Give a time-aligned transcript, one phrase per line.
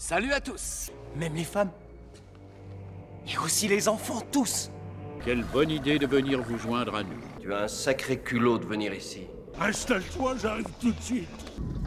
[0.00, 1.70] Salut à tous, même les femmes.
[3.28, 4.70] Et aussi les enfants, tous.
[5.22, 7.20] Quelle bonne idée de venir vous joindre à nous.
[7.38, 9.26] Tu as un sacré culot de venir ici.
[9.60, 11.28] Installe-toi, j'arrive tout de suite.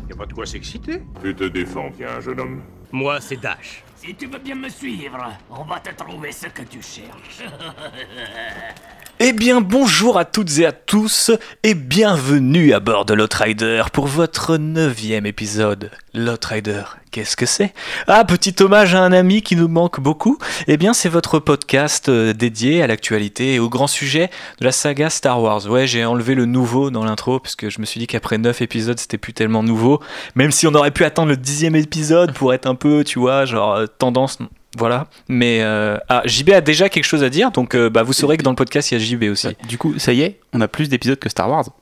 [0.08, 1.02] Y a pas de quoi s'exciter.
[1.24, 2.62] Tu te défends bien, jeune homme.
[2.92, 3.84] Moi, c'est Dash.
[3.96, 7.42] Si tu veux bien me suivre, on va te trouver ce que tu cherches.
[9.26, 11.32] Eh bien bonjour à toutes et à tous
[11.64, 15.92] et bienvenue à bord de Lotrider pour votre neuvième épisode.
[16.14, 17.74] Lotrider, qu'est-ce que c'est?
[18.08, 20.38] Ah, petit hommage à un ami qui nous manque beaucoup.
[20.68, 24.74] Eh bien c'est votre podcast euh, dédié à l'actualité et au grand sujet de la
[24.74, 25.68] saga Star Wars.
[25.68, 28.62] Ouais, j'ai enlevé le nouveau dans l'intro parce que je me suis dit qu'après neuf
[28.62, 30.02] épisodes c'était plus tellement nouveau.
[30.36, 33.46] Même si on aurait pu attendre le dixième épisode pour être un peu, tu vois,
[33.46, 34.40] genre euh, tendance
[34.78, 38.14] voilà, mais euh, ah, JB a déjà quelque chose à dire, donc euh, bah, vous
[38.14, 39.56] saurez que dans le podcast il y a JB aussi.
[39.68, 41.66] Du coup, ça y est, on a plus d'épisodes que Star Wars.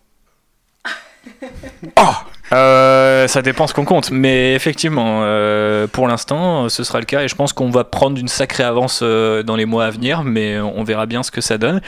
[1.97, 2.13] Oh
[2.53, 7.21] Euh, ça dépend ce qu'on compte, mais effectivement, euh, pour l'instant, ce sera le cas
[7.21, 10.23] et je pense qu'on va prendre une sacrée avance euh, dans les mois à venir,
[10.23, 11.81] mais on verra bien ce que ça donne.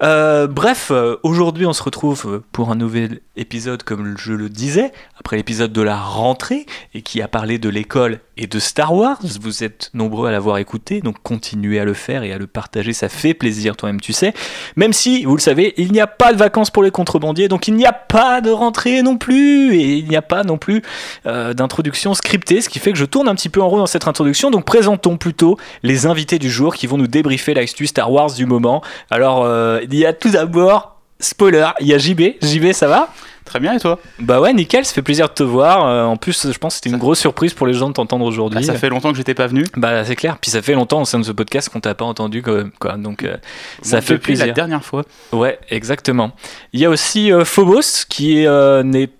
[0.00, 0.90] Bref,
[1.22, 5.82] aujourd'hui, on se retrouve pour un nouvel épisode, comme je le disais, après l'épisode de
[5.82, 9.18] la rentrée et qui a parlé de l'école et de Star Wars.
[9.40, 12.92] Vous êtes nombreux à l'avoir écouté, donc continuez à le faire et à le partager,
[12.92, 14.32] ça fait plaisir, toi-même, tu sais.
[14.76, 17.68] Même si, vous le savez, il n'y a pas de vacances pour les contrebandiers, donc
[17.68, 20.82] il n'y a pas de rentrée non plus, et il n'y a pas non plus
[21.26, 23.86] euh, d'introduction scriptée, ce qui fait que je tourne un petit peu en rond dans
[23.86, 24.50] cette introduction.
[24.50, 28.46] Donc présentons plutôt les invités du jour qui vont nous débriefer l'actu Star Wars du
[28.46, 28.82] moment.
[29.10, 32.20] Alors, euh, il y a tout d'abord, spoiler, il y a JB.
[32.42, 33.08] JB, ça va?
[33.44, 34.00] Très bien, et toi?
[34.18, 35.86] Bah ouais, nickel, ça fait plaisir de te voir.
[35.86, 38.24] Euh, en plus, je pense que c'était une grosse surprise pour les gens de t'entendre
[38.24, 38.58] aujourd'hui.
[38.58, 39.62] Bah, Ça fait longtemps que j'étais pas venu.
[39.76, 42.04] Bah c'est clair, puis ça fait longtemps au sein de ce podcast qu'on t'a pas
[42.04, 42.96] entendu quand même, quoi.
[42.96, 43.36] Donc euh,
[43.82, 44.46] ça fait Depuis plaisir.
[44.48, 45.04] la dernière fois.
[45.32, 46.32] Ouais, exactement.
[46.72, 48.44] Il y a aussi euh, Phobos qui
[48.84, 49.10] n'est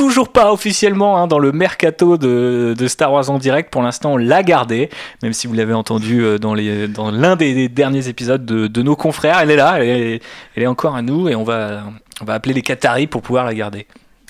[0.00, 3.70] toujours pas officiellement hein, dans le mercato de, de Star Wars en direct.
[3.70, 4.88] Pour l'instant, on l'a gardé,
[5.22, 8.66] même si vous l'avez entendu euh, dans les dans l'un des, des derniers épisodes de,
[8.66, 9.38] de nos confrères.
[9.40, 10.22] Elle est là, elle est,
[10.56, 11.82] elle est encore à nous et on va
[12.22, 13.86] on va appeler les Qataris pour pouvoir la garder.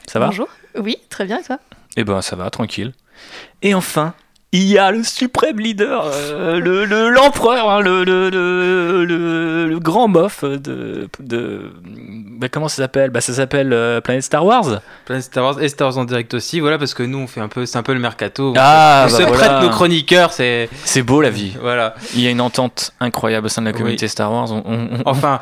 [0.08, 0.26] Ça va?
[0.26, 0.48] Bonjour.
[0.76, 1.60] Oui, très bien, et toi?
[1.96, 2.92] Eh ben ça va, tranquille.
[3.62, 4.14] Et enfin,
[4.52, 9.04] il y a le suprême leader, euh, le le- l'empereur, hein, le, le, le,
[9.68, 11.08] le- grand mof de...
[11.20, 13.10] de bah, comment ça s'appelle?
[13.10, 14.80] Bah, Ça s'appelle euh, Planète Star Wars.
[15.04, 17.40] Planète Star Wars et Star Wars en direct aussi, voilà, parce que nous on fait
[17.40, 18.52] un peu, c'est un peu le mercato.
[18.56, 19.32] Ah, on bah se voilà.
[19.36, 21.52] prête nos chroniqueurs, c'est C'est beau la vie.
[21.60, 21.94] voilà.
[22.14, 23.78] Il y a une entente incroyable au sein de la Oui.
[23.78, 24.50] communauté Star Wars.
[24.52, 25.40] On- on- on- Enfin,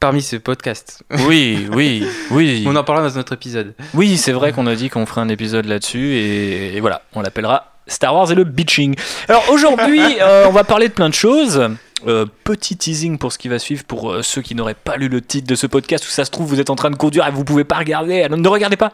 [0.00, 2.64] parmi ce podcast, Oui, oui, oui.
[2.66, 3.74] on en parlera dans notre épisode.
[3.94, 7.20] Oui, c'est vrai qu'on a dit qu'on ferait un épisode là-dessus et, et voilà, on
[7.22, 8.94] l'appellera Star Wars et le bitching.
[9.28, 11.68] Alors aujourd'hui, euh, on va parler de plein de choses.
[12.06, 15.08] Euh, petit teasing pour ce qui va suivre pour euh, ceux qui n'auraient pas lu
[15.08, 17.26] le titre de ce podcast où ça se trouve vous êtes en train de conduire
[17.26, 18.22] et vous pouvez pas regarder.
[18.22, 18.92] Alors ne regardez pas.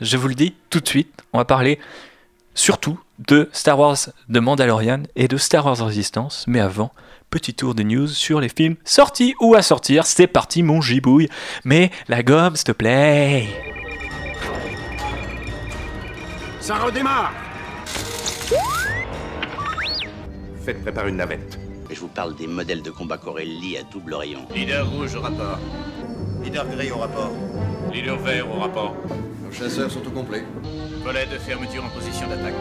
[0.00, 1.12] Je vous le dis tout de suite.
[1.32, 1.78] On va parler
[2.54, 3.98] surtout de Star Wars
[4.28, 6.44] de Mandalorian et de Star Wars Resistance.
[6.48, 6.90] Mais avant,
[7.28, 10.06] petit tour des news sur les films sortis ou à sortir.
[10.06, 11.28] C'est parti mon gibouille.
[11.64, 13.46] Mais la gomme, s'il te plaît.
[16.60, 17.32] Ça redémarre
[20.64, 21.58] Faites préparer une navette.
[21.90, 24.40] Je vous parle des modèles de combat Corelli à double rayon.
[24.54, 25.58] Leader rouge au rapport.
[26.42, 27.32] Leader gris au rapport.
[27.92, 28.96] Leader vert au rapport.
[29.44, 30.44] Nos chasseurs sont au complet.
[31.04, 32.54] Volet de fermeture en position d'attaque.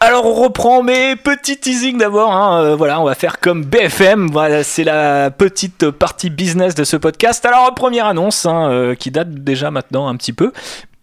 [0.00, 2.30] Alors on reprend mes petits teasing d'abord.
[2.32, 2.62] hein.
[2.62, 4.28] Euh, voilà, on va faire comme BFM.
[4.30, 7.44] Voilà, c'est la petite partie business de ce podcast.
[7.44, 10.52] Alors première annonce hein, euh, qui date déjà maintenant un petit peu.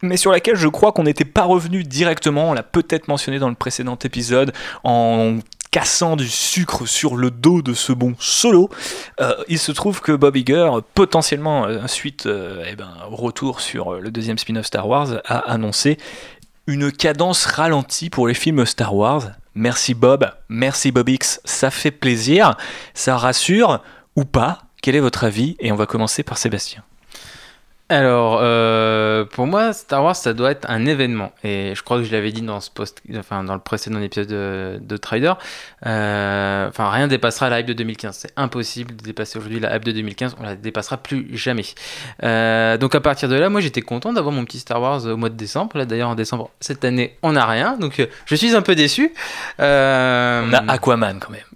[0.01, 3.50] Mais sur laquelle je crois qu'on n'était pas revenu directement, on l'a peut-être mentionné dans
[3.50, 5.38] le précédent épisode, en
[5.72, 8.69] cassant du sucre sur le dos de ce bon solo.
[9.19, 13.94] Euh, il se trouve que Bob Iger, potentiellement suite euh, eh ben, au retour sur
[13.94, 15.97] le deuxième spin-off Star Wars, a annoncé
[16.68, 19.31] une cadence ralentie pour les films Star Wars.
[19.53, 22.58] Merci Bob, merci Bob X, ça fait plaisir,
[22.94, 23.81] ça rassure
[24.16, 24.59] ou pas?
[24.81, 25.56] Quel est votre avis?
[25.59, 26.84] Et on va commencer par Sébastien.
[27.88, 31.32] Alors, euh, pour moi, Star Wars, ça doit être un événement.
[31.44, 34.28] Et je crois que je l'avais dit dans, ce post, enfin, dans le précédent épisode
[34.28, 35.34] de, de Trader.
[35.86, 38.18] Euh, Enfin, rien dépassera la hype de 2015.
[38.18, 40.36] C'est impossible de dépasser aujourd'hui la hype de 2015.
[40.40, 41.66] On la dépassera plus jamais.
[42.24, 45.16] Euh, donc, à partir de là, moi, j'étais content d'avoir mon petit Star Wars au
[45.16, 45.78] mois de décembre.
[45.78, 47.78] Là, d'ailleurs, en décembre, cette année, on n'a rien.
[47.78, 49.14] Donc, euh, je suis un peu déçu.
[49.60, 51.55] On a Aquaman quand même.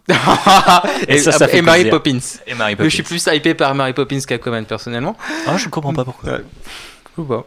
[1.07, 1.89] Et, Et ça, ça fait et Mary.
[1.89, 2.19] Poppins.
[2.47, 5.17] Et Mary Je suis plus hypé par Mary Poppins qu'Aquaman, personnellement.
[5.47, 6.39] Ah, je comprends pas pourquoi.
[7.19, 7.45] Ou pas.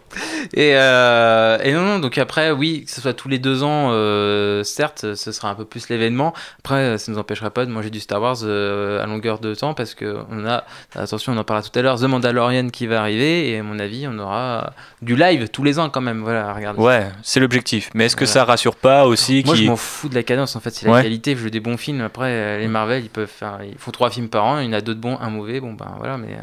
[0.55, 3.89] Et, euh, et non, non, donc après, oui, que ce soit tous les deux ans,
[3.93, 6.35] euh, certes, ce sera un peu plus l'événement.
[6.59, 9.55] Après, ça ne nous empêchera pas de manger du Star Wars euh, à longueur de
[9.55, 10.65] temps parce que on a,
[10.95, 13.79] attention, on en parlera tout à l'heure, The Mandalorian qui va arriver et à mon
[13.79, 16.21] avis, on aura du live tous les ans quand même.
[16.23, 16.79] Voilà, regarde.
[16.79, 17.91] Ouais, c'est l'objectif.
[17.95, 18.33] Mais est-ce que Voilà.
[18.41, 20.55] ça rassure pas aussi Moi, je m'en fous de la cadence.
[20.55, 21.03] En fait, c'est la Ouais.
[21.03, 21.35] qualité.
[21.35, 22.03] Je veux des bons films.
[22.03, 24.59] Après, les Marvel, ils peuvent faire, ils font trois films par an.
[24.59, 25.61] Il y en a deux de bons, un mauvais.
[25.61, 26.37] Bon, ben voilà, mais.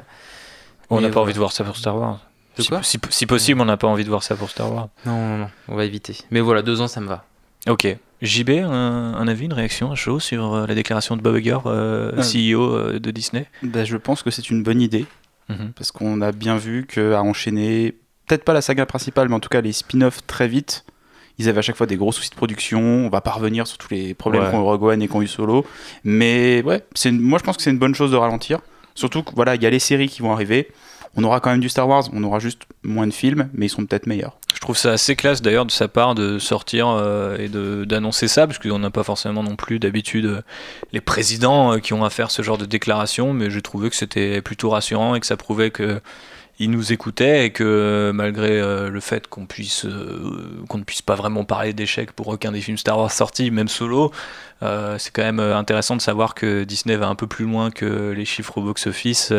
[0.89, 2.17] On n'a pas envie de voir ça pour Star Wars.
[2.59, 4.71] De Si, quoi si- si possible, on n'a pas envie de voir ça pour Star
[4.71, 4.89] Wars.
[5.05, 6.17] Non, non, non, on va éviter.
[6.31, 7.25] Mais voilà, deux ans, ça me va.
[7.67, 7.87] Ok.
[8.21, 8.69] JB, un,
[9.15, 12.21] un avis, une réaction à chaud sur euh, la déclaration de Bob Iger, euh, Euh.
[12.21, 13.45] CEO euh, de Disney?
[13.63, 15.05] Ben, je pense que c'est une bonne idée.
[15.47, 15.71] Mhm.
[15.75, 17.95] Parce qu'on a bien vu qu'à enchaîner,
[18.27, 20.83] peut-être pas la saga principale, mais en tout cas les spin-offs très vite,
[21.37, 22.81] ils avaient à chaque fois des gros soucis de production.
[22.81, 24.51] On va pas revenir sur tous les problèmes Ouais.
[24.51, 25.65] qu'ont eu Rogue One et qu'ont eu Solo.
[26.03, 28.59] Mais ouais, une- moi je pense que c'est une bonne chose de ralentir.
[28.95, 30.67] Surtout que voilà, il y a les séries qui vont arriver.
[31.15, 33.69] On aura quand même du Star Wars, on aura juste moins de films, mais ils
[33.69, 34.37] sont peut-être meilleurs.
[34.53, 37.49] Je trouve ça assez classe d'ailleurs de sa part de sortir euh, et
[37.85, 40.41] d'annoncer ça, parce qu'on n'a pas forcément non plus d'habitude euh,
[40.91, 43.95] les présidents euh, qui ont à faire ce genre de déclaration, mais j'ai trouvé que
[43.95, 46.01] c'était plutôt rassurant et que ça prouvait que
[46.59, 49.87] nous écoutaient et que malgré le fait qu'on puisse
[50.67, 53.69] qu'on ne puisse pas vraiment parler d'échecs pour aucun des films Star Wars sortis, même
[53.69, 54.11] solo,
[54.61, 58.25] c'est quand même intéressant de savoir que Disney va un peu plus loin que les
[58.25, 59.31] chiffres au box-office,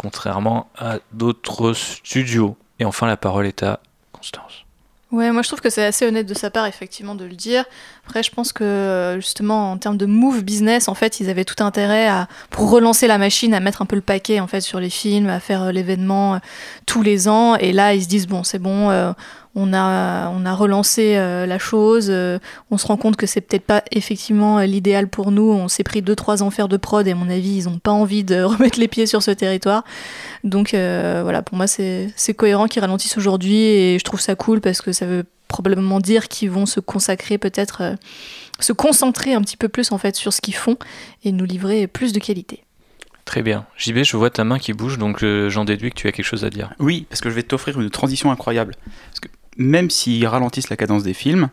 [0.00, 2.56] contrairement à d'autres studios.
[2.78, 3.80] Et enfin, la parole est à
[4.12, 4.64] Constance.
[5.12, 7.64] Ouais, moi je trouve que c'est assez honnête de sa part, effectivement, de le dire.
[8.06, 11.44] Après, je pense que euh, justement, en termes de move business, en fait, ils avaient
[11.44, 14.60] tout intérêt à, pour relancer la machine, à mettre un peu le paquet en fait
[14.60, 16.38] sur les films, à faire euh, l'événement euh,
[16.86, 17.56] tous les ans.
[17.56, 19.14] Et là, ils se disent bon, c'est bon,
[19.54, 22.06] on a, on a relancé euh, la chose.
[22.08, 22.38] euh,
[22.70, 25.50] on se rend compte que c'est peut-être pas effectivement euh, l'idéal pour nous.
[25.50, 27.78] On s'est pris deux trois ans faire de prod, et à mon avis, ils ont
[27.78, 29.84] pas envie de remettre les pieds sur ce territoire.
[30.44, 34.34] Donc euh, voilà, pour moi, c'est c'est cohérent qu'ils ralentissent aujourd'hui et je trouve ça
[34.36, 37.94] cool parce que ça veut probablement dire qu'ils vont se consacrer peut-être, euh,
[38.60, 40.76] se concentrer un petit peu plus en fait sur ce qu'ils font
[41.24, 42.62] et nous livrer plus de qualité.
[43.24, 43.66] Très bien.
[43.76, 46.24] JB, je vois ta main qui bouge, donc euh, j'en déduis que tu as quelque
[46.24, 46.72] chose à dire.
[46.78, 48.74] Oui, parce que je vais t'offrir une transition incroyable.
[49.10, 51.48] Parce que même s'ils ralentissent la cadence des films,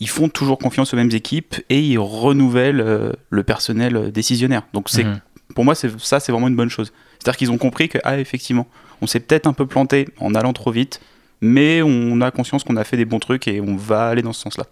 [0.00, 4.62] ils font toujours confiance aux mêmes équipes et ils renouvellent euh, le personnel euh, décisionnaire.
[4.72, 5.20] Donc c'est, Mhm.
[5.54, 6.92] pour moi, c'est, ça, c'est vraiment une bonne chose.
[7.18, 8.66] C'est-à-dire qu'ils ont compris que, ah, effectivement,
[9.00, 11.00] on s'est peut-être un peu planté en allant trop vite,
[11.40, 14.32] mais on a conscience qu'on a fait des bons trucs et on va aller dans
[14.32, 14.64] ce sens-là.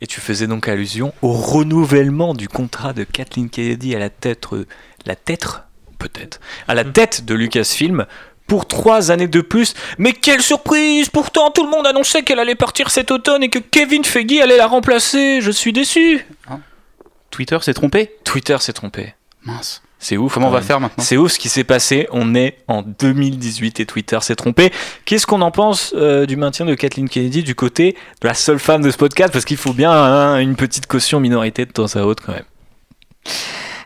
[0.00, 4.46] Et tu faisais donc allusion au renouvellement du contrat de Kathleen Kennedy à la tête,
[4.52, 4.66] euh,
[5.06, 5.46] la tête,
[5.98, 8.06] peut-être, à la tête de Lucasfilm
[8.46, 9.74] pour trois années de plus.
[9.98, 13.58] Mais quelle surprise Pourtant, tout le monde annonçait qu'elle allait partir cet automne et que
[13.58, 15.40] Kevin Feige allait la remplacer.
[15.40, 16.26] Je suis déçu.
[17.30, 18.12] Twitter s'est trompé?
[18.24, 19.14] Twitter s'est trompé.
[19.44, 19.82] Mince.
[19.98, 20.34] C'est ouf.
[20.34, 21.02] Comment on va faire maintenant?
[21.02, 22.06] C'est ouf ce qui s'est passé.
[22.12, 24.70] On est en 2018 et Twitter s'est trompé.
[25.04, 28.58] Qu'est-ce qu'on en pense euh, du maintien de Kathleen Kennedy du côté de la seule
[28.58, 29.32] femme de ce podcast?
[29.32, 32.44] Parce qu'il faut bien hein, une petite caution minorité de temps à autre quand même.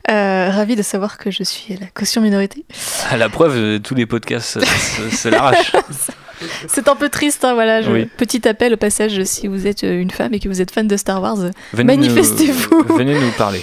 [0.08, 2.64] Euh, ravi de savoir que je suis la caution minorité.
[3.11, 5.73] À la preuve, euh, tous les podcasts euh, se, l'arrachent.
[6.69, 7.82] C'est un peu triste, hein, voilà.
[7.82, 8.08] je- Oui.
[8.17, 10.88] Petit appel au passage si vous êtes euh, une femme et que vous êtes fan
[10.88, 11.37] de Star Wars.
[11.75, 12.85] Manifestez-vous.
[12.97, 13.62] venez nous parler.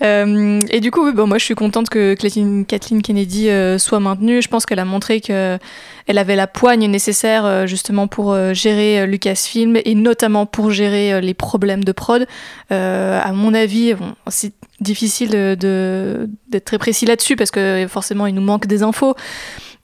[0.00, 4.00] Euh, et du coup, oui, bon, moi je suis contente que Kathleen, Kennedy euh, soit
[4.00, 4.40] maintenue.
[4.40, 5.58] Je pense qu'elle a montré qu'elle
[6.06, 11.12] avait la poigne nécessaire euh, justement pour euh, gérer euh, Lucasfilm et notamment pour gérer
[11.12, 12.26] euh, les problèmes de prod.
[12.70, 18.34] Euh, à mon avis, bon, c'est difficile d'être très précis là-dessus parce que forcément il
[18.34, 19.14] nous manque des infos.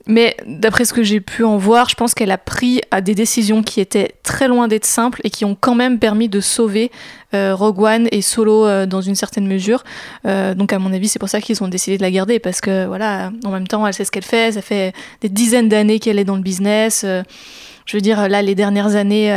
[0.08, 3.14] Mais d'après ce que j'ai pu en voir, je pense qu'elle a pris à des
[3.14, 6.90] décisions qui étaient très loin d'être simples et qui ont quand même permis de sauver
[7.34, 9.84] euh, Rogue One et Solo euh, dans une certaine mesure.
[10.24, 12.62] Euh, donc à mon avis, c'est pour ça qu'ils ont décidé de la garder parce
[12.62, 14.52] que voilà, en même temps, elle sait ce qu'elle fait.
[14.52, 17.04] Ça fait des dizaines d'années qu'elle est dans le business.
[17.04, 19.30] Je veux dire, là, les dernières années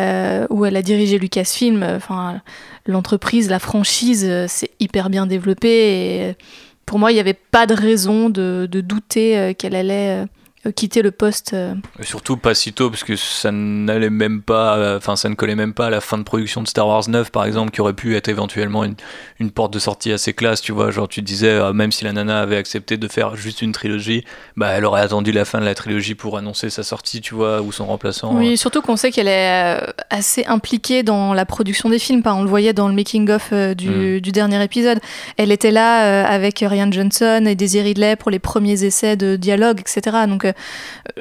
[0.50, 2.40] où elle a dirigé Lucasfilm, enfin,
[2.86, 5.70] l'entreprise, la franchise, c'est hyper bien développé.
[5.70, 6.36] Et
[6.86, 10.26] pour moi, il n'y avait pas de raison de, douter qu'elle allait
[10.70, 11.54] quitter le poste.
[11.54, 11.74] euh.
[12.00, 15.36] Et surtout pas si tôt, parce que ça n'allait même pas, euh, enfin ça ne
[15.36, 17.82] collait même pas à la fin de production de Star Wars 9 par exemple, qui
[17.82, 18.96] aurait pu être éventuellement une,
[19.40, 20.92] une porte de sortie assez classe, tu vois.
[20.92, 24.24] Genre tu disais, euh, même si la nana avait accepté de faire juste une trilogie,
[24.56, 27.62] bah elle aurait attendu la fin de la trilogie pour annoncer sa sortie, tu vois,
[27.62, 28.36] ou son remplaçant.
[28.36, 32.22] Oui, surtout qu'on sait qu'elle est euh, assez impliquée dans la production des films.
[32.26, 35.00] On le voyait dans le making-of euh, du, du dernier épisode.
[35.38, 39.36] Elle était là euh, avec Ryan Johnson et Daisy Ridley pour les premiers essais de
[39.36, 40.18] dialogue, etc.
[40.28, 40.51] Donc, euh,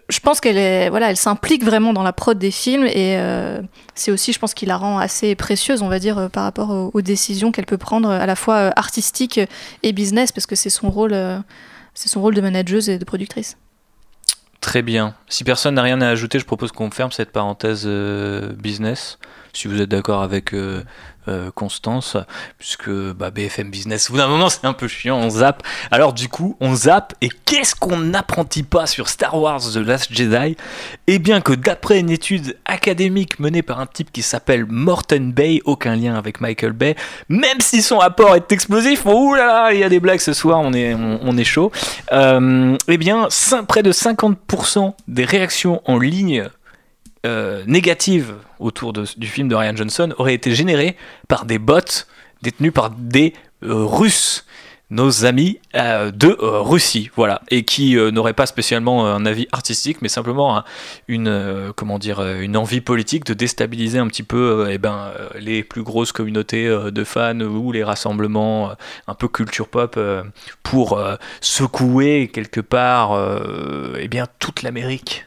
[0.09, 3.61] je pense qu'elle est, voilà, elle s'implique vraiment dans la prod des films et euh,
[3.95, 6.71] c'est aussi, je pense, qui la rend assez précieuse, on va dire, euh, par rapport
[6.95, 9.41] aux, décisions qu'elle peut prendre à la fois euh, artistiques
[9.83, 11.39] et business, parce que c'est son rôle, euh,
[11.95, 13.57] c'est son rôle de manageuse et de productrice.
[14.61, 15.15] Très bien.
[15.29, 19.19] Si personne n'a rien à ajouter, je propose qu'on ferme cette parenthèse euh, business.
[19.53, 20.83] Si vous êtes d'accord avec euh,
[21.29, 22.17] euh, Constance,
[22.59, 25.63] puisque bah, BFM Business, au bout d'un moment, c'est un peu chiant, on zappe.
[25.91, 30.13] Alors du coup, on zappe, et qu'est-ce qu'on n'apprendit pas sur Star Wars The Last
[30.13, 30.57] Jedi?
[31.07, 35.61] Eh bien que d'après une étude académique menée par un type qui s'appelle Morton Bay,
[35.67, 36.97] aucun lien avec Michael Bay,
[37.29, 40.33] même si son rapport est explosif, oh là là, il y a des blagues ce
[40.33, 41.71] soir, on est, on, est chaud,
[42.13, 43.29] euh, eh bien,
[43.69, 46.49] près de 50% des réactions en ligne
[47.27, 50.97] euh, négatives autour du film de Ryan Johnson auraient été générées
[51.29, 51.81] par des bots
[52.43, 54.47] détenus par des euh, Russes,
[54.89, 59.99] nos amis euh, de euh, Russie, voilà, et qui n'auraient pas spécialement un avis artistique,
[60.03, 60.65] mais simplement un-
[61.07, 61.29] une,
[62.57, 67.39] envie politique de déstabiliser un petit peu, eh ben, les plus grosses communautés de fans
[67.41, 68.73] ou les rassemblements
[69.07, 70.01] un peu culture pop
[70.65, 71.01] pour
[71.41, 73.13] secouer quelque part,
[73.99, 75.27] eh bien, toute l'Amérique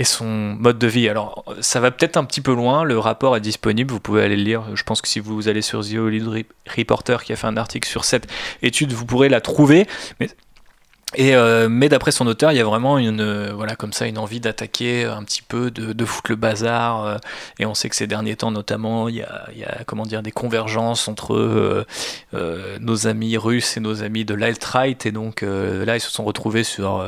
[0.00, 1.10] et son mode de vie.
[1.10, 4.36] Alors, ça va peut-être un petit peu loin, le rapport est disponible, vous pouvez aller
[4.36, 4.64] le lire.
[4.74, 7.58] Je pense que si vous allez sur The Hollywood Re- Reporter qui a fait un
[7.58, 8.26] article sur cette
[8.62, 9.86] étude, vous pourrez la trouver.
[10.18, 10.30] Mais,
[11.18, 14.16] euh, mais d'après son auteur, il y a vraiment une, euh, voilà, comme ça, une
[14.16, 17.04] envie d'attaquer un petit peu, de, de foutre le bazar.
[17.04, 17.16] euh,
[17.58, 20.06] et on sait que ces derniers temps, notamment, il y a, il y a, comment
[20.06, 21.84] dire, des convergences entre
[22.32, 25.04] nos amis russes et nos amis de l'alt-right.
[25.04, 27.04] Et donc là, ils se sont retrouvés sur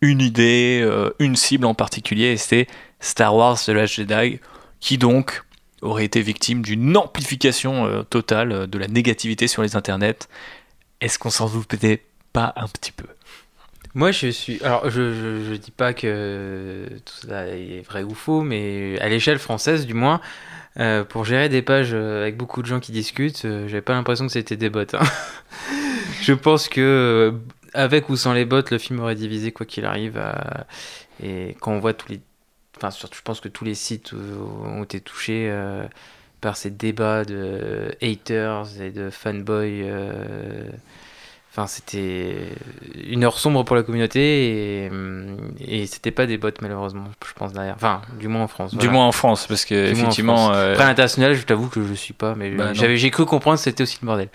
[0.00, 2.66] une idée, euh, une cible en particulier, et c'était
[3.00, 4.40] Star Wars The Last Jedi,
[4.80, 5.42] qui donc
[5.82, 10.28] aurait été victime d'une amplification euh, totale euh, de la négativité sur les internets.
[11.00, 12.02] Est-ce qu'on s'en doutait
[12.32, 13.06] pas un petit peu?
[13.94, 14.62] Moi, je suis.
[14.62, 19.08] Alors, je, je, je dis pas que tout ça est vrai ou faux, mais à
[19.08, 20.20] l'échelle française, du moins,
[21.08, 24.32] pour gérer des pages avec beaucoup de gens qui discutent, euh, j'avais pas l'impression que
[24.32, 24.80] c'était des bots.
[24.92, 25.00] hein.
[26.22, 27.34] je pense que,
[27.74, 30.16] avec ou sans les bots, le film aurait divisé quoi qu'il arrive.
[30.18, 30.32] euh,
[31.22, 32.20] et quand on voit tous les.
[32.76, 35.48] Enfin, surtout, je pense que tous les sites ont été touchés.
[35.50, 35.86] euh,
[36.42, 40.70] par ces débats de haters et de fanboys euh,
[41.58, 42.36] Enfin, c'était
[43.08, 44.90] une heure sombre pour la communauté et,
[45.66, 47.74] et c'était pas des bots malheureusement, je pense derrière.
[47.74, 48.76] Enfin, du moins en France.
[48.76, 50.52] Du moins en France, parce que Du effectivement.
[50.52, 53.56] Euh, Après l'international, je t'avoue que je suis pas, mais Bah, j'avais j'ai cru comprendre
[53.56, 54.28] que c'était aussi le bordel.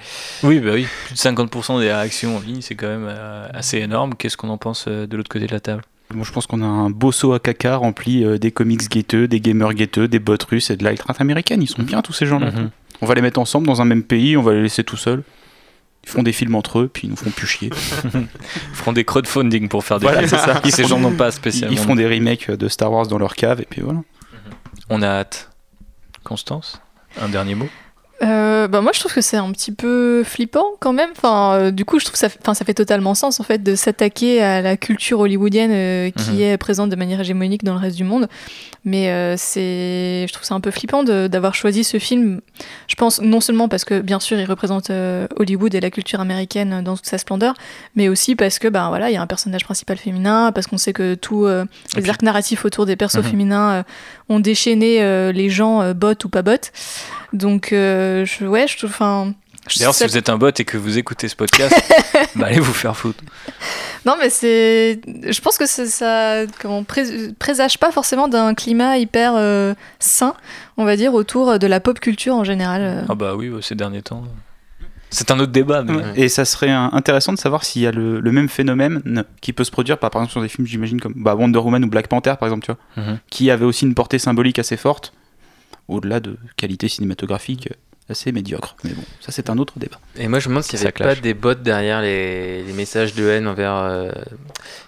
[0.44, 3.78] Oui, bah oui, plus de 50% des réactions en ligne, c'est quand même euh, assez
[3.78, 4.16] énorme.
[4.16, 5.84] Qu'est-ce qu'on en pense euh, de l'autre côté de la table?
[6.14, 9.30] Moi, je pense qu'on a un beau seau à caca rempli euh, des comics guetteux,
[9.30, 11.62] des gamers guetteux, des bots russes et de la américaine.
[11.62, 12.52] Ils sont bien, tous ces gens-là.
[12.52, 12.70] Mhm.
[13.02, 15.24] On va les mettre ensemble dans un même pays, on va les laisser tout seuls.
[16.06, 17.70] Ils font des films entre eux, puis ils nous font plus chier.
[18.14, 18.28] Ils
[18.76, 20.30] feront des crowdfunding pour faire des Voilà, films.
[20.46, 20.62] c'est ça.
[20.70, 21.74] Ces gens n'ont pas spécialement.
[21.76, 24.02] ils feront des remakes de Star Wars dans leur cave, et puis voilà.
[24.90, 25.50] On a hâte.
[26.24, 26.82] Constance,
[27.22, 27.68] un dernier mot?
[28.24, 31.10] Euh, bah moi je trouve que c'est un petit peu flippant quand même.
[31.16, 33.76] Enfin, euh, du coup je trouve ça, enfin ça fait totalement sens en fait de
[33.76, 36.42] s'attaquer à la culture hollywoodienne euh, qui Mhm.
[36.42, 38.28] est présente de manière hégémonique dans le reste du monde.
[38.86, 42.42] Mais euh, c'est, je trouve ça un peu flippant d'avoir choisi ce film.
[42.88, 46.20] Je pense non seulement parce que bien sûr il représente euh, Hollywood et la culture
[46.20, 47.54] américaine dans toute sa splendeur,
[47.96, 50.78] mais aussi parce que ben voilà il y a un personnage principal féminin, parce qu'on
[50.78, 51.64] sait que tous euh,
[51.96, 53.24] les puis- arcs narratifs autour des persos Mhm.
[53.24, 53.84] féminins
[54.30, 56.52] ont déchaîné les gens euh, bot ou pas bot.
[57.34, 58.96] Donc euh, je, ouais je trouve
[59.78, 61.74] D'ailleurs, si vous êtes un bot et que vous écoutez ce podcast,
[62.36, 63.24] bah, allez vous faire foutre.
[64.06, 65.00] Non, mais c'est.
[65.08, 70.34] Je pense que c'est- ça comment, pré- présage pas forcément d'un climat hyper euh, sain,
[70.76, 72.82] on va dire, autour de la pop culture en général.
[72.82, 73.02] euh.
[73.08, 74.24] Ah bah oui, ces derniers temps.
[75.10, 75.94] C'est un autre débat, mais.
[76.18, 79.64] Et ça serait intéressant de savoir s'il y a le, le même phénomène qui peut
[79.64, 82.08] se produire par, par exemple sur des films, j'imagine, comme bah, Wonder Woman ou Black
[82.10, 83.20] Panther, par exemple, tu vois, Mhm.
[83.30, 85.14] qui avaient aussi une portée symbolique assez forte,
[85.88, 87.70] au-delà de qualité cinématographique
[88.10, 88.76] assez médiocre.
[88.84, 89.98] Mais bon, ça c'est un autre débat.
[90.18, 91.16] Et moi je me demande s'il n'y Ça avait clash.
[91.16, 94.12] pas des bots derrière les, les messages de haine envers euh,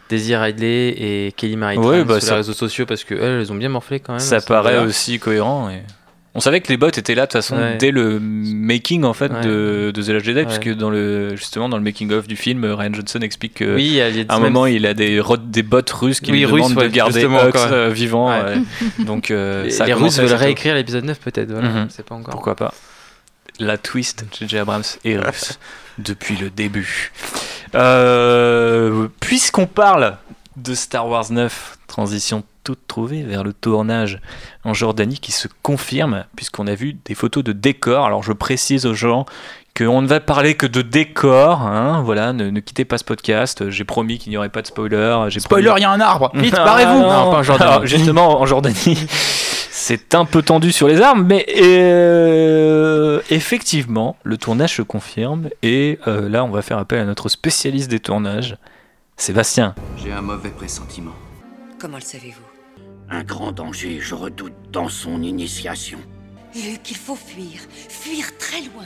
[0.10, 3.16] Daisy Ridley et Kelly Marie Ouais, Tran bah, sur ça- les réseaux sociaux parce que
[3.16, 4.20] elles, elles ont bien morflé quand même.
[4.20, 5.70] Ça paraît aussi cohérent.
[5.70, 5.84] Et...
[6.38, 7.78] On savait que les bots étaient là de toute façon Ouais.
[7.78, 9.42] dès le making en fait Ouais.
[9.42, 10.46] de, de The Last Jedi, Ouais.
[10.46, 13.86] puisque dans le justement dans le making of du film, Ryan Johnson explique que Oui,
[13.86, 15.80] il y a, il y a à un même- moment il a des des bots
[15.94, 17.28] russes qui Oui, lui demandent de garder Hux
[17.72, 18.32] euh, vivant.
[19.00, 21.88] Donc euh, les, ça les Russes veulent réécrire l'épisode 9 peut-être, voilà, Mhm.
[21.90, 22.32] c'est pas encore.
[22.34, 22.74] Pourquoi pas
[23.60, 24.58] La twist, J.J.
[24.58, 25.58] Abrams est russe
[25.98, 27.14] depuis le début.
[27.76, 30.18] Euh, Puisqu'on parle
[30.58, 34.20] de Star Wars 9, transition toute trouvée vers le tournage
[34.66, 38.06] en Jordanie qui se confirme, puisqu'on a vu des photos de décors.
[38.06, 39.26] Alors je précise aux gens
[39.78, 41.62] qu'on ne va parler que de décors.
[41.62, 43.70] hein, voilà, ne, ne quittez pas ce podcast.
[43.70, 45.26] J'ai promis qu'il n'y aurait pas de spoiler.
[45.30, 47.72] J'ai Spoiler, promis- il y a un arbre Vite, barrez-vous non, Non, pas en Jordanie.
[47.72, 49.06] Alors, justement, en Jordanie,
[49.70, 55.50] c'est un peu tendu sur les armes, mais euh, effectivement, le tournage se confirme.
[55.62, 58.58] Et euh, là, on va faire appel à notre spécialiste des tournages,
[59.18, 59.76] Sébastien.
[60.04, 61.12] J'ai un mauvais pressentiment.
[61.80, 62.55] Comment le savez-vous?
[63.10, 66.00] Un grand danger, je redoute, dans son initiation.
[66.56, 67.60] Luc, il faut fuir.
[67.90, 68.86] Fuir très loin.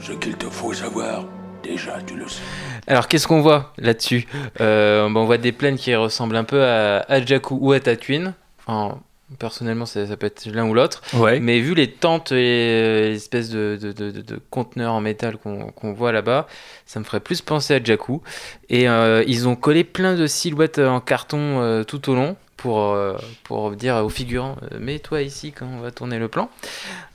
[0.00, 1.24] Ce qu'il te faut savoir,
[1.62, 2.40] déjà tu le sais.
[2.86, 4.26] Alors, qu'est-ce qu'on voit là-dessus
[4.60, 8.32] Euh, On voit des plaines qui ressemblent un peu à, à Jakku ou à Tatooine.
[8.66, 8.98] Enfin,
[9.38, 11.02] personnellement, ça, ça peut être l'un ou l'autre.
[11.14, 11.38] Ouais.
[11.38, 15.36] Mais vu les tentes et euh, l'espèce de, de, de, de- de conteneurs en métal
[15.36, 16.46] qu'on qu'on voit là-bas,
[16.86, 18.22] ça me ferait plus penser à Jakku.
[18.70, 22.92] Et euh, ils ont collé plein de silhouettes en carton euh, tout au long pour,
[22.92, 26.50] euh, pour dire aux figurants euh, mets-toi ici quand on va tourner le plan.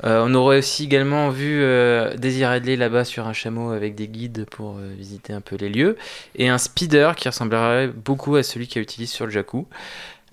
[0.03, 4.47] Euh, on aurait aussi également vu euh, Ridley là-bas sur un chameau avec des guides
[4.49, 5.97] pour visiter un peu les lieux
[6.35, 9.67] et un speeder qui ressemblerait beaucoup à celui qu'elle utilise sur le Jakku.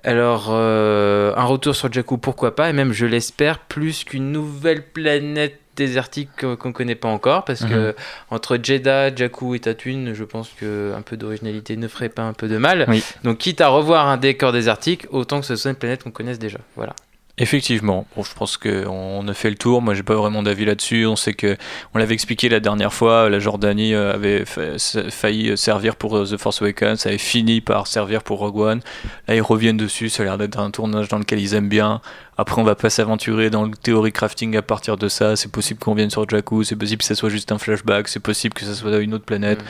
[0.04, 5.61] Alors, un retour sur Jakku, pourquoi pas, et même, je l'espère, plus qu'une nouvelle planète
[5.76, 7.94] désertique que- qu'on connaît pas encore, parce que Mhm.
[8.30, 12.32] entre Jeddah, Jakku et Tatooine, je pense que un peu d'originalité ne ferait pas un
[12.34, 12.84] peu de mal.
[12.88, 13.02] Oui.
[13.24, 16.38] Donc, quitte à revoir un décor désertique, autant que ce soit une planète qu'on connaisse
[16.38, 16.58] déjà.
[16.76, 16.94] Voilà.
[17.38, 19.80] Effectivement, bon, je pense qu'on a fait le tour.
[19.80, 21.06] Moi, j'ai pas vraiment d'avis là-dessus.
[21.06, 21.56] On sait que,
[21.94, 26.36] on l'avait expliqué la dernière fois, la Jordanie euh, avait failli servir pour euh, The
[26.36, 28.80] Force Awakens, ça avait fini par servir pour Rogue One.
[29.28, 30.10] Là, ils reviennent dessus.
[30.10, 32.02] Ça a l'air d'être un tournage dans lequel ils aiment bien.
[32.36, 35.34] Après, on va pas s'aventurer dans le théorie crafting à partir de ça.
[35.34, 36.64] C'est possible qu'on vienne sur Jakku.
[36.64, 38.08] C'est possible que ça soit juste un flashback.
[38.08, 39.60] C'est possible que ça soit une autre planète.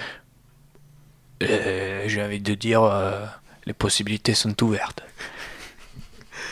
[1.43, 3.25] Euh, J'ai envie de dire, euh,
[3.67, 5.03] les possibilités sont ouvertes.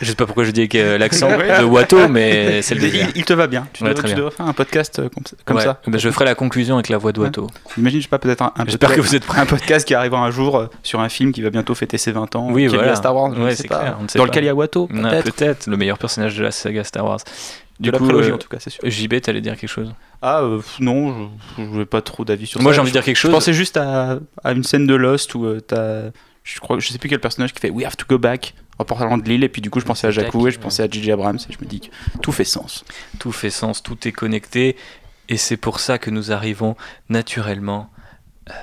[0.01, 1.29] Je sais pas pourquoi je dis avec euh, l'accent
[1.59, 3.67] de Watteau, mais c'est le il, il te va bien.
[3.73, 5.63] Tu, Ouais, très tu devrais faire un podcast euh, comme, comme Ouais.
[5.63, 5.79] ça.
[5.87, 7.47] Ben, je ferai la conclusion avec la voix de Watteau.
[7.77, 9.39] Imagine, je sais pas, peut-être un, un podcast- que vous êtes prêts.
[9.39, 12.11] un podcast qui arrivera un jour euh, sur un film qui va bientôt fêter ses
[12.11, 12.93] 20 ans, Oui, qui est voilà.
[12.93, 13.33] à Star Wars.
[13.35, 13.79] je Ouais, sais pas.
[13.79, 14.29] clair, on ne sait Dans pas.
[14.29, 15.33] lequel il y a Watto, Non, peut-être.
[15.35, 17.19] Peut-être, le meilleur personnage de la saga Star Wars.
[17.79, 18.81] De la prélogie, euh, en tout cas, c'est sûr.
[18.85, 19.91] JB, t'allais dire quelque chose?
[20.21, 22.63] Ah euh, non, je n'ai pas trop d'avis sur ça.
[22.63, 23.31] Moi, j'ai envie Je- de dire quelque Je chose.
[23.31, 26.11] pensais juste à, à une scène de Lost où euh, t'as,
[26.43, 28.85] je crois, je sais plus quel personnage qui fait We have to go back en
[28.85, 30.89] parlant de l'île et puis du coup je pensais à Jack, et je pensais à
[30.89, 31.11] J.J.
[31.11, 31.87] Abrams et je me dis que
[32.21, 32.83] tout fait sens.
[33.19, 34.75] Tout fait sens, tout est connecté.
[35.29, 36.75] Et c'est pour ça que nous arrivons
[37.09, 37.89] naturellement
[38.49, 38.53] euh,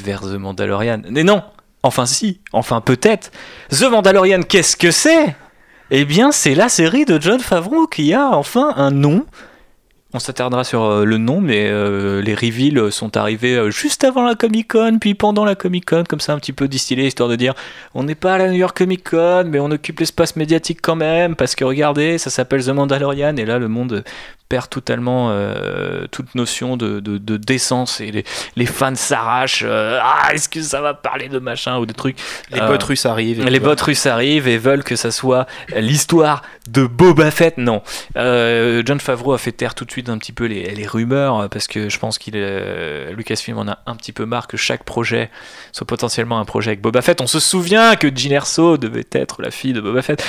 [0.00, 1.02] vers The Mandalorian.
[1.10, 1.42] Mais non
[1.82, 3.32] Enfin si, enfin peut-être.
[3.70, 5.34] The Mandalorian, qu'est-ce que c'est?
[5.90, 9.26] Eh bien, c'est la série de John Favreau qui a enfin un nom.
[10.14, 14.22] On s'attardera sur euh, le nom, mais euh, les reveals sont arrivés euh, juste avant
[14.22, 17.30] la Comic Con, puis pendant la Comic Con, comme ça un petit peu distillé, histoire
[17.30, 17.54] de dire
[17.94, 20.96] on n'est pas à la New York Comic Con, mais on occupe l'espace médiatique quand
[20.96, 24.04] même, parce que regardez, ça s'appelle The Mandalorian, et là le monde
[24.52, 28.24] perd totalement euh, toute notion de, de- de décence, et les,
[28.56, 32.18] les fans s'arrachent, euh, ah, est-ce que ça va parler de machin ou de trucs
[32.50, 33.40] Les Euh, bots russes arrivent.
[33.46, 37.56] et les bots russes arrivent et veulent que ça soit l'histoire de Boba Fett.
[37.56, 37.80] Non.
[38.18, 41.48] Euh, John Favreau a fait taire tout de suite un petit peu les, les rumeurs
[41.48, 44.84] parce que je pense qu'il euh, Lucasfilm en a un petit peu marre que chaque
[44.84, 45.30] projet
[45.72, 47.22] soit potentiellement un projet avec Boba Fett.
[47.22, 50.22] On se souvient que Jyn Erso devait être la fille de Boba Fett.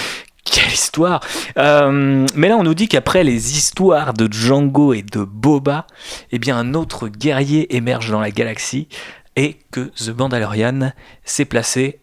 [0.45, 1.21] Quelle histoire.
[1.58, 5.88] Euh, Mais là, on nous dit qu'après les histoires de Django et de Boba,
[6.32, 8.88] eh bien, un autre guerrier émerge dans la galaxie
[9.36, 10.91] et que The Mandalorian
[11.23, 11.99] s'est placé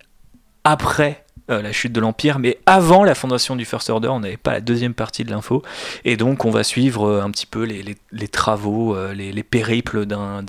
[0.65, 4.37] après euh, la chute de l'Empire, mais avant la fondation du First Order, on n'avait
[4.37, 5.63] pas la deuxième partie de l'info,
[6.05, 10.43] et donc on va suivre euh, un petit peu les, travaux, les, les périples d'un-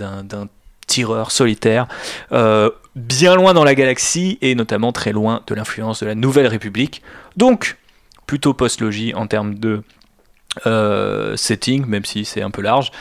[0.88, 1.88] tireur solitaire,
[2.95, 7.01] bien loin dans la galaxie, et notamment très loin de l'influence de la Nouvelle République.
[7.38, 7.77] Donc,
[8.31, 9.83] plutôt post-logie en termes de
[10.65, 12.93] euh, setting, même si c'est un peu large,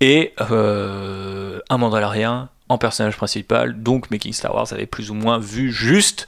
[0.00, 5.38] et euh, un Mandalorien en personnage principal, donc Making Star Wars avait plus ou moins
[5.38, 6.26] vu juste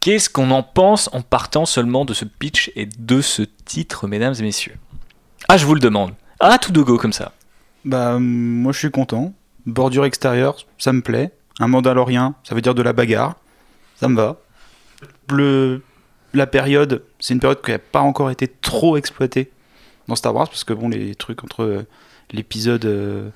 [0.00, 4.34] qu'est-ce qu'on en pense en partant seulement de ce pitch et de ce titre, mesdames
[4.36, 4.74] et messieurs?
[5.48, 6.12] Ah, je vous le demande.
[6.40, 7.30] Ah, tout de go comme ça.
[7.84, 9.34] Bah, moi je suis content.
[9.66, 11.30] Bordure extérieure, ça me plaît.
[11.60, 13.36] Un Mandalorien, ça veut dire de la bagarre.
[14.00, 14.38] Ça me va.
[15.28, 15.84] Le,
[16.34, 19.50] la période, c'est une période qui n'a pas encore été trop exploitée
[20.08, 21.86] dans Star Wars, parce que bon, les trucs entre euh,
[22.32, 23.28] l'épisode euh,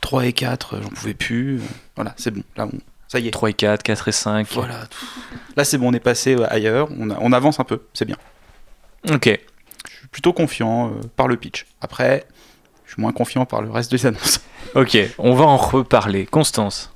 [0.00, 1.56] 3 et 4, euh, j'en pouvais plus.
[1.58, 1.62] Euh,
[1.96, 2.42] Voilà, c'est bon.
[2.56, 2.78] Là, on-
[3.08, 3.30] ça y est.
[3.30, 4.48] 3 et 4, 4 et 5.
[4.52, 4.88] Voilà.
[5.56, 6.88] Là, c'est bon, on est passé euh, ailleurs.
[6.98, 8.16] On, a- on avance un peu, c'est bien.
[9.12, 9.26] Ok.
[9.26, 11.66] Je suis plutôt confiant euh, par le pitch.
[11.80, 12.24] Après,
[12.86, 14.40] je suis moins confiant par le reste des annonces.
[14.74, 16.24] Ok, on va en reparler.
[16.24, 16.90] Constance.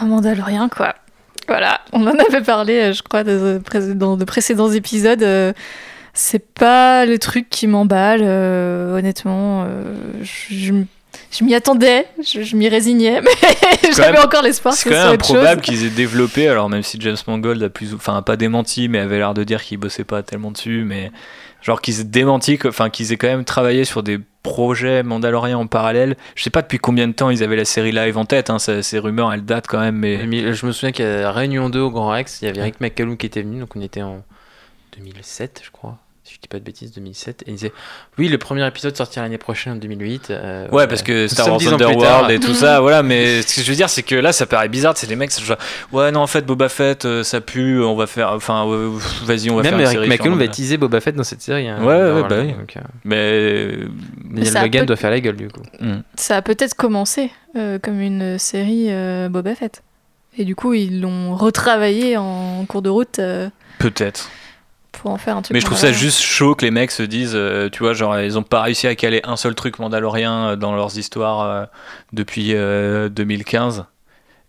[0.00, 0.94] Un Mandalorien, quoi.
[1.50, 5.24] Voilà, on en avait parlé, euh, je crois, dans de précédents épisodes.
[5.24, 5.52] euh,
[6.14, 9.66] c'est pas le truc qui m'emballe, euh, honnêtement.
[11.30, 13.30] Je m'y attendais, je, je m'y résignais, mais
[13.82, 15.36] quand j'avais même- encore l'espoir que C'est ce quand soit même autre chose.
[15.36, 18.98] improbable qu'ils aient développé, alors même si James Mangold a plus, enfin pas démenti, mais
[18.98, 21.10] avait l'air de dire qu'il bossait pas tellement dessus, mais
[21.62, 25.66] genre qu'ils aient démenti, enfin qu'ils aient quand même travaillé sur des projets Mandalorian en
[25.66, 26.16] parallèle.
[26.34, 28.58] Je sais pas depuis combien de temps ils avaient la série live en tête, hein,
[28.58, 31.80] ça- ces rumeurs elles datent quand même, mais Mais Je me souviens qu'à Réunion 2
[31.80, 34.22] au Grand Rex, il y avait Rick McCallum qui était venu, donc on était en
[34.96, 35.98] 2007, je crois.
[36.30, 37.42] Si je dis pas de bêtises, 2007.
[37.42, 37.72] Et il disait
[38.16, 40.30] Oui, le premier épisode sortira l'année prochaine en 2008.
[40.30, 42.30] euh, Ouais, parce que Star Wars Underworld tard.
[42.30, 44.68] et tout ça, voilà, mais ce que je veux dire, c'est que là, ça paraît
[44.68, 45.56] bizarre, c'est les mecs, genre,
[45.90, 49.22] ouais, non, en fait, Boba Fett, euh, ça pue, on va faire, enfin, ouais, pff,
[49.24, 50.08] vas-y, on va Même faire Rick série.
[50.08, 51.66] McCallum va teaser Boba Fett dans cette série.
[51.68, 52.52] hein, Ouais, ouais, Underworld, bah oui.
[52.52, 53.70] donc, euh, Mais.
[54.24, 55.62] Daniel Logan peut- doit faire la gueule du coup.
[55.80, 56.02] hmm.
[56.14, 59.82] Ça a peut-être commencé euh, comme une série euh, Boba Fett.
[60.38, 63.48] Et du coup, ils l'ont retravaillé en cours de route euh,
[63.80, 64.28] Peut-être.
[64.92, 65.54] Pour en faire un truc.
[65.54, 68.18] Mais je trouve ça juste chaud que les mecs se disent, euh, tu vois, genre,
[68.20, 71.64] ils ont pas réussi à caler un seul truc mandalorien euh, dans leurs histoires euh,
[72.12, 73.86] depuis euh, 2015.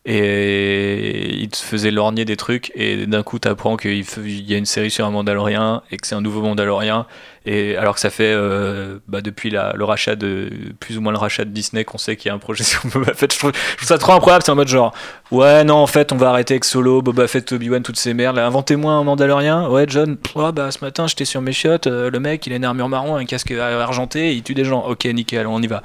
[0.03, 4.65] Et ils te faisaient lorgner des trucs, et d'un coup, t'apprends qu'il y a une
[4.65, 7.05] série sur un Mandalorien, et que c'est un nouveau Mandalorien,
[7.45, 10.49] et alors que ça fait, euh, bah, depuis la, le rachat de,
[10.79, 12.85] plus ou moins le rachat de Disney, qu'on sait qu'il y a un projet sur
[12.85, 13.33] Boba Fett.
[13.33, 14.93] Je trouve, je trouve ça trop incroyable, c'est en mode genre,
[15.31, 18.37] ouais, non, en fait, on va arrêter avec Solo, Boba Fett, Obi-Wan, toutes ces merdes.
[18.37, 19.67] Inventez-moi un Mandalorien.
[19.69, 22.57] Ouais, John, ouais, bah, ce matin, j'étais sur mes chiottes, euh, le mec, il a
[22.57, 24.85] une armure marron, un casque argenté, il tue des gens.
[24.85, 25.81] Ok, nickel, on y va.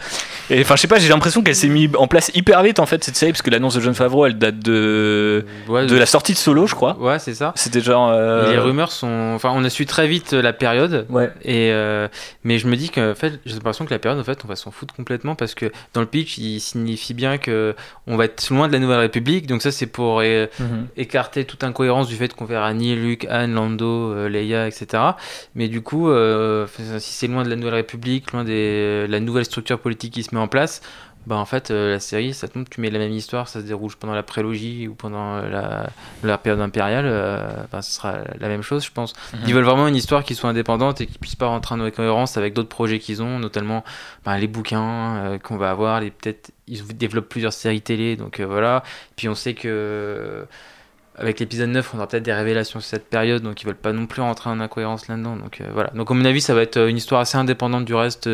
[0.50, 2.86] Et enfin, je sais pas, j'ai l'impression qu'elle s'est mise en place hyper vite, en
[2.86, 6.06] fait, cette série, parce que l'annonce de John Favreau, elle date de, Ouais, de la
[6.06, 6.96] sortie de Solo, je crois.
[6.98, 7.52] Ouais, c'est ça.
[7.56, 8.10] C'était genre.
[8.12, 9.32] euh, les rumeurs sont.
[9.34, 11.06] Enfin, on a su très vite euh, la période.
[11.08, 11.30] Ouais.
[11.46, 12.08] Et euh,
[12.44, 14.48] mais je me dis que en fait, j'ai l'impression que la période, en fait, on
[14.48, 17.74] va s'en foutre complètement parce que dans le pitch, il signifie bien que
[18.08, 19.46] on va être loin de la Nouvelle République.
[19.46, 20.88] Donc ça, c'est pour euh, Mhm.
[20.96, 25.02] écarter toute incohérence du fait qu'on verra ni Luke, Han, Lando, euh, Leia, etc.
[25.54, 26.66] Mais du coup, euh,
[26.98, 30.34] si c'est loin de la Nouvelle République, loin de la nouvelle structure politique qui se
[30.34, 30.82] met en place.
[31.26, 33.66] Bah en fait euh, la série ça tombe tu mets la même histoire ça se
[33.66, 35.90] déroule pendant la prélogie ou pendant euh, la,
[36.22, 39.40] la période impériale euh, bah, ce sera la même chose je pense Mhm.
[39.48, 42.36] ils veulent vraiment une histoire qui soit indépendante et qui puisse pas rentrer en incohérence
[42.36, 43.82] avec d'autres projets qu'ils ont notamment
[44.24, 48.40] bah, les bouquins euh, qu'on va avoir les peut-être ils développent plusieurs séries télé donc
[48.40, 48.84] voilà
[49.16, 50.46] puis on sait que
[51.18, 53.94] avec l'épisode 9, on aura peut-être des révélations sur cette période, donc ils veulent pas
[53.94, 55.36] non plus rentrer en incohérence là-dedans.
[55.36, 55.88] Donc voilà.
[55.94, 58.28] Donc à mon avis, ça va être une histoire assez indépendante du reste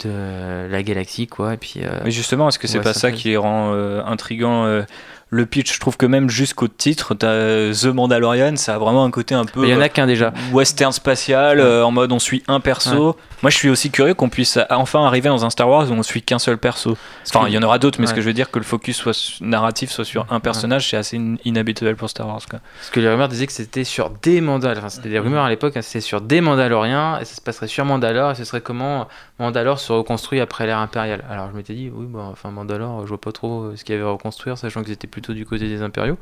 [0.00, 1.54] de la galaxie, quoi.
[1.54, 1.80] Et puis.
[1.82, 4.82] euh, Mais justement, est-ce que c'est pas ça qui les rend euh, intrigants euh,
[5.30, 9.04] Le pitch, je trouve que même jusqu'au titre, t'as euh, The Mandalorian, ça a vraiment
[9.04, 9.62] un côté un peu.
[9.64, 10.32] Il y en a euh, qu'un déjà.
[10.52, 13.14] Western spatial, euh, en mode on suit un perso.
[13.42, 16.02] Moi, je suis aussi curieux qu'on puisse enfin arriver dans un Star Wars où on
[16.02, 16.96] suit qu'un seul perso.
[17.28, 18.96] Enfin, il y en aura d'autres, mais ce que je veux dire, que le focus
[18.96, 22.40] soit narratif soit sur un personnage, c'est assez in- inhabituel pour Star Wars.
[22.48, 22.60] Quoi.
[22.78, 24.78] Parce que les rumeurs disaient que c'était sur des Mandaloriens.
[24.78, 27.68] Enfin, c'était des rumeurs à l'époque, hein, c'était sur des Mandaloriens, et ça se passerait
[27.68, 31.22] sur Mandalore, et ce serait comment Mandalore se reconstruit après l'ère impériale.
[31.30, 33.98] Alors je m'étais dit, oui, bah, enfin Mandalore, je vois pas trop ce qu'il y
[33.98, 36.18] avait à reconstruire, sachant qu'ils étaient plutôt du côté des impériaux.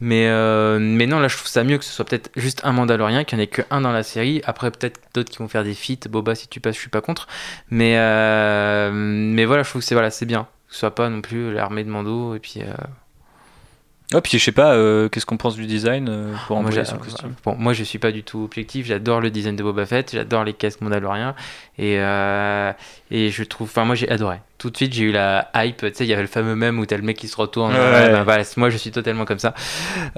[0.00, 2.72] Mais, euh, mais non, là je trouve ça mieux que ce soit peut-être juste un
[2.72, 4.42] Mandalorien, qu'il n'y en ait qu'un dans la série.
[4.44, 6.08] Après, peut-être d'autres qui vont faire des feats.
[6.08, 7.26] Boba, si tu passes, je suis pas contre.
[7.70, 10.46] Mais, euh, mais voilà, je trouve que c'est voilà, bien.
[10.68, 12.60] Que ce soit pas non plus l'armée de Mando, et puis.
[12.62, 12.72] euh,
[14.14, 16.78] Oh, puis je sais pas, euh, qu'est-ce qu'on pense du design euh, pour moi, envoyer
[16.78, 18.86] j'a- son costume bon, moi, je suis pas du tout objectif.
[18.86, 21.34] J'adore le design de Boba Fett, j'adore les casques mandaloriens,
[21.78, 22.72] et euh,
[23.10, 24.38] et je trouve, enfin, moi, j'ai adoré.
[24.56, 25.76] Tout de suite, j'ai eu la hype.
[25.76, 27.72] Tu sais, il y avait le fameux mème où t'as le mec qui se retourne.
[27.74, 27.78] Ouais.
[27.78, 29.52] Ouais, ben, voilà, moi, je suis totalement comme ça.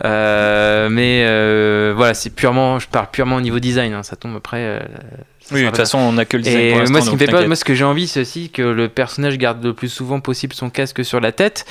[0.05, 1.24] Mais
[1.94, 3.92] voilà, c'est purement, je parle purement au niveau design.
[3.92, 4.83] hein, ça tombe après.
[5.53, 7.11] Oui, de toute façon, on a que le design et pour moi, ce qui me
[7.11, 7.47] donc fait peur, t'inquiète.
[7.49, 10.55] moi, ce que j'ai envie, c'est aussi que le personnage garde le plus souvent possible
[10.55, 11.65] son casque sur la tête,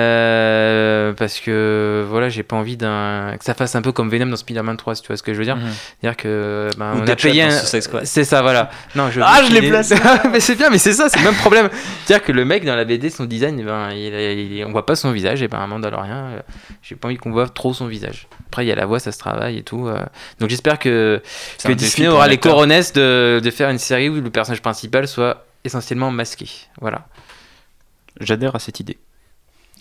[0.00, 4.26] euh, parce que voilà, j'ai pas envie d'un que ça fasse un peu comme Venom
[4.26, 5.56] dans Spider-Man 3, si tu vois ce que je veux dire.
[5.56, 5.62] Mhm.
[6.00, 7.58] C'est-à-dire que ben, Ou on a Deadshot payé dans un...
[7.58, 8.04] Suicide Squad.
[8.06, 8.70] C'est ça, voilà.
[8.94, 9.94] Non, je Ah, je l'ai placé.
[10.32, 11.68] mais c'est bien, mais c'est ça, c'est le même problème.
[12.04, 14.86] C'est-à-dire que le mec dans la BD, son design, eh ben, il, il- on voit
[14.86, 16.40] pas son visage, et ben un Mandalorien, euh,
[16.82, 18.26] j'ai pas envie qu'on voit trop son visage.
[18.48, 19.86] Après, il y a la voix, ça se travaille et tout.
[19.86, 19.98] euh.
[20.40, 21.22] Donc j'espère que,
[21.64, 25.46] que Disney aura les coronesses de, de faire une série où le personnage principal soit
[25.64, 26.48] essentiellement masqué.
[26.80, 27.06] Voilà.
[28.20, 28.98] J'adhère à cette idée.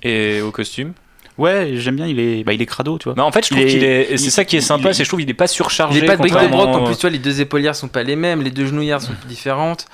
[0.03, 0.93] Et au costume?
[1.37, 3.13] Ouais, j'aime bien, il est, bah, il est crado, tu vois.
[3.15, 4.17] Mais en fait, je trouve qu'il est.
[4.17, 5.99] C'est ça qui est sympa, c'est que je trouve qu'il est pas surchargé.
[5.99, 7.87] Il n'est pas de bric de broc, en plus, tu vois, les deux épaulières sont
[7.87, 9.85] pas les mêmes, les deux genouillères sont différentes.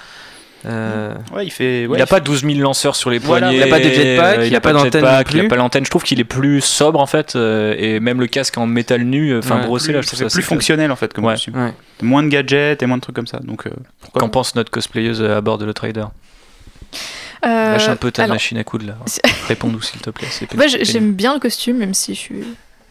[0.65, 1.85] Euh, Ouais, il fait.
[1.85, 3.59] ouais, il a pas 12 000 lanceurs sur les Voilà, poignets.
[3.59, 5.47] il a pas de jetpack, euh, il pas de d'antenne jetpack, Il a plus.
[5.47, 5.85] pas l'antenne.
[5.85, 9.03] Je trouve qu'il est plus sobre en fait, euh, et même le casque en métal
[9.03, 9.65] nu, enfin Ouais.
[9.65, 11.33] brossé là, je ça trouve fait ça plus fonctionnel en fait comme Ouais.
[11.33, 11.55] costume.
[11.55, 11.73] ouais.
[12.01, 13.39] Moins de gadgets et moins de trucs comme ça.
[13.43, 13.71] Donc, euh,
[14.13, 16.05] Qu'en pense notre cosplayeuse à bord de l'Outrider
[17.45, 18.97] Euh, Lâche un peu ta alors, machine à coudre là.
[19.47, 20.27] Réponds-nous s'il te plaît.
[20.55, 22.43] Moi, j'aime bien le costume, même si je suis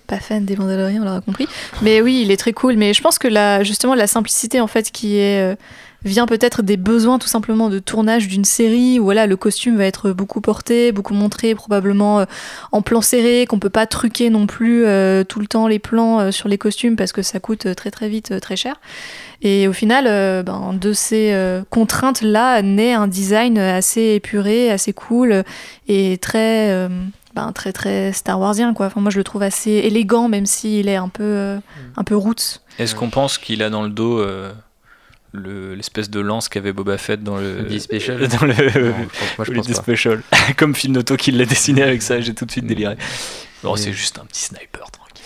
[0.07, 1.49] pas fan des Mandaloriens, on l'aura compris.
[1.83, 2.77] Mais oui, il est très cool.
[2.77, 5.57] Mais je pense que la, justement, la simplicité en fait qui est euh,
[6.05, 9.87] vient peut-être des besoins tout simplement de tournage d'une série où voilà, le costume va
[9.87, 12.25] être beaucoup porté, beaucoup montré, probablement euh,
[12.73, 16.21] en plan serré, qu'on peut pas truquer non plus euh, tout le temps les plans
[16.21, 18.77] euh, sur les costumes parce que ça coûte très très vite euh, très cher.
[19.43, 24.93] Et au final, euh, ben, de ces euh, contraintes-là naît un design assez épuré, assez
[24.93, 25.45] cool
[25.89, 26.89] et très, euh,
[27.35, 28.87] ben, très très Star Warsien quoi.
[28.87, 31.59] Enfin, moi je le trouve assez élégant même s'il est un peu, euh,
[31.97, 32.63] un peu roots.
[32.79, 34.25] Est-ce qu'on pense qu'il a dans le dos
[35.35, 38.55] le- l'espèce de lance qu'avait Boba Fett dans le Holiday Special dans le
[38.89, 38.95] Non,
[39.39, 39.75] moi, je pense pas.
[39.75, 40.23] Special
[40.57, 42.97] comme film d'auto qui l'a dessiné avec ça j'ai tout de suite déliré
[43.63, 45.25] bon Mais- c'est juste un petit sniper tranquille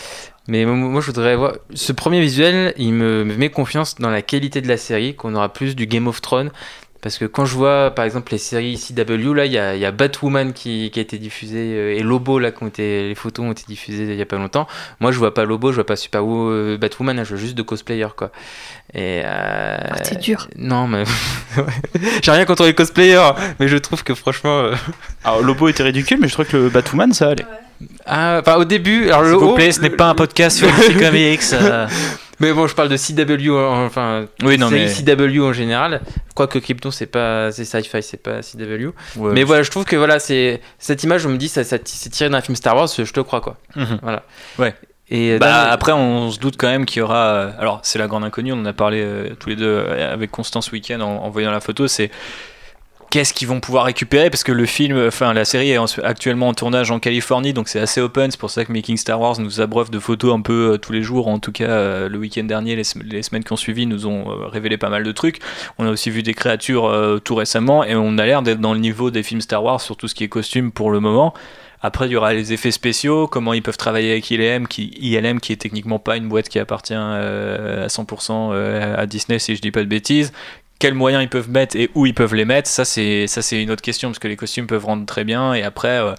[0.48, 1.52] Mais moi, moi, je voudrais voir.
[1.74, 5.52] Ce premier visuel, il me met confiance dans la qualité de la série, qu'on aura
[5.52, 6.50] plus du Game of Thrones.
[7.00, 9.80] Parce que quand je vois, par exemple, les séries CW, là, il y a, il
[9.80, 13.06] y a Batwoman qui, qui a été diffusée euh, et Lobo, là, qui ont été,
[13.08, 14.66] les photos ont été diffusées il y a pas longtemps.
[14.98, 17.62] Moi, je vois pas Lobo, je vois pas Super euh, Batwoman, je vois juste de
[17.62, 18.32] cosplayers, quoi.
[18.94, 19.22] Et.
[19.24, 20.48] euh, Ah, t'es dur.
[20.56, 21.04] Non, mais.
[22.22, 23.30] J'ai rien contre les cosplayers,
[23.60, 24.58] mais je trouve que franchement.
[24.58, 24.74] euh,
[25.24, 27.46] Alors, Lobo était ridicule, mais je trouvais que le Batwoman, ça allait.
[28.06, 29.04] Ah, enfin, au début.
[29.10, 31.86] Alors, s'il le vous plaît ce n'est pas un podcast sur les comics euh.
[32.40, 36.00] Mais bon, je parle de CW, en- enfin, Oui, non, mais- CW en général.
[36.34, 38.92] Quoique Krypton, c'est pas, c'est sci-fi, c'est pas CW.
[39.16, 41.78] Ouais, mais voilà, je trouve que voilà, c'est cette image, je me dis, ça, ça
[41.84, 43.56] c'est tiré d'un film Star Wars, je te crois quoi.
[43.74, 43.98] Mhm.
[44.02, 44.22] Voilà.
[44.58, 44.74] Ouais.
[45.10, 47.26] Et euh, Bah, dans- après, on se doute quand même qu'il y aura.
[47.28, 50.30] euh, Alors, c'est la grande inconnue, on en a parlé euh, tous les deux avec
[50.30, 51.88] Constance ce week-end en, en voyant la photo.
[51.88, 52.10] C'est
[53.10, 56.48] qu'est-ce qu'ils vont pouvoir récupérer Parce que le film, enfin, la série est en- actuellement
[56.48, 58.30] en tournage en Californie, donc c'est assez open.
[58.30, 60.92] C'est pour ça que Making Star Wars nous abreuve de photos un peu euh, tous
[60.92, 61.28] les jours.
[61.28, 64.06] En tout cas, euh, le week-end dernier, les, sem- les semaines qui ont suivi nous
[64.06, 65.38] ont euh, révélé pas mal de trucs.
[65.78, 66.92] On a aussi vu des créatures
[67.24, 69.96] tout récemment et on a l'air d'être dans le niveau des films Star Wars sur
[69.96, 71.34] tout ce qui est costume pour le moment.
[71.80, 75.38] Après, il y aura les effets spéciaux, comment ils peuvent travailler avec ILM, qui, ILM,
[75.38, 79.60] qui est techniquement pas une boîte qui appartient à 100% euh, à Disney, si je
[79.60, 80.32] dis pas de bêtises.
[80.78, 83.60] Quels moyens ils peuvent mettre et où ils peuvent les mettre, ça c'est ça c'est
[83.60, 86.14] une autre question parce que les costumes peuvent rendre très bien et après euh,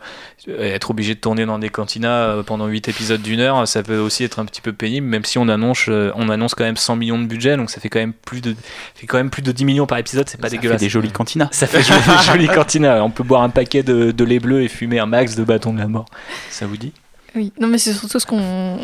[0.60, 3.98] être obligé de tourner dans des cantinas euh, pendant 8 épisodes d'une heure, ça peut
[4.00, 6.76] aussi être un petit peu pénible même si on annonce euh, on annonce quand même
[6.76, 8.58] 100 millions de budget donc ça fait quand même plus de ça
[8.95, 10.82] fait quand même plus de 10 millions par épisode, c'est pas Ça fait dégueulasse.
[10.82, 11.48] des jolies cantinas.
[11.52, 13.02] Ça fait joli, joli cantina.
[13.04, 15.72] On peut boire un paquet de, de lait bleu et fumer un max de bâtons
[15.74, 16.06] de la mort.
[16.50, 16.91] Ça vous dit?
[17.36, 18.78] Oui, non mais c'est surtout ce qu'on.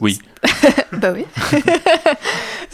[0.00, 0.18] Oui.
[0.92, 1.24] bah oui.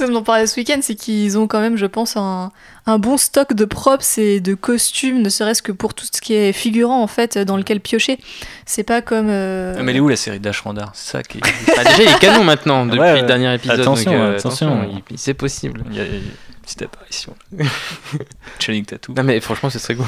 [0.01, 2.53] Ce dont on parlait ce week-end, c'est qu'ils ont quand même, je pense, un,
[2.87, 6.33] un bon stock de props et de costumes, ne serait-ce que pour tout ce qui
[6.35, 8.19] est figurant en fait, dans lequel piocher.
[8.65, 9.29] C'est pas comme.
[9.29, 11.41] euh, Ah, Mais elle est où la série d'Ash Randar C'est ça qui est.
[11.77, 13.21] Bah, déjà, il est canon maintenant depuis Ouais, ouais.
[13.21, 13.81] le dernier épisode.
[13.81, 15.03] Attention, donc, euh, attention.
[15.11, 15.85] il- c'est possible.
[15.91, 16.23] Il y a il y a une
[16.63, 17.35] petite apparition.
[18.59, 19.13] Channing Tattoo.
[19.15, 20.07] Non mais franchement, ce serait cool.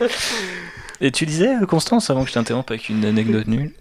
[1.00, 3.72] Et tu disais, euh, Constance, avant que je t'interrompe avec une anecdote nulle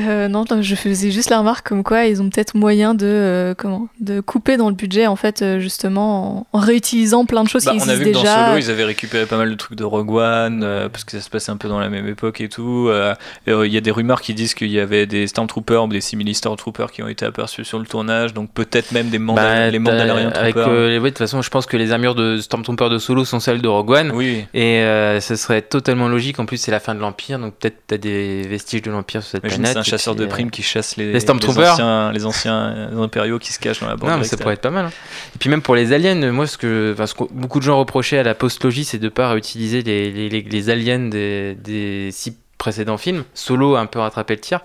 [0.00, 3.54] Euh, non, je faisais juste la remarque comme quoi ils ont peut-être moyen de euh,
[3.56, 7.48] comment de couper dans le budget en fait euh, justement en, en réutilisant plein de
[7.48, 8.20] choses Bah, qui on a vu que dans.
[8.24, 11.20] Solo, ils avaient récupéré pas mal de trucs de Rogue One, euh, parce que ça
[11.20, 12.86] se passait un peu dans la même époque et tout.
[12.88, 13.14] Euh,
[13.48, 16.00] euh, Il y a des rumeurs qui disent qu'il y avait des Stormtroopers ou des
[16.00, 19.66] simili Stormtroopers qui ont été aperçus sur le tournage, donc peut-être même des Manda- Bah,
[19.70, 20.72] les t'as- Mandalorian avec, Troopers.
[20.72, 23.24] euh, les- ouais, de toute façon, je pense que les armures de Stormtrooper de Solo
[23.26, 24.10] sont celles de Rogue One.
[24.14, 24.46] Oui.
[24.54, 26.38] Et euh, ce serait totalement logique.
[26.38, 29.32] En plus, c'est la fin de l'Empire, donc peut-être t'as des vestiges de l'Empire sur
[29.32, 29.81] cette Imagine, planète.
[29.82, 31.72] Un chasseur de euh, primes qui chasse les, les Stormtroopers.
[31.74, 34.10] anciens, les anciens impériaux qui se cachent dans la bande.
[34.10, 34.86] Non, mais ça pourrait être pas mal.
[34.86, 34.92] hein.
[35.34, 37.78] Et puis même pour les aliens, moi, ce que, enfin, ce que beaucoup de gens
[37.78, 42.10] reprochaient à la postlogie, c'est de pas réutiliser les, les, les- les aliens des, des
[42.12, 43.24] six précédents films.
[43.34, 44.60] Solo a un peu rattrapé le tir.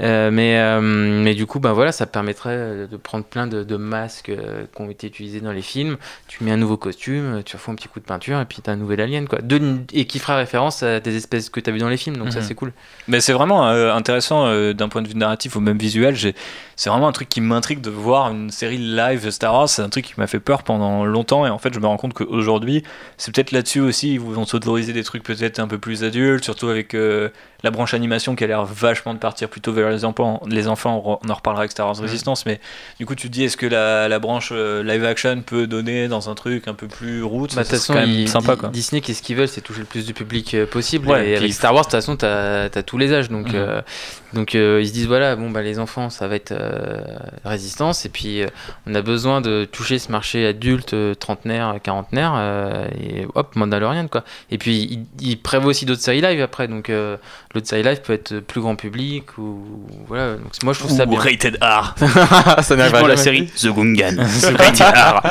[0.00, 3.76] Euh, mais, euh, mais du coup, ben voilà, ça permettrait de prendre plein de, de
[3.76, 5.96] masques euh, qui ont été utilisés dans les films.
[6.26, 8.72] Tu mets un nouveau costume, tu refais un petit coup de peinture et puis t'as
[8.72, 9.40] un nouvel alien, quoi.
[9.40, 9.60] De,
[9.92, 12.40] et qui fera référence à des espèces que t'as vu dans les films, donc ça
[12.40, 12.44] Mhm.
[12.44, 12.72] c'est cool.
[13.06, 16.16] Mais c'est vraiment euh, intéressant euh, d'un point de vue narratif ou même visuel.
[16.16, 16.34] j'ai-
[16.76, 19.68] C'est vraiment un truc qui m'intrigue de voir une série live Star Wars.
[19.68, 21.96] C'est un truc qui m'a fait peur pendant longtemps et en fait je me rends
[21.96, 22.82] compte qu'aujourd'hui
[23.16, 26.68] c'est peut-être là-dessus aussi ils vont s'autoriser des trucs peut-être un peu plus adultes, surtout
[26.68, 27.28] avec euh,
[27.62, 30.42] la branche animation qui a l'air vachement de partir plutôt vers les enfants.
[30.48, 32.60] Les enfants, on en reparlera avec Star Wars Resistance, mais
[32.98, 36.08] du coup tu te dis est-ce que la, la branche euh, live action peut donner
[36.08, 37.54] dans un truc un peu plus route?
[37.54, 38.68] Bah, de Ça façon, quand même sympa quoi.
[38.70, 39.48] Disney, qu'est-ce qu'ils veulent?
[39.48, 41.08] C'est toucher le plus de public euh, possible.
[41.08, 43.30] Ouais, et avec Star Wars, de toute façon, t'as as tous les âges.
[43.30, 43.52] Donc, Mhm.
[43.54, 43.80] euh,
[44.32, 46.52] donc ils se disent voilà, bon, bah, les enfants, ça va être
[47.44, 48.06] résistance.
[48.06, 48.46] Et puis, euh,
[48.86, 52.32] on a besoin de toucher ce marché adulte, euh, trentenaire, quarantenaire.
[52.36, 54.24] euh, et hop, Mandalorian, quoi.
[54.50, 56.68] Et puis, ils il prévoient aussi d'autres séries live après.
[56.68, 57.16] Donc, euh,
[57.54, 59.60] l'autre série live peut être plus grand public ou
[60.06, 60.34] voilà.
[60.34, 61.18] Donc moi je trouve ça bien.
[61.18, 61.94] rated R.
[62.62, 64.16] ça n'arrivera Vivement la série The Gungan.
[64.40, 65.22] The Rated R.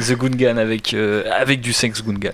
[0.00, 2.30] The Gungan avec, euh, avec du sexe Gungan.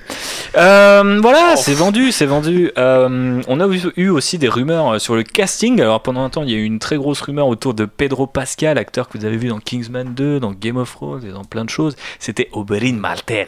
[0.56, 2.70] Euh, voilà, c'est vendu, c'est vendu.
[2.76, 5.80] Euh, on a eu, aussi des rumeurs euh, sur le casting.
[5.80, 8.26] Alors pendant un temps, il y a eu une très grosse rumeur autour de Pedro
[8.26, 8.39] Pascal,
[8.78, 11.64] acteur que vous avez vu dans Kingsman 2, dans Game of Thrones et dans plein
[11.64, 11.96] de choses.
[12.18, 13.46] C'était Oberyn Martel.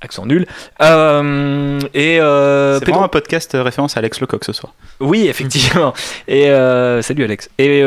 [0.00, 0.46] Accent nul.
[0.82, 4.74] Euh, et euh, C'est Pedro- vraiment un podcast euh, référence à Alex Lecoq ce soir.
[5.00, 5.94] oui, effectivement.
[6.28, 7.48] Et euh, salut Alex.
[7.58, 7.82] Et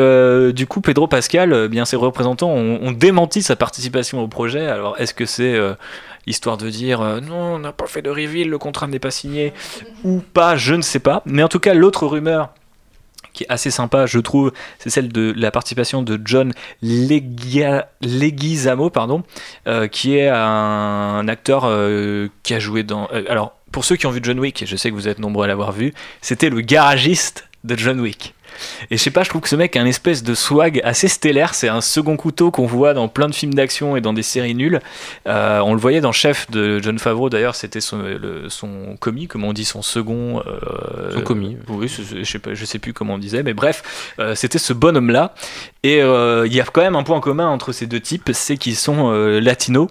[0.52, 4.66] du coup, Pedro Pascal, bien ses représentants ont, ont démenti sa participation au projet.
[4.66, 5.56] Alors, est-ce que c'est
[6.26, 9.10] histoire de dire euh, non, on n'a pas fait de reveal, le contrat n'est pas
[9.10, 9.52] signé
[10.04, 11.22] ou pas Je ne sais pas.
[11.24, 12.50] Mais en tout cas, l'autre rumeur
[13.48, 18.12] assez sympa, je trouve, c'est celle de la participation de John Leguizamo,
[19.66, 23.08] euh, qui est un, acteur euh, qui a joué dans.
[23.12, 25.44] euh, alors, pour ceux qui ont vu John Wick, je sais que vous êtes nombreux
[25.44, 28.34] à l'avoir vu, c'était le garagiste de John Wick.
[28.90, 31.08] Et je sais pas, je trouve que ce mec a une espèce de swag assez
[31.08, 31.54] stellaire.
[31.54, 34.54] C'est un second couteau qu'on voit dans plein de films d'action et dans des séries
[34.54, 34.80] nulles.
[35.26, 39.26] Euh, on le voyait dans Chef de John Favreau, d'ailleurs, c'était son, le- son commis,
[39.28, 40.40] comme on dit, son second.
[40.46, 41.56] euh, Son commis.
[41.68, 44.72] Oui, je sais, pas, je sais plus comment on disait, mais bref, euh, c'était ce
[44.72, 45.34] bonhomme-là.
[45.82, 48.76] Et il y a quand même un point commun entre ces deux types, c'est qu'ils
[48.76, 49.88] sont latinos.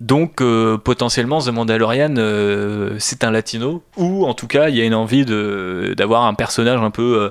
[0.00, 4.80] Donc euh, potentiellement The Mandalorian euh, c'est un latino ou en tout cas il y
[4.80, 7.28] a une envie de d'avoir un personnage un peu euh,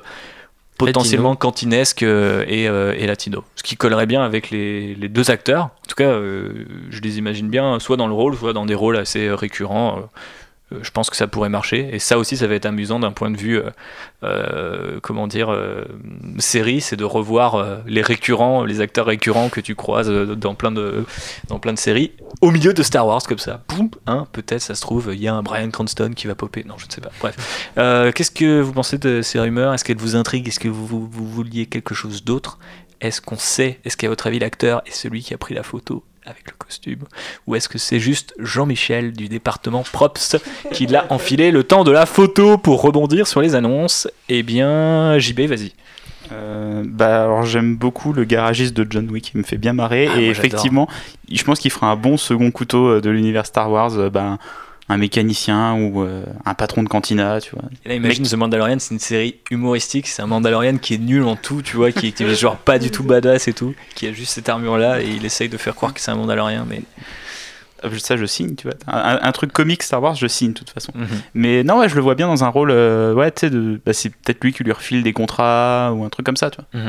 [0.77, 3.43] potentiellement cantinesque euh, et, euh, et latino.
[3.55, 5.65] Ce qui collerait bien avec les, les deux acteurs.
[5.65, 8.75] En tout cas euh, je les imagine bien soit dans le rôle soit dans des
[8.75, 10.09] rôles assez récurrents.
[10.73, 11.89] Euh, je pense que ça pourrait marcher.
[11.93, 13.69] Et ça aussi ça va être amusant d'un point de vue euh,
[14.23, 15.55] euh, comment dire
[16.39, 21.05] série c'est de revoir les récurrents les acteurs récurrents que tu croises dans plein de
[21.47, 23.61] dans plein de séries au milieu de Star Wars comme ça.
[24.07, 26.63] Hein, peut-être ça se trouve il y a un Brian Cranston qui va popper.
[26.63, 27.11] Non je ne sais pas.
[27.19, 27.35] Bref.
[27.75, 29.73] Qu'est-ce que vous pensez de ces rumeurs?
[29.73, 30.47] Est-ce qu'elles vous intriguent?
[30.47, 32.59] Est-ce que vous, vous vouliez quelque chose d'autre?
[33.01, 33.79] Est-ce qu'on sait?
[33.83, 36.03] Est-ce qu'à votre avis l'acteur est celui qui a pris la photo?
[36.25, 37.03] Avec le costume
[37.47, 40.37] Ou est-ce que c'est juste Jean-Michel du département Props
[40.71, 44.07] qui l'a enfilé le temps de la photo pour rebondir sur les annonces?
[44.29, 45.73] Eh bien, JB, vas-y.
[46.31, 50.09] Euh, bah alors j'aime beaucoup le garagiste de John Wick, il me fait bien marrer.
[50.11, 50.87] Ah, et effectivement,
[51.29, 54.39] je pense qu'il fera un bon second couteau euh, de l'univers Star Wars, euh, ben,
[54.89, 57.63] un mécanicien ou euh, un patron de cantina, tu vois.
[57.85, 61.23] Et là, imagine The Mandalorian, c'est une série humoristique, c'est un Mandalorian qui est nul
[61.23, 63.73] en tout, tu vois, qui est, qui est genre pas du tout badass et tout,
[63.95, 66.65] qui a juste cette armure-là et il essaye de faire croire que c'est un Mandalorian,
[66.69, 66.81] mais
[67.85, 68.75] Euh, Ça je signe, tu vois.
[68.87, 70.91] Un, un truc comique Star Wars, je signe de toute façon.
[70.95, 71.07] Mhm.
[71.33, 73.49] Mais non, ouais, je le vois bien dans un rôle, euh, ouais, tu sais,
[73.85, 76.59] bah, c'est peut-être lui qui lui refile des contrats ou un truc comme ça, tu
[76.73, 76.81] vois.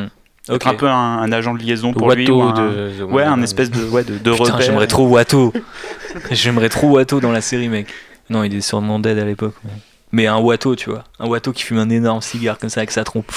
[0.48, 0.54] Mhm.
[0.56, 0.72] Être Ok.
[0.72, 2.22] un peu un, un agent de liaison pour lui.
[2.30, 4.60] Watto ou un- de- de ouais, un espèce de, ouais, de, de Putain, repère.
[4.60, 5.52] j'aimerais trop Watto.
[6.30, 7.88] j'aimerais trop Watto dans la série, mec.
[8.30, 9.54] Non, il est sûrement dead à l'époque.
[9.64, 9.70] mais-
[10.12, 11.04] Mais un Watto, tu vois.
[11.18, 13.30] Un Watto qui fume un énorme cigare comme ça avec sa trompe.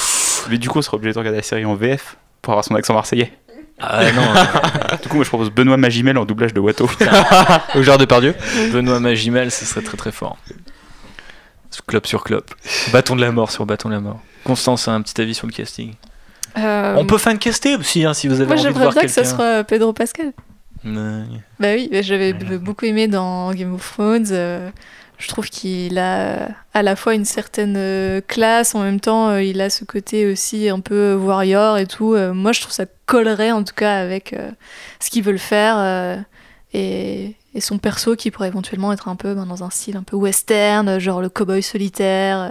[0.49, 2.75] Mais du coup, on sera obligé de regarder la série en VF pour avoir son
[2.75, 3.31] accent marseillais.
[3.79, 4.21] Ah non,
[5.03, 6.89] Du coup, moi je propose Benoît Magimel en doublage de Watto.
[7.75, 8.33] Au genre de Pardieu.
[8.73, 10.37] Benoît Magimel, ce serait très très fort.
[11.85, 12.53] Clope sur clope.
[12.91, 14.19] Bâton de la mort sur bâton de la mort.
[14.43, 15.93] Constance a un petit avis sur le casting.
[16.57, 19.01] Euh, On peut fancaster aussi, hein, si vous avez Moi, envie de j'aimerais voir bien
[19.03, 19.29] que quelqu'un.
[19.35, 20.33] soit Pedro Pascal.
[20.85, 21.23] Ouais.
[21.59, 24.27] Bah oui, j'avais beaucoup aimé dans Game of Thrones.
[24.31, 24.69] euh,
[25.17, 29.41] je trouve qu'il a à la fois une certaine euh, classe, en même temps, euh,
[29.41, 32.13] il a ce côté aussi un peu warrior et tout.
[32.13, 34.51] Euh, moi, je trouve ça collerait en tout cas avec euh,
[34.99, 36.17] ce qu'ils veulent faire euh,
[36.73, 40.03] et, et son perso qui pourrait éventuellement être un peu ben, dans un style un
[40.03, 42.37] peu western, genre le cowboy solitaire.
[42.39, 42.49] euh.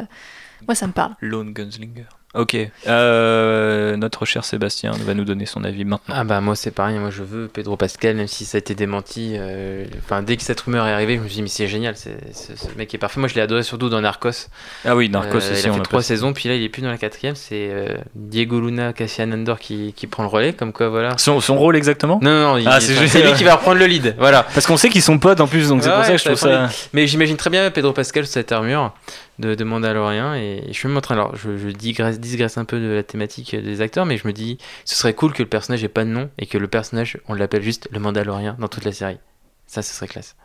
[0.66, 1.14] Moi, ça me parle.
[1.20, 2.06] Lone Gunslinger.
[2.36, 2.56] Ok.
[2.86, 6.14] Euh, notre cher Sébastien va nous donner son avis maintenant.
[6.14, 8.74] Ah bah moi c'est pareil, moi je veux Pedro Pascal, même si ça a été
[8.74, 9.32] démenti.
[9.38, 11.96] euh, Enfin dès que cette rumeur est arrivée, je me suis dit mais c'est génial,
[11.96, 13.20] c'est- ce mec est parfait.
[13.20, 14.48] Moi je l'ai adoré surtout dans Narcos.
[14.84, 16.82] Ah oui, Narcos Euh, aussi, Il a fait trois saisons, puis là il est plus
[16.82, 17.34] dans la quatrième.
[17.36, 21.16] C'est euh, Diego Luna, Cassian Andor qui, qui prend le relais, comme quoi voilà.
[21.18, 22.18] Son, son rôle exactement?
[22.22, 24.14] Non non non, Ah, c'est lui qui va reprendre le lead.
[24.18, 24.42] Voilà.
[24.54, 26.24] Parce qu'on sait qu'ils sont potes en plus, donc c'est pour Ouais, ça que je
[26.24, 28.92] trouve ça les- Mais j'imagine très bien Pedro Pascal sous cette armure
[29.38, 31.00] de, de Mandalorian et je suis même.
[31.08, 34.94] Alors, je, je un peu de la thématique des acteurs, mais je me dis, ce
[34.94, 37.62] serait cool que le personnage ait pas de nom et que le personnage, on l'appelle
[37.62, 39.18] juste le Mandalorian dans toute la série.
[39.66, 40.36] Ça, ce serait classe.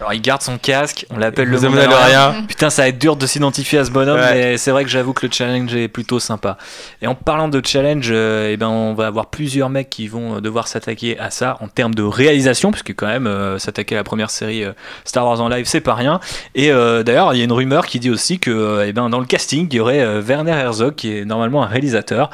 [0.00, 2.44] Alors il garde son casque, on l'appelle le Mandalorian.
[2.48, 4.34] Putain, ça va être dur de s'identifier à ce bonhomme, Ouais.
[4.34, 6.58] mais c'est vrai que j'avoue que le challenge est plutôt sympa.
[7.00, 10.36] Et en parlant de challenge, euh, eh ben, on va avoir plusieurs mecs qui vont
[10.36, 13.98] euh, devoir s'attaquer à ça en termes de réalisation, puisque quand même euh, s'attaquer à
[13.98, 14.72] la première série euh,
[15.04, 16.20] Star Wars en live, c'est pas rien.
[16.54, 19.26] Et d'ailleurs, il y a une rumeur qui dit aussi que eh ben, dans le
[19.26, 22.30] casting, il y aurait Werner Herzog, qui est normalement un réalisateur,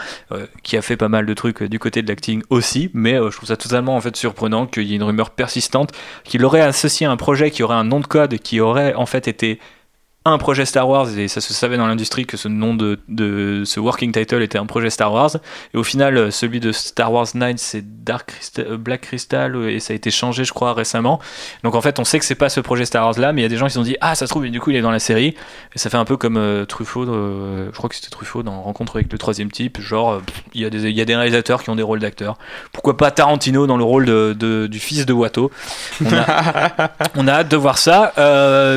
[0.62, 3.48] qui a fait pas mal de trucs du côté de l'acting aussi, mais je trouve
[3.48, 5.90] ça totalement en fait surprenant qu'il y ait une rumeur persistante
[6.24, 9.06] qu'il aurait associé à un projet qui aurait un nom de code qui aurait en
[9.06, 9.58] fait été
[10.26, 13.62] un projet Star Wars et ça se savait dans l'industrie que ce nom de, de
[13.64, 15.30] ce working title était un projet Star Wars.
[15.72, 19.56] Et au final euh, celui de Star Wars 9 c'est Dark Crystal, euh, Black Crystal
[19.56, 21.20] euh, et ça a été changé je crois récemment.
[21.64, 23.44] Donc en fait on sait que c'est pas ce projet Star Wars là mais il
[23.44, 24.68] y a des gens qui se sont dit ah ça se trouve et du coup
[24.70, 25.34] il est dans la série.
[25.74, 28.60] Et ça fait un peu comme euh, Truffaut euh, je crois que c'était Truffaut dans
[28.60, 30.20] Rencontre avec le troisième type genre euh,
[30.52, 32.36] il y, a des- il y a des réalisateurs qui ont des rôles d'acteurs.
[32.72, 35.50] Pourquoi pas Tarantino dans le rôle de, de- du fils de Watteau?
[36.04, 38.12] On a, on a hâte de voir ça.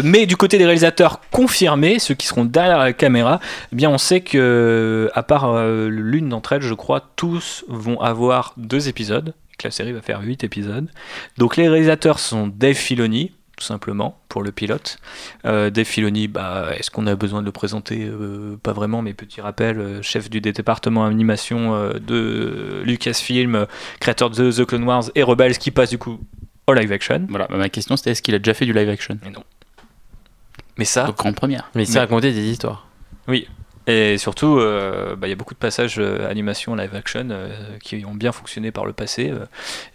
[0.03, 3.41] Mais du côté des réalisateurs confirmés, ceux qui seront derrière la caméra,
[3.73, 7.99] eh bien on sait que, à part euh, l'une d'entre elles, je crois, tous vont
[7.99, 9.33] avoir deux épisodes.
[9.59, 10.89] Que la série va faire huit épisodes.
[11.37, 14.97] Donc les réalisateurs sont Dave Filoni, tout simplement, pour le pilote.
[15.45, 18.03] Euh, Dave Filoni, bah, est-ce qu'on a besoin de le présenter?
[18.03, 23.65] Euh, Pas vraiment, mais petit rappel, euh, chef du département animation euh, de Lucasfilm, euh,
[23.99, 26.19] créateur de The Clone Wars et Rebels, qui passe du coup
[26.65, 27.27] au live action.
[27.29, 29.19] Voilà, bah, ma question c'était est-ce qu'il a déjà fait du live action?
[29.23, 29.43] Mais non.
[30.77, 31.05] Mais ça.
[31.05, 31.69] Donc grande première.
[31.75, 32.87] Mais des histoires.
[33.27, 33.47] Oui.
[33.85, 37.77] Et surtout, euh, bah, il y a beaucoup de passages euh, animation live action euh,
[37.83, 39.45] qui ont bien fonctionné par le passé euh,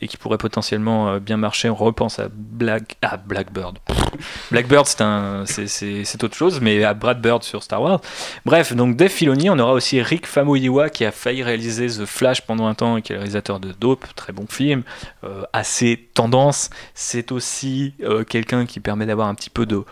[0.02, 1.70] et qui pourraient potentiellement euh, bien marcher.
[1.70, 3.78] On repense à Black, à Blackbird.
[4.50, 8.00] Blackbird, c'est un, c'est, c'est, c'est autre chose, mais à Brad Bird sur Star Wars.
[8.44, 12.42] Bref, donc Dave Filoni, on aura aussi Rick Famuyiwa qui a failli réaliser The Flash
[12.42, 14.82] pendant un temps et qui est le réalisateur de Dope, très bon film,
[15.24, 16.68] euh, assez tendance.
[16.92, 19.82] C'est aussi euh, quelqu'un qui permet d'avoir un petit peu de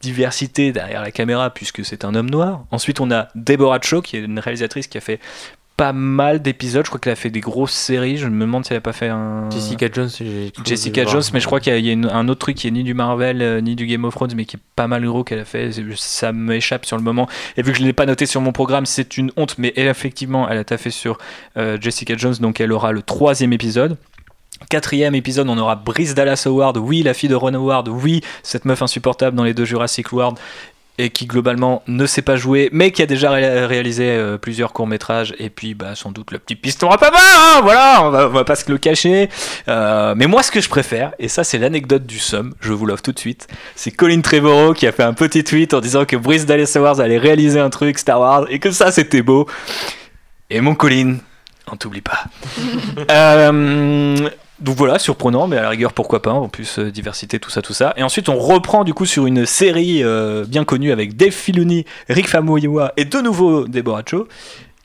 [0.00, 2.64] diversité derrière la caméra puisque c'est un homme noir.
[2.70, 5.20] Ensuite, on a Deborah Cho qui est une réalisatrice qui a fait
[5.78, 6.84] pas mal d'épisodes.
[6.84, 8.16] Je crois qu'elle a fait des grosses séries.
[8.16, 9.48] Je me demande si elle a pas fait un.
[9.48, 10.10] Jessica Jones,
[10.64, 11.04] Jessica.
[11.06, 13.40] Jones, mais je crois qu'il y a, un autre truc qui est ni du Marvel
[13.40, 15.70] euh, ni du Game of Thrones, mais qui est pas mal gros qu'elle a fait.
[15.94, 17.28] Ça m'échappe sur le moment.
[17.56, 19.54] Et vu que je ne l'ai pas noté sur mon programme, c'est une honte.
[19.56, 21.16] Mais elle, effectivement, elle a taffé sur
[21.56, 23.96] euh, Jessica Jones, donc elle aura le troisième épisode.
[24.70, 28.64] Quatrième épisode, on aura Brice Dallas Howard, oui, la fille de Ron Howard, oui, cette
[28.64, 30.36] meuf insupportable dans les deux Jurassic World,
[31.00, 34.72] et qui globalement ne sait pas jouer, mais qui a déjà ré- réalisé euh, plusieurs
[34.72, 38.26] courts-métrages, et puis bah, sans doute le petit piston à papa, hein, voilà, on va,
[38.26, 39.28] on va pas se le cacher.
[39.68, 42.84] Euh, mais moi, ce que je préfère, et ça c'est l'anecdote du somme, je vous
[42.84, 43.46] l'offre tout de suite,
[43.76, 47.00] c'est Colin Trevorrow qui a fait un petit tweet en disant que Brice Dallas Howard
[47.00, 49.46] allait réaliser un truc Star Wars, et que ça c'était beau.
[50.50, 51.18] Et mon Colin,
[51.70, 52.24] on t'oublie pas.
[53.10, 54.28] Euh,
[54.60, 57.62] donc voilà, surprenant, mais à la rigueur, pourquoi pas, en plus, euh, diversité, tout ça,
[57.62, 57.94] tout ça.
[57.96, 61.84] Et ensuite, on reprend du coup sur une série euh, bien connue avec Dave Filoni,
[62.08, 64.26] Rick Famuyiwa et de nouveau Deborah Cho.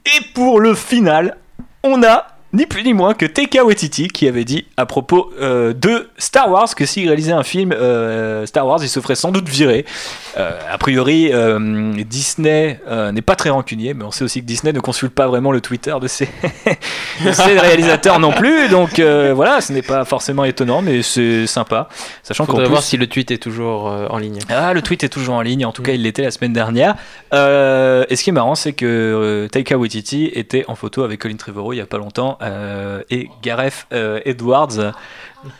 [0.05, 1.37] Et pour le final,
[1.83, 5.73] on a ni plus ni moins que Taika Waititi qui avait dit à propos euh,
[5.73, 9.31] de Star Wars que s'il réalisait un film euh, Star Wars, il se ferait sans
[9.31, 9.85] doute virer.
[10.37, 11.31] Euh, a priori,
[12.05, 12.79] Disney
[13.11, 15.61] n'est pas très rancunier, mais on sait aussi que Disney ne consulte pas vraiment le
[15.61, 16.29] Twitter de ses,
[17.25, 18.69] de ses réalisateurs non plus.
[18.69, 21.89] Donc voilà, ce n'est pas forcément étonnant, mais c'est sympa.
[22.21, 24.39] Sachant Faudrait plus, voir si le tweet est toujours en ligne.
[24.49, 26.95] ah, le tweet est toujours en ligne, en tout cas il l'était la semaine dernière.
[27.31, 31.73] Et ce qui est marrant, c'est que Taika Waititi était en photo avec Colin Trevorrow
[31.73, 32.37] il y a pas longtemps
[33.09, 34.93] et Gareth euh, Edwards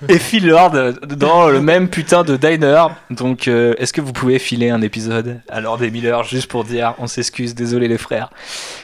[0.08, 0.72] et Phil Lord
[1.08, 2.88] dans le même putain de diner.
[3.10, 6.64] Donc euh, est-ce que vous pouvez filer un épisode à Lord et Miller juste pour
[6.64, 8.30] dire on s'excuse, désolé les frères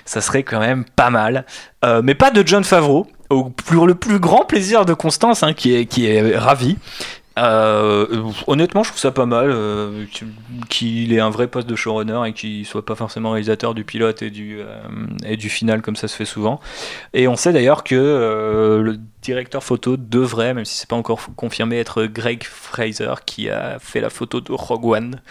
[0.06, 1.46] Ça serait quand même pas mal.
[1.86, 3.08] Euh, mais pas de John Favreau.
[3.30, 6.78] Au pour le plus grand plaisir de Constance, hein, qui est, qui est ravie.
[7.42, 10.06] Euh, honnêtement, je trouve ça pas mal euh,
[10.70, 14.22] qu'il- ait un vrai poste de showrunner et qu'il soit pas forcément réalisateur du pilote
[14.22, 14.66] et du, euh,
[15.26, 16.60] et du final comme ça se fait souvent.
[17.14, 17.96] Et on sait d'ailleurs que
[18.84, 23.78] le directeur photo devrait, même si c'est pas encore confirmé, être Greg Fraser qui a
[23.80, 25.22] fait la photo de Rogue One,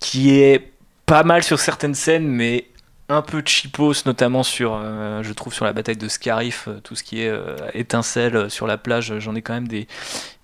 [0.00, 0.72] qui est
[1.06, 2.66] pas mal sur certaines scènes, mais
[3.10, 6.94] un peu cheapos, notamment sur, euh, je trouve, sur la bataille de Scarif, euh, tout
[6.94, 9.86] ce qui est euh, étincelle euh, sur la plage, j'en ai quand même des,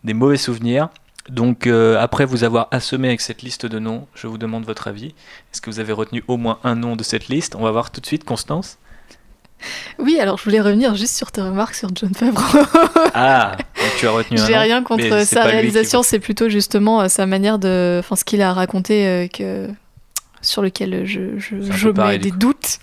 [0.05, 0.89] des mauvais souvenirs.
[1.29, 4.89] Donc, euh, après vous avoir assommé avec cette liste de noms, je vous demande votre
[4.89, 5.15] avis.
[5.53, 7.57] Est-ce que vous avez retenu au moins un nom de cette liste?
[7.57, 8.79] On va voir tout de suite, Constance.
[9.99, 12.43] Oui, alors je voulais revenir juste sur tes remarques sur John Favreau.
[13.19, 13.57] Ah,
[13.99, 17.59] tu as retenu un J'ai rien contre sa qui réalisation, c'est plutôt justement sa manière
[17.59, 17.97] de.
[18.01, 19.71] Enfin, ce qu'il a raconté euh, que...
[20.43, 22.79] sur lequel je, je, mets des doutes.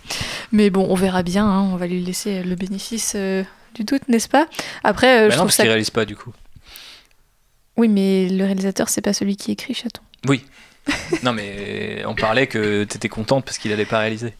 [0.52, 3.44] Mais bon, on verra bien, hein, on va lui laisser le bénéfice euh,
[3.76, 4.48] du doute, n'est-ce pas?
[4.84, 5.64] Après, euh, Bah je non, trouve parce ça.
[5.64, 6.34] qu'il réalise pas du coup.
[7.78, 10.02] Oui, mais le réalisateur, c'est pas celui qui écrit Chaton.
[10.28, 10.44] Oui.
[11.24, 14.34] non, mais on parlait que t'étais contente parce qu'il allait pas réaliser.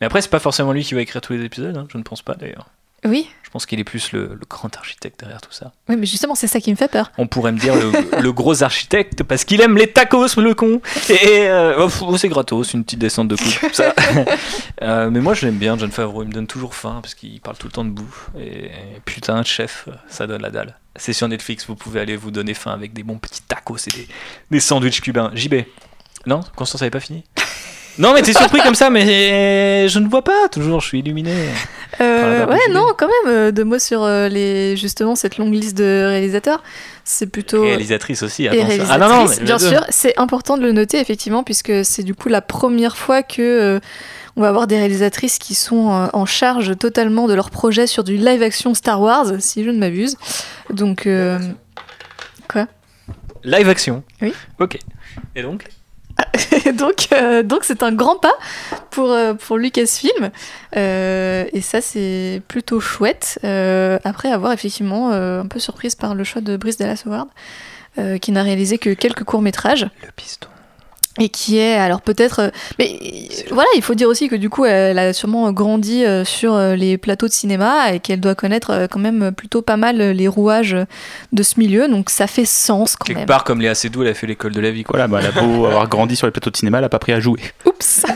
[0.00, 2.02] Mais après, c'est pas forcément lui qui va écrire tous les épisodes, hein, je ne
[2.02, 2.70] pense pas d'ailleurs.
[3.06, 5.72] Oui, Je pense qu'il est plus le, le grand architecte derrière tout ça.
[5.88, 7.12] oui, mais justement, c'est ça qui me fait peur.
[7.18, 10.80] On pourrait me dire le, le gros architecte parce qu'il aime les tacos, le con.
[11.08, 13.72] Et euh, oh, oh, c'est gratos, une petite descente de coupe.
[13.72, 13.94] ça.
[14.82, 16.22] Euh, mais moi, je l'aime bien, John Favreau.
[16.22, 18.28] Il me donne toujours faim parce qu'il parle tout le temps de bouffe.
[18.38, 18.70] Et,
[19.06, 20.76] putain, chef, ça donne la dalle.
[20.96, 23.90] C'est sur Netflix, vous pouvez aller vous donner faim avec des bons petits tacos et
[23.90, 24.06] des,
[24.50, 25.30] des sandwichs cubains.
[25.34, 25.54] JB.
[26.26, 27.24] Non, Constance avait pas fini.
[27.98, 31.32] Non, mais t'es surpris comme ça, mais je ne vois pas toujours, je suis illuminé.
[32.00, 35.76] Euh, ouais, non, quand même, euh, deux mots sur euh, les, justement cette longue liste
[35.78, 36.62] de réalisateurs.
[37.04, 37.62] C'est plutôt.
[37.62, 41.42] Réalisatrice aussi, réalisatrice, Ah non, non, mais bien sûr, c'est important de le noter effectivement
[41.42, 43.80] puisque c'est du coup la première fois que euh,
[44.36, 48.16] on va avoir des réalisatrices qui sont en charge totalement de leur projet sur du
[48.16, 50.16] live action Star Wars, si je ne m'abuse.
[50.70, 51.38] Donc euh,
[52.48, 52.66] quoi?
[53.44, 54.02] Live action.
[54.20, 54.34] Oui.
[54.58, 54.78] Ok.
[55.34, 55.66] Et donc?
[56.74, 58.34] donc, euh, donc c'est un grand pas
[58.90, 60.30] pour, euh, pour Lucasfilm.
[60.76, 63.38] Euh, et ça, c'est plutôt chouette.
[63.42, 67.28] Après avoir effectivement un peu surprise par le choix de Brice Dallas Howard,
[68.20, 69.88] qui n'a réalisé que quelques courts-métrages.
[70.02, 70.48] Le piston.
[71.18, 72.40] Et qui est, alors peut-être.
[72.40, 72.98] euh, mais
[73.50, 76.76] voilà, il faut dire aussi que du coup, elle a sûrement grandi euh, sur euh,
[76.76, 80.76] les plateaux de cinéma et qu'elle doit connaître quand même plutôt pas mal les rouages
[81.32, 81.88] de ce milieu.
[81.88, 83.26] Donc ça fait sens quand Quelque même.
[83.26, 84.84] part, comme Léa Seydoux, elle a fait l'école de la vie.
[84.84, 85.06] Quoi.
[85.06, 86.98] Voilà, bah, elle a beau avoir grandi sur les plateaux de cinéma, elle a pas
[86.98, 87.40] pris à jouer.
[87.64, 88.04] Oups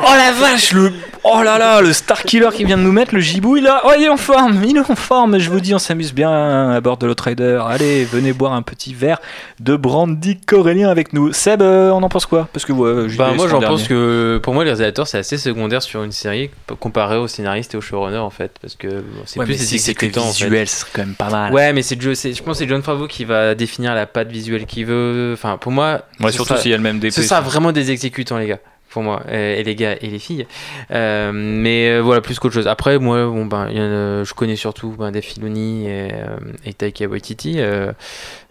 [0.00, 0.92] Oh la vache, le.
[1.24, 3.80] Oh là là, le Star Killer qui vient de nous mettre, le gibouille là.
[3.84, 5.38] Oh, il est en forme, il est en forme.
[5.38, 7.60] Je vous dis, on s'amuse bien à bord de l'Outrider.
[7.66, 9.20] Allez, venez boire un petit verre
[9.58, 11.32] de brandy corélien avec nous.
[11.32, 14.38] Seb, on en pense quoi Parce que ouais, Bah, moi, c'est j'en le pense que
[14.42, 16.50] pour moi, les réalisateurs, c'est assez secondaire sur une série
[16.80, 18.52] comparé aux scénaristes et aux showrunners en fait.
[18.60, 20.44] Parce que bon, c'est Ouais, plus si c'était exécutants en fait.
[20.44, 21.52] visuel, ce serait quand même pas mal.
[21.52, 24.28] Ouais, mais c'est, c'est- je pense que c'est John Favreau qui va définir la patte
[24.28, 25.30] visuelle qu'il veut.
[25.34, 27.12] Enfin, pour moi, Ouais, surtout s'il y a le même DP.
[27.12, 28.58] Ce sera vraiment des exécutants, les gars.
[28.96, 30.46] Pour moi, et les gars et les filles.
[30.90, 32.66] Euh, mais euh, voilà, plus qu'autre chose.
[32.66, 36.08] Après, moi, bon, ben, il y en a- je connais surtout ben, Dave Filoni et,
[36.14, 37.56] euh, et Taika Waititi.
[37.58, 37.92] Euh,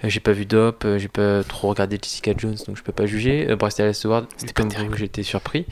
[0.04, 3.48] j'ai pas vu Dope, j'ai pas trop regardé Jessica Jones, donc je peux pas juger.
[3.50, 5.66] Euh, Bryce Dallas Howard, c'était comme vous, j'étais surpris.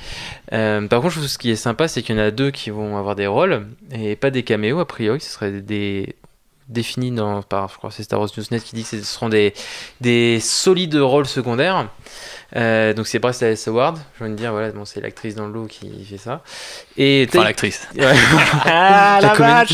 [0.50, 2.72] Par contre, je trouve ce qui est sympa, c'est qu'il y en a deux qui
[2.72, 4.80] vont avoir des rôles et pas des caméos.
[4.80, 6.16] A priori, ce serait des
[6.70, 9.54] définis dans, par, je crois, c'est Star Wars Newsnet qui dit que ce seront des,
[10.02, 11.88] des solides rôles secondaires.
[12.56, 15.48] Euh, donc c'est Bryce Dallas Howard, je viens de dire, voilà, bon, c'est l'actrice dans
[15.48, 16.42] le lot qui fait ça.
[16.98, 17.88] Et Enfin, l'actrice.
[17.96, 18.14] Ouais.
[18.66, 19.74] Ah la vache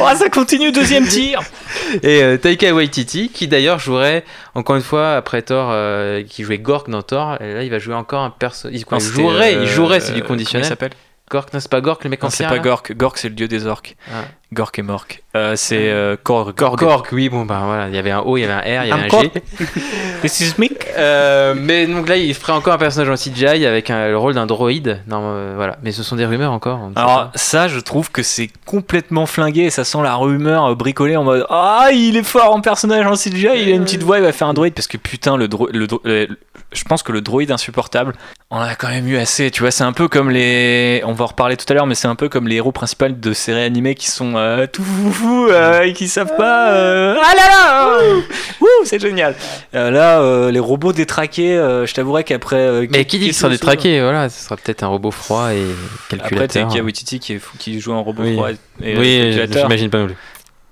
[0.00, 1.40] Oh, ça continue, deuxième tir
[2.02, 4.24] Et euh, Taika Waititi, qui d'ailleurs jouerait,
[4.54, 7.78] encore une fois, après Thor, euh, qui jouait Gork dans Thor, et là il va
[7.78, 8.68] jouer encore un perso.
[8.72, 10.66] Il, jouerait, il jouerait, c'est du conditionnel.
[10.66, 10.92] il s'appelle?
[11.28, 12.92] Gork, non, c'est pas Gork, le mec en Non, c'est pas Gork.
[12.92, 13.96] Gork, c'est le dieu des orques.
[14.12, 14.24] Ah.
[14.56, 15.22] Gork et Mork.
[15.36, 16.56] Euh, c'est euh, Korg.
[16.56, 17.08] Gork.
[17.12, 18.88] oui, bon, bah voilà, il y avait un O, il y avait un R, il
[18.88, 19.30] y avait Encore un G.
[20.22, 20.86] This is Mick.
[20.96, 24.34] Euh, mais donc là, il ferait encore un personnage en CGI avec un- le rôle
[24.34, 25.02] d'un droïde.
[25.06, 25.76] Non, euh, voilà.
[25.82, 26.80] Mais ce sont des rumeurs encore.
[26.96, 31.24] Alors ça, je trouve que c'est complètement flingué et ça sent la rumeur bricolée en
[31.24, 34.24] mode ah il est fort en personnage en CGI, il a une petite voix, il
[34.24, 36.26] va faire un droïde parce que putain le le dro- euh,
[36.72, 38.14] je pense que le droïde insupportable,
[38.50, 39.50] on a quand même eu assez.
[39.50, 41.94] Tu vois, c'est un peu comme les, on va en reparler tout à l'heure, mais
[41.94, 45.48] c'est un peu comme les héros principaux de séries animées qui sont euh, tout foufou
[45.48, 46.70] euh, et qui savent pas.
[46.72, 49.34] euh, ah là là, ouh, ouh, c'est génial.
[49.74, 52.56] Euh, là, euh, les robots détraqués, euh, je t'avouerais qu'après.
[52.56, 55.52] euh, Mais qui dit qu'il sera quelques- détraqué Voilà, ce sera peut-être un robot froid
[55.52, 55.62] et
[56.04, 56.68] Après, calculateur.
[56.68, 58.34] Taika Waititi qui, est fou- qui joue un robot Oui.
[58.34, 60.16] froid et, oui, j'imagine pas non plus.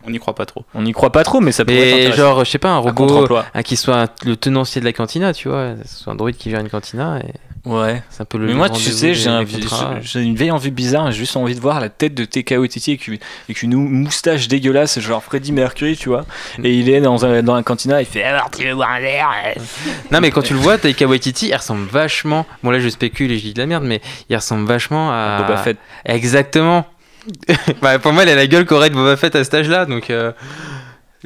[0.06, 0.64] On n'y croit pas trop.
[0.74, 2.16] On n'y croit pas trop, mais ça pourrait être Mais intéressant.
[2.22, 5.32] genre, je sais pas, un robot hein, qui soit un- le tenancier de la cantina,
[5.32, 7.20] tu vois, ce soit un droïde qui gère une cantina.
[7.20, 7.32] Et
[7.64, 8.02] Ouais.
[8.10, 8.46] c'est un peu le.
[8.46, 9.44] Mais moi, tu sais, j'ai un-
[10.16, 13.08] une vieille envie bizarre, j'ai juste envie de voir la tête de Taika Waititi avec
[13.08, 16.26] une, avec une moustache dégueulasse, genre Freddie Mercury, tu vois.
[16.62, 19.00] Et il est dans un, dans un cantina, il fait Alors, tu veux boire un
[19.00, 19.28] verre
[20.10, 22.44] Non, mais quand tu le vois, Taika Waititi, il ressemble vachement.
[22.62, 25.38] Bon, là, je spécule et je dis de la merde, mais il ressemble vachement à.
[25.42, 25.78] Boba Fett.
[26.04, 26.86] Exactement.
[27.80, 30.10] bah, pour moi, il a la gueule qu'aurait de Boba Fett à cet âge-là, donc.
[30.10, 30.32] euh,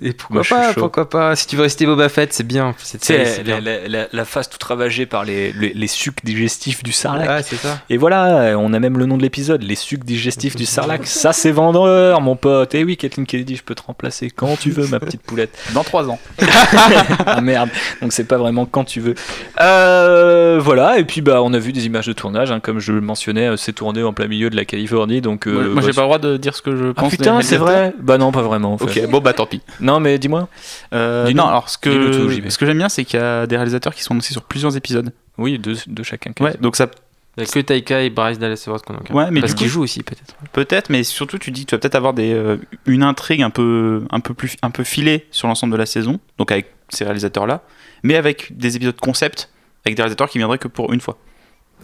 [0.03, 0.72] Et pourquoi Moi, pas.
[0.74, 2.74] Pourquoi pas Si tu veux rester Boba Fett, c'est bien.
[2.78, 3.61] C'est sais, la, bien.
[3.61, 7.28] la- la- la face toute ravagée par les, les, les sucs digestifs du sarlac.
[7.28, 7.80] Ouais, c'est ça.
[7.90, 11.07] Et voilà, on a même le nom de l'épisode, les sucs digestifs du sarlac.
[11.07, 12.74] Ça, c'est vendeur, mon pote.
[12.74, 15.57] Et oui, Kathleen Kennedy, je peux te remplacer quand tu veux, ma petite poulette.
[15.74, 16.18] Dans 3 ans.
[17.26, 17.70] ah merde,
[18.01, 19.14] donc c'est pas vraiment quand tu veux.
[19.61, 22.92] Euh, voilà, et puis bah on a vu des images de tournage, hein, comme je
[22.92, 25.46] le mentionnais, euh, c'est tourné en plein milieu de la Californie, donc.
[25.46, 27.11] euh, moi, moi, bah, j'ai pas le droit de dire ce que je Ah pense.
[27.11, 28.74] putain, des c'est vrai Bah non, pas vraiment.
[28.74, 29.05] En fait.
[29.05, 29.61] Ok, bon bah tant pis.
[29.89, 30.49] Non, mais dis-moi.
[30.93, 33.57] Euh, non, alors ce tout, que, ce que j'aime bien, c'est qu'il y a des
[33.57, 35.12] réalisateurs qui sont annoncés sur plusieurs épisodes.
[35.39, 36.32] Oui, deux de chacun.
[36.41, 36.89] Ouais, donc ça
[37.36, 39.12] Il y a que Taika et Bryce Dallas Howard qu'on a.
[39.12, 40.34] Ouais, mais Parce qu'ils jouent aussi, peut-être.
[40.53, 43.51] peut-être, mais surtout tu dis que tu vas peut-être avoir des, euh, une intrigue un
[43.51, 47.05] peu, un peu plus, un peu filée sur l'ensemble de la saison, donc avec ces
[47.05, 47.62] réalisateurs-là,
[48.03, 49.49] mais avec des épisodes concept,
[49.84, 51.16] avec des réalisateurs qui viendraient que pour une fois.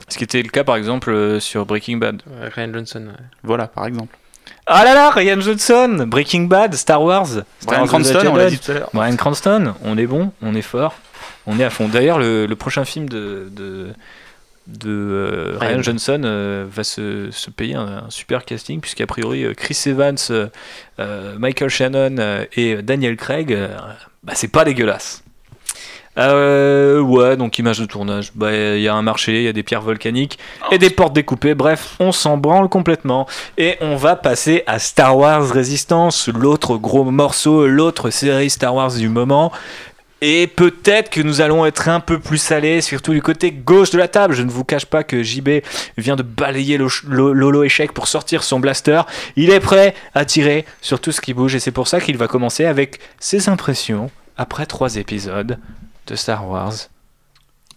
[0.09, 2.23] Ce qui était le cas par exemple euh, sur Breaking Bad.
[2.55, 3.07] Ryan Johnson.
[3.07, 3.25] ouais.
[3.45, 4.17] Voilà, par exemple.
[4.67, 7.27] Ah là là, Ryan Johnson, Breaking Bad, Star Wars.
[7.61, 8.91] Star Wars Cranston, on l'a dit tout à l'heure.
[8.95, 10.95] Bryan Cranston, on est bon, on est fort,
[11.47, 11.89] on est à fond.
[11.89, 13.89] D'ailleurs, le, le prochain film de, de,
[14.67, 15.83] de euh, Ryan Ryan.
[15.83, 20.17] Johnson euh, va se, se payer un, un super casting, puisqu'a priori, euh, Chris Evans,
[21.39, 23.59] Michael Shannon et Daniel Craig,
[24.23, 25.24] bah, c'est pas dégueulasse.
[26.17, 28.31] Euh, ouais, donc image de tournage.
[28.35, 30.39] Bah, il y a un marché, il y a des pierres volcaniques
[30.71, 31.55] et des portes découpées.
[31.55, 33.27] Bref, on s'en branle complètement.
[33.59, 38.93] Et on va passer à Star Wars Resistance, l'autre gros morceau, l'autre série Star Wars
[38.93, 39.51] du moment.
[40.27, 43.99] Et peut-être que nous allons être un peu plus salés, surtout du côté gauche de
[43.99, 44.33] la table.
[44.35, 45.49] Je ne vous cache pas que JB
[45.99, 49.03] vient de balayer le lo- Lolo échec pour sortir son blaster.
[49.37, 52.17] Il est prêt à tirer sur tout ce qui bouge et c'est pour ça qu'il
[52.17, 55.59] va commencer avec ses impressions après trois épisodes
[56.07, 56.73] de Star Wars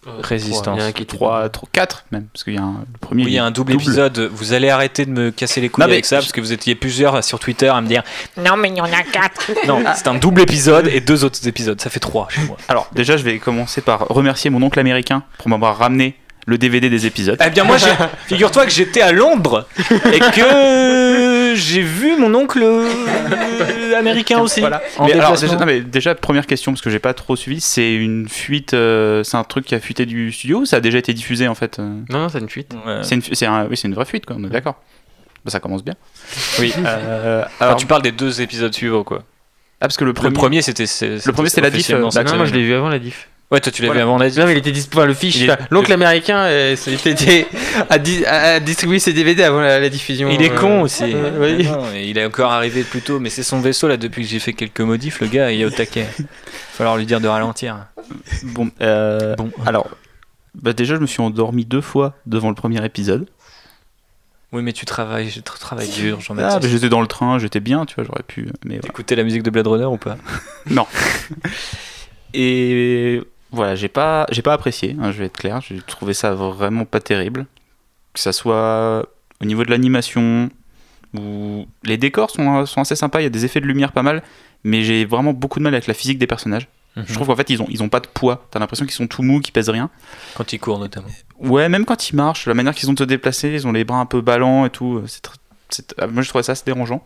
[0.05, 0.77] Résistance.
[0.77, 2.97] il y a un qui était 3, 4 même, parce qu'il y a un, le
[2.99, 3.25] premier.
[3.25, 4.19] Oui, il y a un double, épisode.
[4.31, 6.75] Vous allez arrêter de me casser les couilles Non, avec ça parce que vous étiez
[6.75, 8.03] plusieurs sur Twitter à me dire
[8.37, 9.51] Non, mais il y en a quatre.
[9.67, 11.81] non, c'est un double épisode et deux autres épisodes.
[11.81, 12.57] Ça fait trois chez moi.
[12.69, 16.15] Alors, déjà, je vais commencer par remercier mon oncle américain pour m'avoir ramené
[16.45, 17.37] le DVD des épisodes.
[17.45, 17.87] Eh bien, moi, j'ai-
[18.27, 19.67] figure-toi que j'étais à Londres
[20.13, 21.26] et que
[21.57, 22.87] j'ai vu mon oncle euh,
[23.97, 24.59] américain aussi.
[24.59, 24.81] Voilà.
[24.97, 25.47] En Mais alors, déplacement.
[25.57, 28.73] déjà, non, mais déjà, première question, parce que j'ai pas trop suivi, c'est une fuite,
[28.73, 31.47] euh, c'est un truc qui a fuité du studio ou ça a déjà été diffusé
[31.47, 32.73] en fait euh Non, non, c'est une fuite.
[32.85, 32.99] Ouais.
[33.03, 34.81] C'est une, fu- c'est un- oui, c'est une vraie fuite, quoi, on est d'accord.
[35.45, 35.95] Bah, ça commence bien.
[36.59, 36.73] Oui.
[36.77, 39.19] euh, Enfin, alors, tu parles des deux épisodes suivants, quoi.
[39.19, 40.33] ah, parce que le Le premier.
[40.33, 40.85] premier, c'était.
[40.85, 42.61] c'est- Le premier, c'était la diff, officiellement euh, cette Non, moi je semaine.
[42.63, 43.29] l'ai vu avant la diff.
[43.49, 44.01] Ouais, toi, tu l'as vu Voilà.
[44.03, 44.29] avant la.
[44.29, 45.41] Non, mais il était dispo, enfin, le fiche.
[45.41, 47.47] Est- L'oncle américain euh, c'était- était
[47.89, 50.29] à, di- à distribuer ses DVD avant la, la diffusion.
[50.29, 51.03] Il est euh, con aussi.
[51.05, 51.63] euh, oui.
[51.65, 54.27] Non, et il est encore arrivé plus tôt, mais c'est son vaisseau là depuis que
[54.29, 55.21] j'ai fait quelques modifs.
[55.21, 56.07] Le gars, il est au taquet.
[56.73, 57.85] Falloir lui dire de ralentir.
[58.43, 59.49] Bon, euh, Bon.
[59.65, 59.89] alors,
[60.53, 63.27] bah, déjà, je me suis endormi deux fois devant le premier épisode.
[64.51, 66.61] Oui, mais tu travailles, je tra- travaille dur, Ah, Jean-Baptiste.
[66.63, 68.47] bah, j'étais dans le train, j'étais bien, tu vois, j'aurais pu.
[68.65, 68.81] Mais voilà.
[68.81, 70.17] T'écoutais la musique de Blade Runner ou pas?
[70.69, 70.85] Non.
[72.33, 73.21] Et
[73.51, 76.85] voilà, j'ai pas, j'ai pas apprécié, hein, je vais être clair, j'ai trouvé ça vraiment
[76.85, 77.45] pas terrible.
[78.13, 79.07] Que ça soit
[79.41, 80.49] au niveau de l'animation,
[81.17, 84.03] ou les décors sont, sont assez sympas, il y a des effets de lumière pas
[84.03, 84.23] mal,
[84.63, 86.67] mais j'ai vraiment beaucoup de mal avec la physique des personnages.
[86.95, 87.05] Mhm.
[87.07, 88.47] Je trouve qu'en fait, ils ont, ils ont pas de poids.
[88.49, 89.91] T'as l'impression qu'ils sont tout mous, qu'ils pèsent rien.
[90.35, 91.07] Quand il court notamment.
[91.39, 93.83] Ouais, même quand ils marchent, la manière qu'ils ont de se déplacer, ils ont les
[93.83, 95.03] bras un peu ballants et tout.
[95.05, 97.05] C'est tr- ah, moi, je trouvais ça assez dérangeant.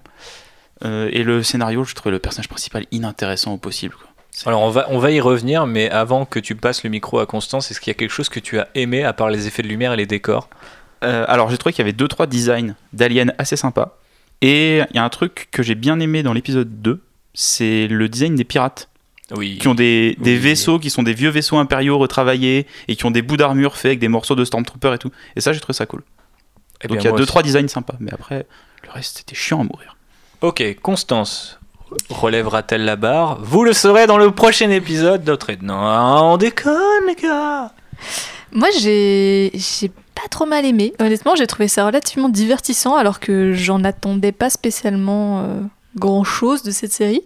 [0.86, 3.94] Euh, et le scénario, je trouvais le personnage principal inintéressant au possible.
[3.96, 4.08] quoi.
[4.46, 7.26] Alors on va, on va y revenir, mais avant que tu passes le micro à
[7.26, 9.62] Constance, est-ce qu'il y a quelque chose que tu as aimé à part les effets
[9.62, 10.50] de lumière et les décors?
[11.04, 13.98] Euh, alors j'ai trouvé qu'il y avait 2-3 designs d'aliens assez sympas.
[14.42, 17.02] Et il y a un truc que j'ai bien aimé dans l'épisode 2,
[17.34, 18.88] c'est le design des pirates.
[19.36, 19.58] Oui.
[19.60, 20.40] Qui ont des, des Oui.
[20.40, 23.86] vaisseaux qui sont des vieux vaisseaux impériaux retravaillés et qui ont des bouts d'armure faits
[23.92, 25.12] avec des morceaux de Stormtrooper et tout.
[25.38, 26.04] Et ça j'ai trouvé ça cool.
[26.84, 27.96] Eh Donc il y a moi 2-3 designs sympas.
[28.00, 28.46] Mais après,
[28.84, 29.96] le reste c'était chiant à mourir.
[30.42, 31.60] Ok, Constance
[32.10, 33.40] relèvera-t-elle la barre?
[33.42, 35.52] Vous le saurez dans le prochain épisode d'autre.
[35.62, 37.72] Non, on déconne les gars
[38.52, 39.52] Moi, j'ai
[40.16, 40.94] pas trop mal aimé.
[41.00, 45.62] Honnêtement, j'ai trouvé ça relativement divertissant alors que j'en attendais pas spécialement euh,
[45.96, 47.24] grand chose de cette série.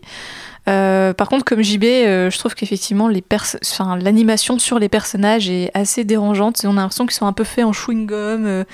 [0.68, 6.03] Euh, par contre, comme JB, euh, je trouve qu'effectivement, l'animation sur les personnages est assez
[6.03, 6.61] dérangeante.
[6.66, 8.66] On a l'impression qu'ils sont un peu faits en chewing-gum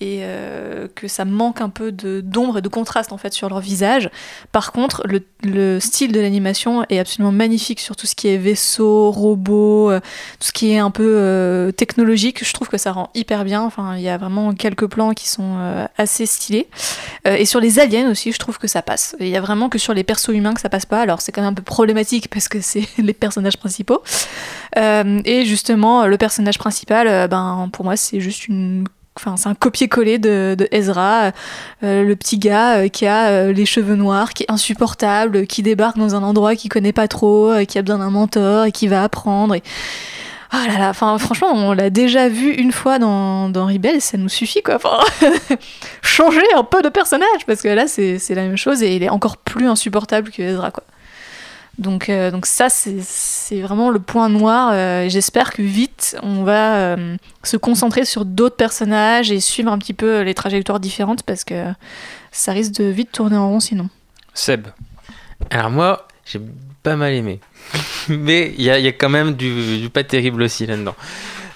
[0.00, 3.60] et euh, que ça manque un peu d'ombre et de contraste en fait sur leur
[3.60, 4.10] visage.
[4.50, 8.38] Par contre, le, le style de l'animation est absolument magnifique sur tout ce qui est
[8.38, 10.00] vaisseau, robot, euh,
[10.38, 12.44] tout ce qui est un peu euh, technologique.
[12.44, 13.62] Je trouve que ça rend hyper bien.
[13.62, 15.58] Enfin, il y a vraiment quelques plans qui sont
[15.98, 16.68] assez stylés.
[17.26, 19.16] Et sur les aliens aussi, je trouve que ça passe.
[19.20, 21.00] Il y a vraiment que sur les persos humains que ça passe pas.
[21.00, 24.02] Alors c'est quand même un peu problématique parce que c'est les personnages principaux.
[24.76, 28.86] Et justement, le personnage principal, ben pour moi, c'est juste une
[29.16, 31.32] Enfin, c'est un copier-coller de, Ezra,
[31.82, 35.62] euh, le petit gars euh, qui a euh, les cheveux noirs, qui est insupportable, qui
[35.62, 38.72] débarque dans un endroit qu'il connaît pas trop, euh, qui a besoin d'un mentor et
[38.72, 39.56] qui va apprendre.
[39.56, 39.62] Et...
[40.52, 44.16] Ah là là, enfin, franchement, on l'a déjà vu une fois dans, dans Rebels, ça
[44.16, 44.76] nous suffit quoi.
[44.76, 44.98] Enfin,
[46.02, 49.10] changer un peu de personnage, parce que là, c'est la même chose et il est
[49.10, 50.84] encore plus insupportable que Ezra quoi.
[51.78, 54.70] Donc, euh, donc ça, c'est vraiment le point noir.
[54.72, 59.78] Euh, J'espère que vite, on va euh, se concentrer sur d'autres personnages et suivre un
[59.78, 61.72] petit peu les trajectoires différentes parce que
[62.32, 63.88] ça risque de vite tourner en rond sinon.
[64.34, 64.68] Seb.
[65.50, 66.40] Alors moi, j'ai
[66.82, 67.40] pas mal aimé.
[68.08, 70.94] Mais il y a, il y a quand même du, du pas terrible aussi là-dedans.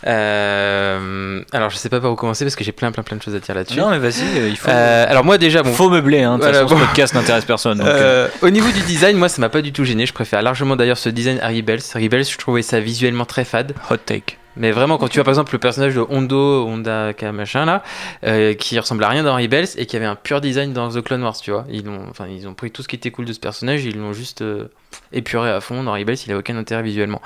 [0.07, 3.23] Euh, alors je sais pas par où commencer parce que j'ai plein plein plein de
[3.23, 3.79] choses à dire là-dessus.
[3.79, 4.69] Non, mais vas-y, euh, il faut.
[4.71, 6.37] Euh, alors moi déjà, bon, faut meubler, hein.
[6.37, 6.81] De Voilà, façon, bon.
[6.81, 7.79] ce podcast n'intéresse personne.
[7.79, 10.07] donc, Euh, au niveau du design, moi ça m'a pas du tout gêné.
[10.07, 11.81] Je préfère largement d'ailleurs ce design à Rebels.
[11.95, 13.73] Rebels, je trouvais ça visuellement très fade.
[13.91, 14.37] Hot take.
[14.57, 17.83] Mais vraiment, quand tu vois par exemple le personnage de Hondo, Honda machin là,
[18.25, 21.03] euh, qui ressemble à rien dans Rebels et qui avait un pur design dans The
[21.03, 21.65] Clone Wars, tu vois.
[21.71, 23.99] Ils ont, enfin, ils ont pris tout ce qui était cool de ce personnage, ils
[23.99, 24.69] l'ont juste euh,
[25.13, 25.83] épuré à fond.
[25.83, 27.21] Dans Rebels, il a aucun intérêt visuellement.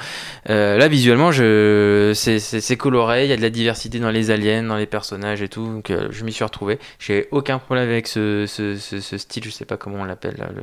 [0.49, 4.62] Euh, là, visuellement, je, c'est coloré, il y a de la diversité dans les aliens,
[4.62, 5.66] dans les personnages et tout.
[5.66, 6.79] Donc, euh, je m'y suis retrouvé.
[6.99, 10.37] J'ai aucun problème avec ce, ce, ce, ce style, je sais pas comment on l'appelle
[10.39, 10.62] là, le.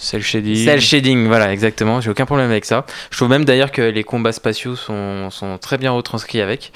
[0.00, 0.56] Cell shading.
[0.56, 2.00] Cell shading, voilà, exactement.
[2.00, 2.86] J'ai aucun problème avec ça.
[3.10, 6.72] Je trouve même d'ailleurs que les combats spatiaux sont, sont très bien retranscrits avec.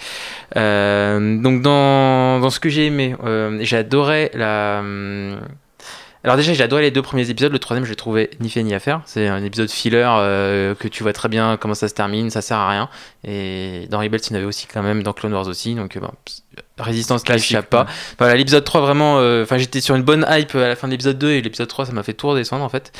[0.56, 4.82] Euh, donc dans, dans ce que j'ai aimé, euh, j'ai adoré la.
[6.24, 7.52] Alors déjà, j'ai adoré les deux premiers épisodes.
[7.52, 9.02] Le troisième, je l'ai trouvé ni fait ni à faire.
[9.04, 12.40] C'est un épisode filler euh, que tu vois très bien comment ça se termine, ça
[12.40, 12.88] sert à rien.
[13.24, 15.74] Et dans Rebels, il y en avait aussi quand même, dans Clone Wars aussi.
[15.74, 16.10] Donc euh, bon,
[16.78, 17.82] résistance qui n'échappe pas.
[17.82, 17.88] ouais.
[18.18, 20.92] Voilà, l'épisode 3 vraiment, euh, enfin j'étais sur une bonne hype à la fin de
[20.92, 22.90] l'épisode 2 et l'épisode 3 ça m'a fait tout redescendre en fait.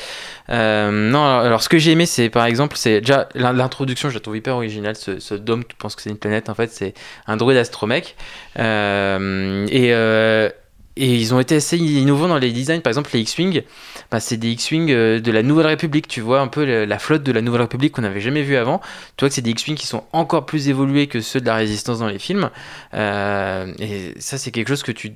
[0.51, 4.11] Euh, non, alors, alors, ce que j'ai aimé c'est par exemple, c'est déjà l'in- l'introduction,
[4.11, 6.55] je la trouve hyper originale, ce, ce dôme, tu penses que c'est une planète en
[6.55, 6.93] fait, c'est
[7.27, 8.17] un droïde astromech.
[8.59, 10.51] Euh, et, euh,
[10.97, 13.63] et ils ont été assez innovants dans les designs, par exemple les X-Wing,
[14.11, 17.25] bah, c'est des X-Wing euh, de la Nouvelle République, tu vois un peu la flotte
[17.25, 18.81] de la Nouvelle République qu'on n'avait jamais vu avant.
[19.17, 21.57] Tu vois que c'est des X-Wing qui sont encore plus évolués que ceux de la
[21.57, 22.51] Résistance dans les films.
[22.95, 25.15] Euh, et ça, c'est quelque chose que tu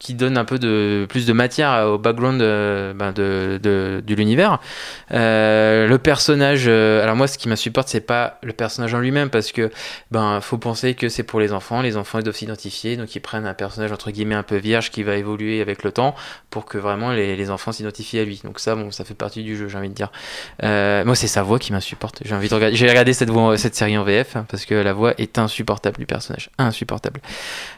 [0.00, 4.58] qui donne un peu de plus de matière au background euh, ben, de, de l'univers.
[5.12, 9.28] Euh, le personnage, euh, alors moi ce qui m'insupporte c'est pas le personnage en lui-même
[9.28, 9.70] parce que
[10.10, 13.20] ben faut penser que c'est pour les enfants, les enfants ils doivent s'identifier donc ils
[13.20, 16.14] prennent un personnage entre guillemets un peu vierge qui va évoluer avec le temps
[16.48, 18.40] pour que vraiment les, les enfants s'identifient à lui.
[18.42, 20.10] Donc ça bon ça fait partie du jeu j'ai envie de dire.
[20.62, 22.22] Moi c'est sa voix qui m'insupporte.
[22.24, 24.74] J'ai envie de regarder, j'ai regardé cette voix, cette série en VF hein, parce que
[24.74, 27.20] la voix est insupportable du personnage, insupportable.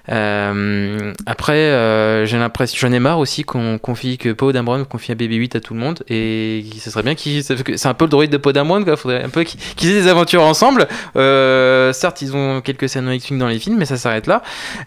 [0.06, 1.72] Après,
[2.12, 5.36] euh, j'ai l'impression, j'en ai marre aussi qu'on confie que Poe Dameron confie un bébé
[5.36, 8.30] 8 à tout le monde et ce serait bien qu'il, c'est un peu le droïde
[8.30, 8.96] de Poe Dameron quoi.
[8.96, 10.86] Faudrait un peu qu'ils qu'ils aient des aventures ensemble.
[11.16, 14.42] Euh, certes, ils ont quelques scènes X-wing dans les films, mais ça s'arrête là.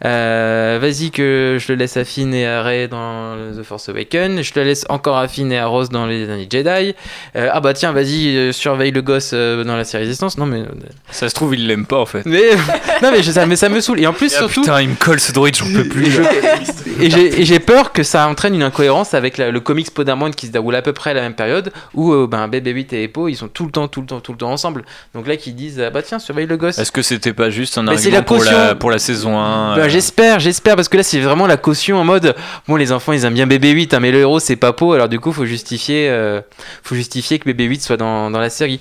[0.06, 4.42] Euh, vas-y que je le laisse à Finn et à Rey dans The Force Awakens.
[4.42, 6.96] Je le laisse encore à Finn et à Rose dans les derniers Jedi.
[7.36, 10.38] Ah bah tiens, vas-y surveille le gosse dans la série Résistance.
[10.38, 10.64] Non mais
[11.12, 12.24] Ça se trouve, il l'aime pas en fait.
[12.26, 12.52] mais
[13.02, 14.90] non mais je- ça, mais ça me saoule et en plus Ah, surtout putain, il
[14.90, 16.06] me colle ce droïde, j'en peux plus.
[16.08, 19.60] et je- et j'ai et j'ai peur que ça entraîne une incohérence avec la- le
[19.60, 22.48] comics Poderman qui se déroule à peu près à la même période où euh, ben,
[22.48, 24.84] BB-8 et Epo ils sont tout le temps, tout le temps, tout le temps ensemble.
[25.14, 26.78] Donc là qu'ils disent ah bah tiens surveille le gosse.
[26.78, 28.76] Est-ce que c'était pas juste un Mais c'est argument la pour, la, caution.
[28.78, 31.98] pour la saison 1 Bah, euh, j'espère, j'espère parce que là c'est vraiment la caution
[31.98, 32.36] en mode
[32.68, 35.10] bon les enfants ils aiment bien BB-8 hein, mais le héros c'est pas Poe alors
[35.10, 36.42] du coup faut justifier euh,
[36.84, 38.80] faut justifier que BB-8 soit dans, dans la série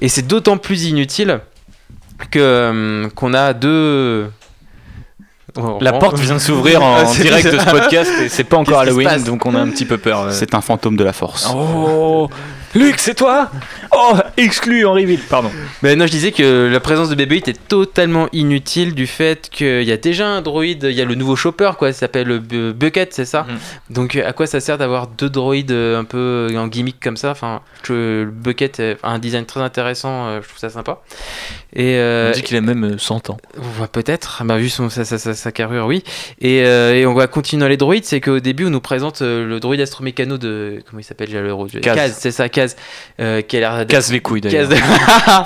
[0.00, 1.40] et c'est d'autant plus inutile
[2.30, 4.26] que euh, qu'on a deux
[5.58, 8.80] Oh, La porte vient de s'ouvrir en direct de ce podcast et c'est pas encore
[8.80, 10.20] Halloween donc on a un petit peu peur.
[10.22, 10.30] euh.
[10.30, 11.50] C'est un fantôme de la force.
[11.54, 12.28] Oh
[12.76, 13.50] Luc, c'est toi?
[13.92, 15.50] Oh Exclu en reveal, pardon.
[15.82, 19.82] Mais non, je disais que la présence de BB-8 est totalement inutile du fait qu'il
[19.84, 22.38] y a déjà un droïde, il y a le nouveau chopper, quoi, ça s'appelle le
[22.38, 23.46] Bu- Bucket, c'est ça?
[23.90, 27.30] Donc à quoi ça sert d'avoir deux droïdes euh, un peu en gimmick comme ça?
[27.30, 31.00] Enfin, le Bucket a un design très intéressant, euh, je trouve ça sympa.
[31.74, 33.38] Et, euh, On dit qu'il a même euh, 100 ans.
[33.80, 36.02] Ouais, peut-être, bah, vu son, sa, sa, sa- sa carrure, oui.
[36.40, 39.22] Et, euh, et on va continuer dans les droïdes, c'est qu'au début, on nous présente
[39.22, 40.82] euh, le droïde astromécano de.
[40.88, 41.28] Comment il s'appelle.
[41.80, 42.48] Kaz, c'est ça,
[43.20, 44.68] Euh, qui a l'air d'être- Casse les couilles d'ailleurs.
[44.70, 45.44] Kaz-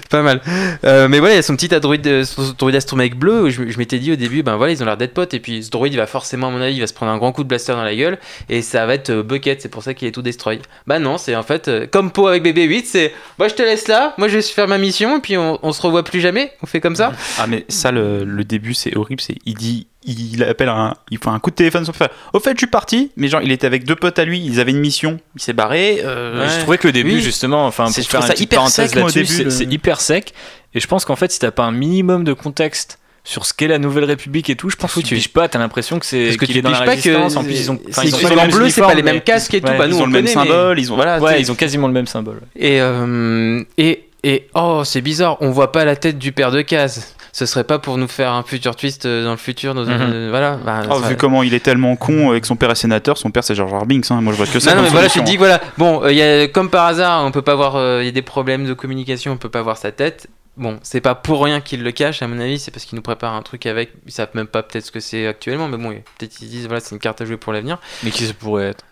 [0.10, 0.40] Pas mal.
[0.84, 3.44] Euh, mais voilà, il y a son petit droïde, euh, son droïde astromech bleu.
[3.44, 5.34] où Je, je m'étais dit au début, ben voilà, ils ont l'air d'être potes.
[5.34, 7.18] Et puis ce droïde, il va forcément, à mon avis, il va se prendre un
[7.18, 8.18] grand coup de blaster dans la gueule.
[8.48, 10.58] Et ça va être Bucket, c'est pour ça qu'il est tout destroy.
[10.86, 13.12] Bah non, c'est en fait, euh, comme Poe avec BB-8, c'est.
[13.38, 15.18] Moi, je te laisse là, moi, je vais faire ma mission.
[15.18, 16.52] Et puis on, on se revoit plus jamais.
[16.62, 17.12] On fait comme ça.
[17.38, 21.18] Ah mais ça le, le début c'est horrible, c'est il dit il appelle un il
[21.18, 22.08] fait un coup de téléphone sans faire.
[22.32, 24.58] Au fait, je suis parti, mais genre il était avec deux potes à lui, ils
[24.60, 26.00] avaient une mission, il s'est barré.
[26.04, 27.20] euh, Je trouvais que le début, oui.
[27.20, 30.32] justement, enfin, C'est- pour faire ça hyper sec, là-dessus, c'est le- hyper sec.
[30.74, 33.68] Et je pense qu'en fait, si t'as pas un minimum de contexte sur ce qu'est
[33.68, 36.24] la Nouvelle République et tout, je pense que tu piges pas, t'as l'impression que c'est
[36.26, 37.36] Parce que qu'il tu est dans la piges pas que résistance.
[37.36, 39.66] En plus, ils ont, ils sont en bleu, c'est pas les mêmes casques et tout,
[39.66, 41.18] bah, nous, ils on ont le même symbole, ils ont voilà.
[41.20, 42.40] Ouais, ils ont quasiment le même symbole.
[42.56, 46.62] Et, euh, et, et oh, c'est bizarre, on voit pas la tête du père de
[46.62, 47.14] Kaz.
[47.32, 50.28] Ce serait pas pour nous faire un futur twist euh, dans le futur, dans euh,
[50.30, 50.56] voilà.
[50.64, 53.44] bah, Oh, vu comment il est tellement con avec son père est sénateur, son père
[53.44, 53.86] c'est George R.
[53.86, 54.20] Binks, hein.
[54.20, 54.70] moi je vois que ça.
[54.70, 55.60] Non, non, mais voilà, je te dis que voilà.
[55.78, 57.76] Bon, euh, il y a, comme par hasard, on peut pas voir.
[57.76, 60.28] euh, Il y a des problèmes de communication, on peut pas voir sa tête.
[60.56, 63.02] Bon, c'est pas pour rien qu'ils le cachent, à mon avis, c'est parce qu'ils nous
[63.02, 63.92] préparent un truc avec.
[64.06, 66.80] Ils savent même pas peut-être ce que c'est actuellement, mais bon, peut-être ils disent voilà,
[66.80, 67.78] c'est une carte à jouer pour l'avenir.
[68.02, 68.84] Mais qui ça pourrait être?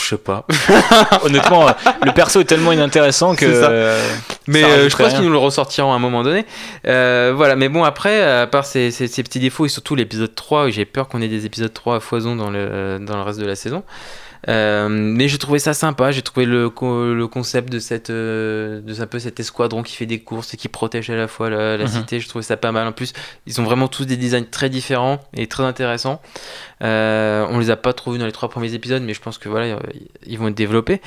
[0.00, 0.44] Je sais pas.
[1.24, 1.66] Honnêtement,
[2.04, 3.46] le perso est tellement inintéressant que.
[3.46, 3.98] Euh,
[4.46, 6.44] Mais euh, je pense qu'ils nous le ressortiront à un moment donné.
[6.86, 10.34] Euh, voilà, mais bon, après, à part ces, ces- ces petits défauts et surtout l'épisode
[10.34, 13.22] 3, où j'ai peur qu'on ait des épisodes 3 à foison dans le, dans le
[13.22, 13.82] reste de la saison.
[14.48, 18.80] Euh, mais j'ai trouvé ça sympa, j'ai trouvé le, co- le concept de, cette, euh,
[18.80, 21.48] de un peu cet escadron qui fait des courses et qui protège à la fois
[21.48, 21.90] la, la Mhm.
[21.90, 22.86] cité, je trouvais ça pas mal.
[22.88, 23.12] En plus,
[23.46, 26.20] ils ont vraiment tous des designs très différents et très intéressants.
[26.82, 29.38] Euh, on les a pas trop vus dans les trois premiers épisodes, mais je pense
[29.38, 29.78] que voilà,
[30.26, 31.00] ils vont être développés.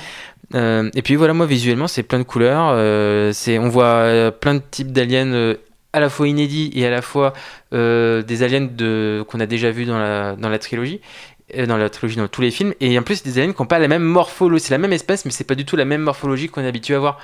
[0.54, 2.72] Et puis voilà, moi visuellement, c'est plein de couleurs.
[3.34, 5.54] c'est, on voit plein de types d'aliens
[5.92, 7.32] à la fois inédits et à la fois
[7.72, 11.00] euh, des aliens de, qu'on a déjà vus dans la, dans la trilogie.
[11.54, 12.74] Euh, dans la trilogie, dans tous les films.
[12.80, 14.64] Et en plus, des aliens qui n'ont pas la même morphologie.
[14.64, 16.94] C'est la même espèce, mais c'est pas du tout la même morphologie qu'on est habitué
[16.94, 17.18] à voir.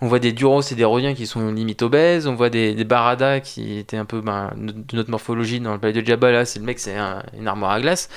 [0.00, 2.26] On voit des Duros et des Rhodiens qui sont limite obèses.
[2.26, 5.78] On voit des, des Barada qui étaient un peu ben, de notre morphologie dans le
[5.78, 6.30] palais de Jabba.
[6.30, 8.08] Là, c'est le mec, c'est un- une armoire à glace.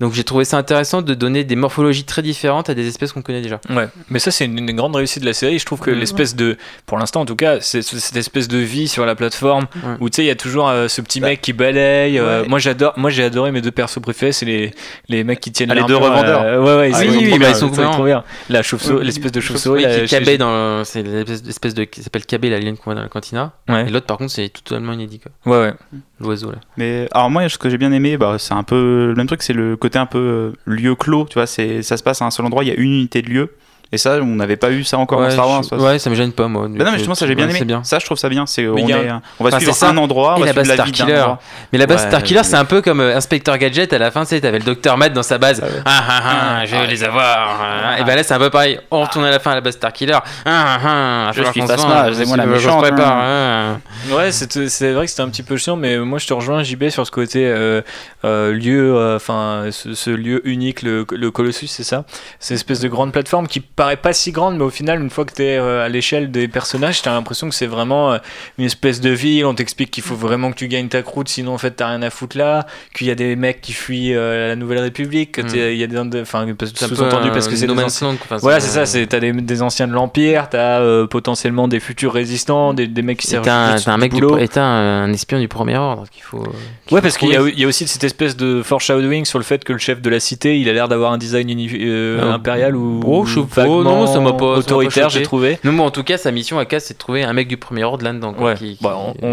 [0.00, 3.22] Donc j'ai trouvé ça intéressant de donner des morphologies très différentes à des espèces qu'on
[3.22, 3.60] connaît déjà.
[3.70, 5.58] Ouais, mais ça c'est une, une grande réussite de la série.
[5.58, 6.56] Je trouve que l'espèce de,
[6.86, 9.66] pour l'instant en tout cas, c'est c'est cette espèce de vie sur la plateforme
[10.00, 12.18] où tu sais il y a toujours euh, ce petit mec qui balaye.
[12.18, 12.48] euh, Ouais.
[12.48, 14.72] moi j'adore, moi j'ai adoré mes deux persos préférés, c'est les,
[15.08, 16.42] les mecs qui tiennent Ah, les deux l'armure, revendeurs.
[16.42, 18.24] euh, ouais ouais, Ah ils oui, sont oui, trop bah, bien, ils sont trop bien.
[18.48, 19.84] La chauve-souris, l'espèce de chauve-souris.
[19.86, 20.84] Oui, qui cabé dans.
[20.84, 21.84] C'est l'espèce l'espèce de.
[21.84, 23.52] qui s'appelle cabé, l'alien qu'on voit dans la cantina.
[23.68, 23.86] Ouais.
[23.86, 25.20] Et l'autre, par contre, c'est totalement inédit.
[25.20, 25.32] quoi.
[25.52, 25.74] Ouais ouais.
[26.20, 26.58] L'oiseau, là.
[26.76, 29.42] Mais alors moi, ce que j'ai bien aimé, bah, c'est un peu le même truc,
[29.42, 31.46] c'est le côté un peu euh, lieu clos, tu vois.
[31.46, 33.54] C'est ça se passe à un seul endroit, il y a une unité de lieu.
[33.92, 35.62] Et ça, on n'avait pas eu ça encore ouais, dans Star Wars.
[35.68, 36.68] je- ouais, ça me gêne pas, moi.
[36.70, 37.58] Bah non, mais justement, ça j'ai bien Ouais, aimé.
[37.58, 37.82] C'est bien.
[37.82, 38.46] Ça, je trouve ça bien.
[38.46, 39.10] C'est on, il y a est-
[39.40, 41.18] on va Enfin, suivre un endroit, on va la base Starkiller.
[41.18, 41.40] endroit.
[41.72, 44.12] Mais la base Ouais, Starkiller, mais- c'est un peu comme euh, Inspector Gadget à la
[44.12, 45.60] fin, tu sais, t'avais le Docteur Matt dans sa base.
[45.84, 46.22] Ah ah
[46.60, 47.58] ah, je vais les avoir.
[47.60, 48.78] Ah, Et ben là, c'est un peu pareil.
[48.92, 50.12] On retourne à la fin à la base Starkiller.
[50.14, 53.80] Ah ah ah, Je suis Phasma, venge, c'est moi la méchante, prépare, hein.
[54.08, 54.14] hein.
[54.14, 56.62] Ouais, c'est c'est vrai que c'était un petit peu chiant, mais moi je te rejoins
[56.62, 57.82] JB sur ce côté euh,
[58.24, 62.04] euh, lieu, euh, enfin ce, lieu unique, le, le Colossus, c'est ça
[62.38, 65.08] C'est une espèce de grande plateforme qui paraît pas si grande, mais au final, une
[65.08, 68.18] fois que tu es à l'échelle des personnages, t'as l'impression que c'est vraiment euh,
[68.58, 69.46] une espèce de ville.
[69.46, 72.02] On t'explique qu'il faut vraiment que tu gagnes ta croûte, sinon en fait t'as rien
[72.02, 72.66] à foutre là.
[72.94, 75.70] Qu'il y a des mecs qui fuient euh, la Nouvelle République, que Mm.
[75.72, 78.68] il y a des, enfin sous-entendu parce que c'est No des anciens- Land, Voilà, c'est-
[78.68, 78.84] ça.
[78.86, 83.02] C'est t'as des, des anciens de l'Empire, t'as euh, potentiellement des futurs résistants, des, des
[83.02, 86.38] mecs qui servent un, un mec du, et un, espion du premier ordre qu'il faut.
[86.40, 86.52] Ouais,
[86.90, 89.72] faut parce qu'il y, y a aussi cette espèce de foreshadowing sur le fait que
[89.72, 92.76] le chef de la cité, il a l'air d'avoir un design uni- euh, Euh, impérial
[92.76, 93.40] ou Oh, je.
[93.78, 95.58] Vaguement Non, ça m'a pas- autoritaire, j'ai trouvé.
[95.64, 97.56] Non, mais en tout cas, sa mission à Cass, c'est de trouver un mec du
[97.56, 98.32] premier ordre là-dedans.
[98.34, 98.54] quoi, Ouais.
[98.56, 99.28] qui- Bah, qui- on,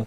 [0.00, 0.06] on-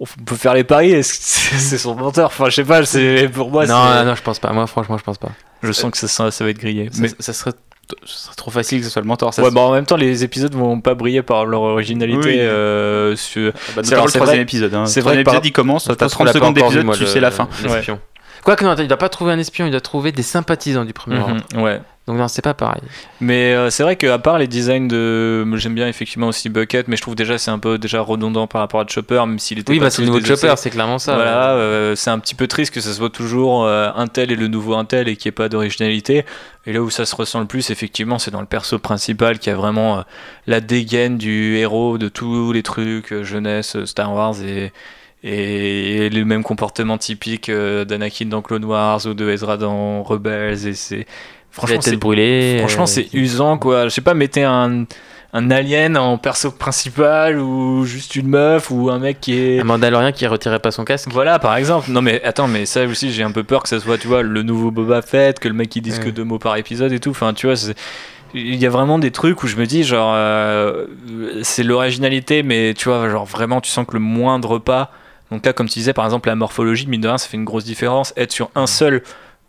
[0.00, 0.92] on peut faire les paris.
[0.92, 2.26] Est-ce que c'est c'est son menteur?
[2.26, 2.84] Enfin, je sais pas.
[2.84, 3.66] C'est pour moi.
[3.66, 4.52] non, c'est- non, non, je pense pas.
[4.52, 5.30] Moi, franchement, je pense pas.
[5.62, 6.88] Je sens que ça, ça, ça va être grillé.
[6.92, 9.34] Ça, Mais ça serait, ça serait trop facile que ce soit le mentor.
[9.34, 12.28] Ça, ouais, se- bah, en même temps, les épisodes vont pas briller par leur originalité.
[12.28, 12.38] Oui.
[12.38, 14.74] euh, sur- bah, c'est- notamment le c'est troisième vrai- épisode.
[14.74, 14.86] Hein.
[14.86, 16.32] c'est Le vrai troisième que par- épisode, il commence, Je t'as pense qu'on 30 l'a
[16.32, 17.48] pas secondes encore vu, d'épisode, moi, tu le- sais la fin.
[17.64, 17.98] l'espion.
[18.44, 20.92] Quoique, non, attends, il doit pas trouver un espion, il doit trouver des sympathisants du
[20.92, 21.36] premier ordre.
[21.54, 21.80] Mhm, ouais.
[22.08, 22.80] Donc, non, c'est pas pareil.
[23.20, 25.44] Mais euh, c'est vrai qu'à part les designs de.
[25.56, 28.62] J'aime bien effectivement aussi Bucket, mais je trouve déjà c'est un peu déjà redondant par
[28.62, 29.72] rapport à Chopper, même s'il était.
[29.72, 30.24] Oui, pas bah, c'est le nouveau.
[30.24, 31.16] Chopper, c'est clairement ça.
[31.16, 34.36] Voilà, euh, c'est un petit peu triste que ça soit toujours euh, un tel et
[34.36, 36.24] le nouveau un tel et qu'il n'y ait pas d'originalité.
[36.64, 39.50] Et là où ça se ressent le plus, effectivement, c'est dans le perso principal qui
[39.50, 40.02] a vraiment euh,
[40.46, 44.72] la dégaine du héros de tous les trucs jeunesse Star Wars et.
[45.24, 50.74] Et, le même comportement typique d'Anakin dans Clone Wars ou de Ezra dans Rebels et
[50.74, 51.06] c'est
[51.50, 52.56] franchement c'est brûlée.
[52.58, 53.84] Franchement, euh, c'est usant, quoi.
[53.84, 54.84] Je sais pas, mettez un,
[55.32, 59.60] un alien en perso principal ou juste une meuf ou un mec qui est.
[59.60, 61.08] Un Mandalorien qui retirait pas son casque.
[61.10, 61.90] Voilà, par exemple.
[61.90, 64.22] Non, mais attends, mais ça aussi, j'ai un peu peur que ça soit, tu vois,
[64.22, 66.04] le nouveau Boba Fett, que le mec il dise Ouais.
[66.06, 67.10] que deux mots par épisode et tout.
[67.10, 67.56] Enfin, tu vois,
[68.34, 70.86] il y a vraiment des trucs où je me dis, genre, euh,
[71.42, 74.92] c'est l'originalité, mais tu vois, genre, vraiment, tu sens que le moindre pas.
[75.30, 77.44] Donc là, comme tu disais, par exemple, la morphologie, mine de rien, ça fait une
[77.44, 78.14] grosse différence.
[78.16, 79.02] Être sur un seul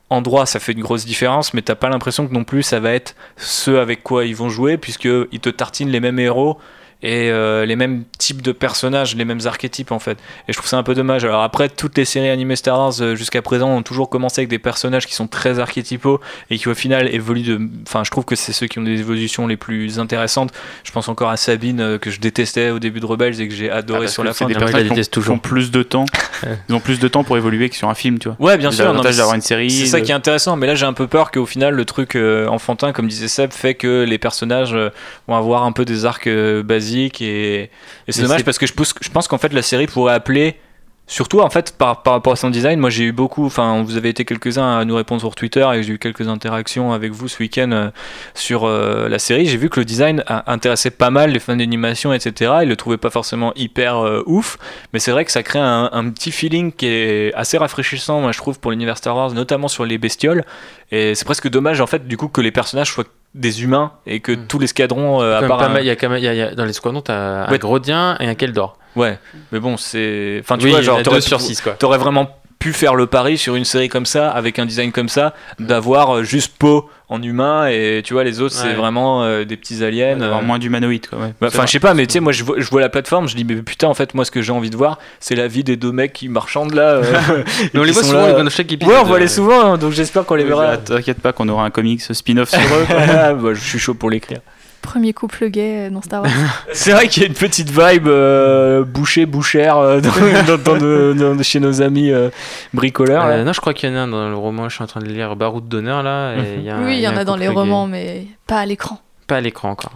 [0.10, 2.92] endroit, ça fait une grosse différence, mais t'as pas l'impression que non plus ça va
[2.94, 6.58] être ce avec quoi ils vont jouer, puisqu'ils te tartinent les mêmes héros
[7.02, 10.18] et euh, les mêmes types de personnages, les mêmes archétypes en fait.
[10.48, 11.24] Et je trouve ça un peu dommage.
[11.24, 14.50] Alors après, toutes les séries animées Star Wars euh, jusqu'à présent ont toujours commencé avec
[14.50, 16.20] des personnages qui sont très archétypaux
[16.50, 17.60] et qui au final évoluent de...
[17.88, 20.52] Enfin, je trouve que c'est ceux qui ont des évolutions les plus intéressantes.
[20.84, 23.54] Je pense encore à Sabine euh, que je détestais au début de Rebels et que
[23.56, 24.48] j'ai Ah, adoré parce sur la c'est fin.
[24.48, 25.40] des Ah, personnages qui ont- qui ont toujours.
[25.40, 26.06] plus de temps.
[26.70, 28.38] Ils ont plus de temps pour évoluer que sur un film, tu vois.
[28.40, 28.94] Ouais, bien sûr.
[29.02, 29.70] d'avoir une série.
[29.72, 32.16] C'est ça qui est intéressant, mais là j'ai un peu peur qu'au final le truc
[32.16, 34.90] euh, enfantin, comme disait Seb, fait que les personnages euh,
[35.28, 36.64] vont avoir un peu des arcs euh,
[37.22, 37.70] et, et
[38.10, 40.58] c'est dommage parce que je pense qu'en fait la série pourrait appeler.
[41.12, 43.98] Surtout en fait par, par rapport à son design, moi j'ai eu beaucoup, enfin vous
[43.98, 47.28] avez été quelques-uns à nous répondre sur Twitter et j'ai eu quelques interactions avec vous
[47.28, 47.90] ce week-end euh,
[48.36, 49.48] sur euh, la série.
[49.48, 52.52] J'ai vu que le design a intéressé pas mal les fans d'animation, etc.
[52.62, 54.60] Ils le trouvaient pas forcément hyper euh, ouf,
[54.94, 58.32] mais c'est vrai que ça crée un, un petit feeling qui est assez rafraîchissant, moi
[58.32, 60.46] je trouve, pour l'univers Star Wars, notamment sur les bestioles.
[60.92, 63.04] Et c'est presque dommage en fait du coup que les personnages soient
[63.36, 64.48] des humains et que Mm.
[64.48, 66.66] tous les escadrons, euh, à part un- y a y a- il y a- dans
[66.66, 67.58] les squadrons, t'as un.
[67.58, 68.79] Grodien et un Keldor.
[68.96, 69.18] Ouais,
[69.52, 70.38] mais bon, c'est.
[70.42, 71.74] Enfin, tu Oui, vois, genre, a t'aurais sur pu- six, quoi.
[71.74, 75.08] T'aurais vraiment pu faire le pari sur une série comme ça, avec un design comme
[75.08, 79.46] ça, d'avoir euh, juste Poe en humain et tu vois, les autres, c'est vraiment euh,
[79.46, 80.18] des petits aliens.
[80.18, 80.44] D'avoir euh.
[80.44, 81.20] moins d'humanoïdes, quoi.
[81.20, 81.34] ouais.
[81.40, 83.30] Bah, Enfin, je sais pas, mais tu sais, moi, je vois, je vois la plateforme,
[83.30, 85.48] je dis, mais putain, en fait, moi, ce que j'ai envie de voir, c'est la
[85.48, 86.96] vie des deux mecs qui marchandent là.
[86.96, 87.04] euh,
[87.74, 88.44] Mais on les voit souvent là.
[88.44, 88.94] dans chaque épisode.
[88.94, 90.76] Ouais, on voit les euh, souvent, hein, donc j'espère qu'on les verra.
[90.78, 92.86] T'inquiète pas qu'on aura un comics spin-off sur eux.
[92.88, 92.98] quoi.
[93.08, 94.40] Ah, bah, je suis chaud pour l'écrire.
[94.82, 96.32] Premier couple gay euh, dans Star Wars.
[96.74, 100.10] C'est vrai qu'il y a une petite vibe euh, boucher bouchère euh, dans,
[100.58, 102.30] dans- dans nos- dans- chez nos amis euh,
[102.74, 103.28] bricoleurs.
[103.28, 103.34] là.
[103.36, 104.70] Euh, non, je crois qu'il y en a un dans le roman.
[104.70, 106.34] Je suis en train de lire Baroud d'honneur là.
[106.36, 107.54] et il y a un- oui, il y en a dans les gay.
[107.54, 109.00] romans, mais pas à l'écran.
[109.28, 109.92] Pas à l'écran encore.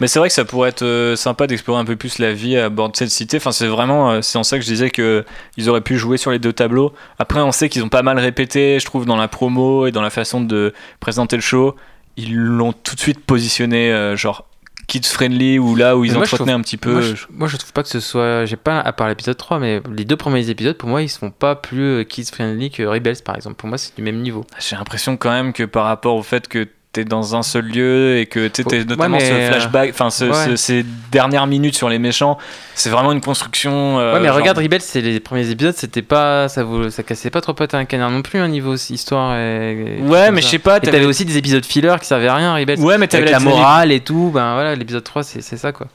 [0.00, 2.56] Mais c'est vrai que ça pourrait être euh, sympa d'explorer un peu plus la vie
[2.56, 3.36] à bord de cette cité.
[3.36, 5.26] Enfin, c'est vraiment, euh, c'est en ça que je disais que
[5.58, 6.94] ils auraient pu jouer sur les deux tableaux.
[7.18, 10.00] Après, on sait qu'ils ont pas mal répété, je trouve, dans la promo et dans
[10.00, 11.76] la façon de présenter le show.
[12.20, 14.44] Ils l'ont tout de suite positionné, euh, genre
[14.88, 16.92] kids friendly ou là où ils moi, entretenaient trouve- un petit peu.
[16.92, 18.44] Moi je, moi, je trouve pas que ce soit.
[18.46, 21.30] J'ai pas, à part l'épisode 3, mais les deux premiers épisodes, pour moi, ils sont
[21.30, 23.56] pas plus euh, kids friendly que Rebels par exemple.
[23.56, 24.44] Pour moi, c'est du même niveau.
[24.58, 26.66] J'ai l'impression quand même que par rapport au fait que
[26.98, 30.24] t'es dans un seul lieu et que tu t'es notamment ce euh, flashback, enfin ce-
[30.24, 30.32] ouais.
[30.50, 32.38] ce- ces dernières minutes sur les méchants,
[32.74, 33.98] c'est vraiment une construction.
[33.98, 36.48] euh, ouais, mais genre- regarde Rebels, c'est les premiers épisodes, c'était pas.
[36.48, 38.94] Ça, vaut- ça cassait pas trop pattes à un canard non plus, un niveau aussi,
[38.94, 39.36] histoire.
[39.36, 42.34] Et, et Ouais, mais je sais pas, t'avais- aussi des épisodes filler qui servaient à
[42.34, 42.80] rien, Rebels.
[42.80, 45.72] Ouais, mais t'avais la la morale et tout, ben voilà, l'épisode 3, c'est c'est ça
[45.72, 45.86] quoi.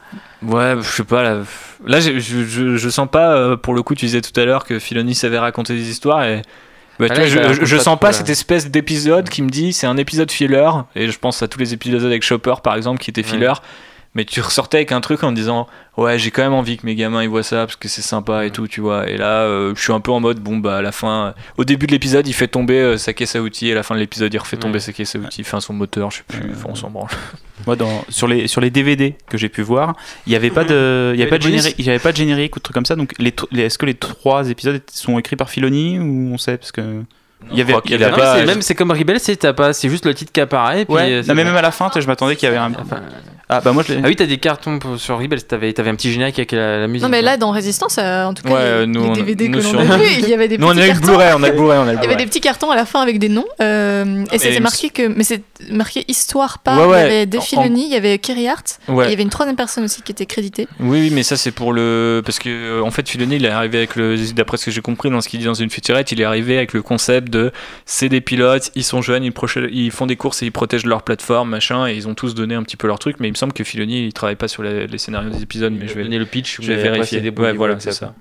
[0.42, 1.24] Ouais, je sais pas.
[1.24, 1.38] Là,
[1.86, 4.46] là je, je, je- je sens pas, euh, pour le coup, tu disais tout à
[4.46, 6.42] l'heure que Filoni savait raconter des histoires et.
[7.00, 9.98] Bah, Ah là, vois, je, sens pas cette espèce d'épisode qui me dit c'est un
[9.98, 13.24] épisode filler et je pense à tous les épisodes avec Chopper par exemple qui étaient
[13.24, 13.54] filler
[14.16, 16.96] mais tu ressortais avec un truc en disant ouais j'ai quand même envie que mes
[16.96, 19.10] gamins ils voient ça parce que c'est sympa et tout tu vois.
[19.10, 21.32] Et là euh, je suis un peu en mode bon bah à la fin euh,
[21.58, 23.84] au début de l'épisode il fait tomber euh, sa caisse à outils et à la
[23.84, 24.80] fin de l'épisode il refait tomber Ouais.
[24.80, 27.10] sa caisse à outils enfin son moteur je sais plus enfin, on s'en branle.
[27.68, 29.96] Moi, dans, sur, les, sur les DVD que j'ai pu voir,
[30.26, 32.12] il n'y avait pas de, il y avait pas de générique, il y avait pas
[32.12, 32.96] de générique ou de truc comme ça.
[32.98, 33.34] Donc, les-
[33.64, 36.58] est-ce que les trois épisodes sont écrits par Filoni ou on sait?
[36.58, 37.04] Parce que
[37.52, 38.34] il y avait, il y avait Non, pas.
[38.36, 40.86] mais c'est- même c'est comme Rebels, c'est t'as pas, c'est juste le titre qui apparaît.
[40.86, 41.50] Puis Ouais, non, mais bon.
[41.50, 42.72] même à la fin, je m'attendais qu'il y avait un.
[43.50, 44.00] Ah bah moi je l'ai.
[44.04, 46.80] Ah oui, t'as des cartons pour- sur Rebels, t'avais, t'avais un petit générique avec la,
[46.80, 47.04] la musique.
[47.04, 49.60] Non, mais là, dans Résistance, euh, en tout cas, Ouais, les, nous, les DVD nous,
[49.60, 51.08] que l'on a vus, il y avait des Nous, on petits a eu le cartons.
[51.08, 52.18] Blu-ray, on a le Blu-ray, on a le Il y avait Blu-ray.
[52.18, 53.46] des petits cartons à la fin avec des noms.
[53.62, 55.08] euh, et Et c'était marqué que.
[55.08, 56.80] Mais c'est marqué Histoire par.
[56.80, 57.00] Ouais, ouais.
[57.00, 58.80] Il y avait des En- Filoni, il y avait Kerry Hart.
[58.88, 59.04] Ouais.
[59.06, 60.68] Et il y avait une troisième personne aussi qui était créditée.
[60.80, 63.50] Oui, oui, mais ça c'est pour le parce que euh, en fait Filoni il est
[63.50, 66.12] arrivé avec le d'après ce que j'ai compris dans ce qu'il dit dans une featurette,
[66.12, 67.52] il est arrivé avec le concept de
[67.86, 71.50] c'est des pilotes, ils sont jeunes, ils, font des courses et ils protègent leur plateforme
[71.50, 73.54] machin et ils ont tous donné un petit peu leur truc, mais il me semble
[73.54, 76.20] que Filoni il travaille pas sur les, les scénarios des épisodes, mais je vais donner
[76.20, 77.22] le pitch, je vais vérifier.
[77.30, 78.14] ouais, voilà, c'est ça.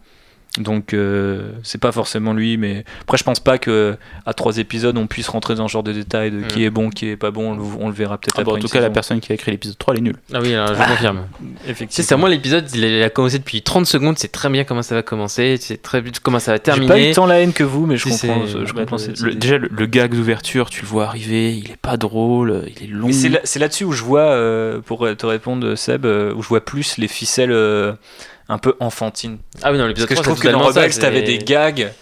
[0.58, 3.96] Donc euh, c'est pas forcément lui, mais après je pense pas que
[4.26, 6.64] à trois épisodes on puisse rentrer dans ce genre de détails de qui Mm.
[6.64, 8.58] est bon, qui est pas bon, on le, on le verra peut-être Ah après en
[8.58, 10.16] tout cas, la personne qui a écrit l'épisode 3, elle est nulle.
[10.34, 11.26] Ah oui, alors, je Ah, confirme.
[11.64, 11.88] effectivement.
[11.90, 14.94] C'est ça, moi l'épisode, il a, commencé depuis 30 secondes, c'est très bien comment ça
[14.94, 16.86] va commencer, c'est très bien comment ça va J'ai terminer.
[16.86, 18.46] pas eu tant la haine que vous, mais je comprends.
[18.46, 21.70] c'est- Je, je comprends le- déjà, le, le gag d'ouverture, tu le vois arriver, il
[21.70, 23.10] est pas drôle, il est long.
[23.10, 26.48] C'est là- c'est là-dessus où je vois, euh, pour te répondre, Seb, euh, où je
[26.48, 27.92] vois plus les ficelles euh,
[28.52, 29.38] un peu enfantines.
[29.62, 31.92] Ah oui, non, Parce l'épisode que je 3, trouve que dans Rebels, t'avais des gags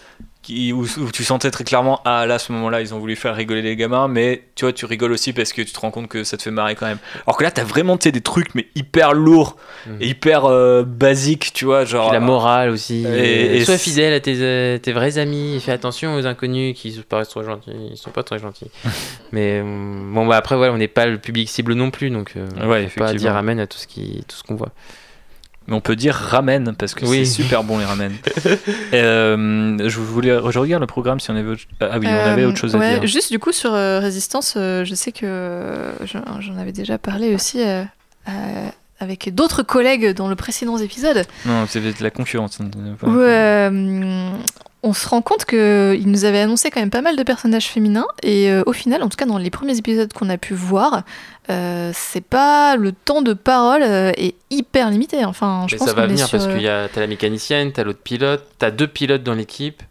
[0.43, 3.15] qui, où, où tu sentais très clairement, ah là, à ce moment-là, ils ont voulu
[3.15, 5.91] faire rigoler les gamins, mais tu vois, tu rigoles aussi parce que tu te rends
[5.91, 6.97] compte que ça te fait marrer quand même.
[7.27, 9.55] Alors que là, t'as vraiment des trucs, mais hyper lourds
[9.99, 12.07] et hyper euh, basiques, tu vois, genre.
[12.09, 13.05] Puis la morale aussi.
[13.05, 15.59] Et- et Sois fidèle à tes, euh, tes vrais amis.
[15.63, 17.69] Fais attention aux inconnus qui se paraissent trop gentils.
[17.91, 18.71] Ils sont pas très gentils.
[19.31, 19.63] Mais euh,
[20.11, 22.09] bon, bah après, voilà, on n'est pas le public cible non plus.
[22.09, 24.71] Donc, euh, Ouais, faut pas dire amen à tout ce qui- tout ce qu'on voit.
[25.67, 27.25] Mais on peut dire ramen parce que Oui.
[27.25, 28.11] c'est super bon les ramen.
[28.93, 32.43] Euh, je voulais, je regarde le programme si on avait autre, ah oui, on avait
[32.43, 33.07] Euh, autre chose ouais, à dire.
[33.07, 37.33] Juste du coup sur euh, Résistance, euh, je sais que euh, j'en avais déjà parlé
[37.35, 37.83] aussi euh,
[38.27, 38.67] euh,
[38.99, 41.25] avec d'autres collègues dans le précédent épisode.
[41.45, 42.59] Non, c'est peut-être la concurrence.
[42.59, 42.69] hein,
[43.03, 44.29] Où euh,
[44.83, 48.07] on se rend compte qu'il nous avait annoncé quand même pas mal de personnages féminins
[48.23, 51.03] et euh, au final, en tout cas dans les premiers épisodes qu'on a pu voir,
[51.49, 55.23] euh, c'est pas le temps de parole euh, est hyper limité.
[55.23, 57.71] Enfin, je Mais pense ça va venir sur, parce qu'il y a t'as la mécanicienne,
[57.71, 59.83] t'as l'autre pilote, t'as deux pilotes dans l'équipe.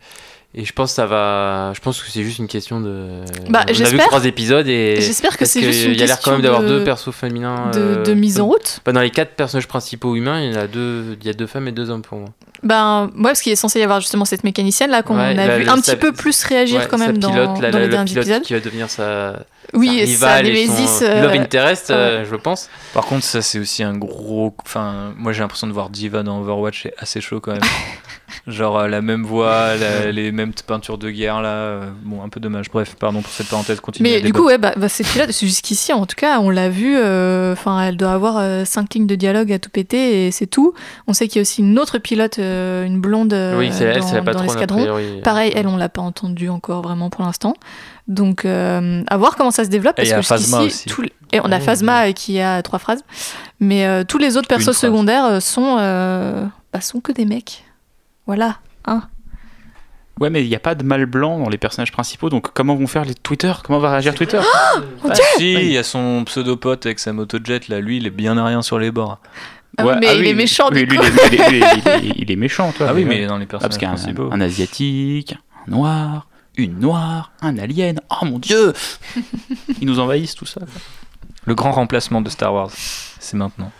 [0.53, 1.73] Et je pense que ça va.
[1.77, 3.21] Je pense que c'est juste une question de.
[3.49, 4.97] Bah, on a vu trois épisodes et.
[5.01, 6.85] j'espère que c'est juste une Il y a l'air quand même question d'avoir de- deux
[6.85, 7.71] persos féminins.
[7.73, 8.81] de- euh, de mise en route.
[8.85, 11.17] Bah, dans les quatre personnages principaux humains, il y en a deux.
[11.21, 12.31] Il y a deux femmes et deux hommes pour moi.
[12.65, 15.35] Ben, ouais, parce qu'il est censé y avoir justement cette mécanicienne là qu'on Ouais, a
[15.35, 17.61] la- vu la- un sa- petit peu plus réagir Ouais, quand même dans, pilote, dans
[17.61, 18.43] la- les le derniers pilote épisodes.
[18.43, 19.37] qui va devenir sa.
[19.73, 21.95] Oui, sa Némésis, euh, Love interest, ouais.
[21.95, 22.69] euh, je pense.
[22.93, 24.53] Par contre, ça c'est aussi un gros.
[24.67, 27.61] Enfin, moi j'ai l'impression de voir Diva dans Overwatch, c'est assez chaud quand même.
[28.47, 31.49] Genre euh, la même voix, la- les mêmes peintures de guerre là.
[31.49, 32.70] euh, Bon, un peu dommage.
[32.70, 33.81] Bref, pardon pour cette parenthèse.
[33.81, 34.09] Continue.
[34.09, 36.97] Mais du coup, ouais, bah, bah, cette pilote, jusqu'ici, en tout cas, on l'a vu,
[36.97, 40.47] euh, enfin, elle doit avoir euh, cinq lignes de dialogue à tout péter et c'est
[40.47, 40.74] tout.
[41.07, 43.85] On sait qu'il y a aussi une autre pilote, euh, une blonde euh, Oui, c'est
[43.85, 44.87] elle, dans, c'est la dans l'escadron.
[45.22, 47.55] Pareil, elle, on l'a pas entendue encore vraiment pour l'instant.
[48.09, 49.99] Donc, euh, à voir comment ça se développe.
[49.99, 51.61] Et il y Parce a que Phasma jusqu'ici, les- et on a.
[51.61, 53.05] Phasma qui a trois phrases.
[53.61, 57.64] Mais euh, tous les autres persos secondaires sont, euh, bah, sont que des mecs.
[58.31, 58.59] Voilà.
[58.85, 59.03] Hein.
[60.20, 62.76] Ouais, mais il n'y a pas de mâle blanc dans les personnages principaux, donc comment
[62.76, 63.53] vont faire les Twitter?
[63.64, 64.39] Comment va réagir Twitter?
[64.41, 68.39] Ah, si, il y a son pseudo-pote avec sa motojet, là, lui, il est bien
[68.39, 69.18] à rien sur les bords.
[69.78, 71.05] Ah oui, mais il est méchant, oui, du lui, coup.
[71.33, 72.87] il est- lui, il est- il est- il est méchant, toi.
[72.91, 73.26] Ah oui, mais ouais.
[73.26, 74.28] dans les Ah, parce personnages principaux.
[74.31, 75.35] un, un asiatique,
[75.66, 77.99] un noir, une noire, un alien.
[78.22, 78.74] Oh mon dieu
[79.81, 80.61] Ils nous envahissent tout ça.
[80.61, 80.68] quoi.
[81.47, 83.72] Le grand remplacement de Star Wars, c'est maintenant.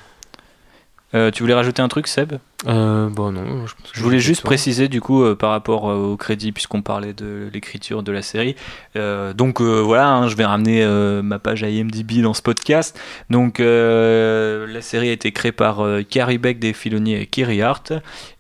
[1.14, 2.32] Euh, tu voulais rajouter un truc, Seb?
[2.66, 3.64] Euh, bon, non.
[3.94, 7.48] Je, voulais juste préciser du coup euh, par rapport euh, au crédit puisqu'on parlait de
[7.52, 8.54] l'écriture de la série.
[8.94, 10.84] Donc voilà, hein, je vais ramener
[11.22, 12.98] ma page IMDb dans ce podcast.
[13.30, 17.92] Donc la série a été créée par Carrie Beck des Filoni et Kiri Hart.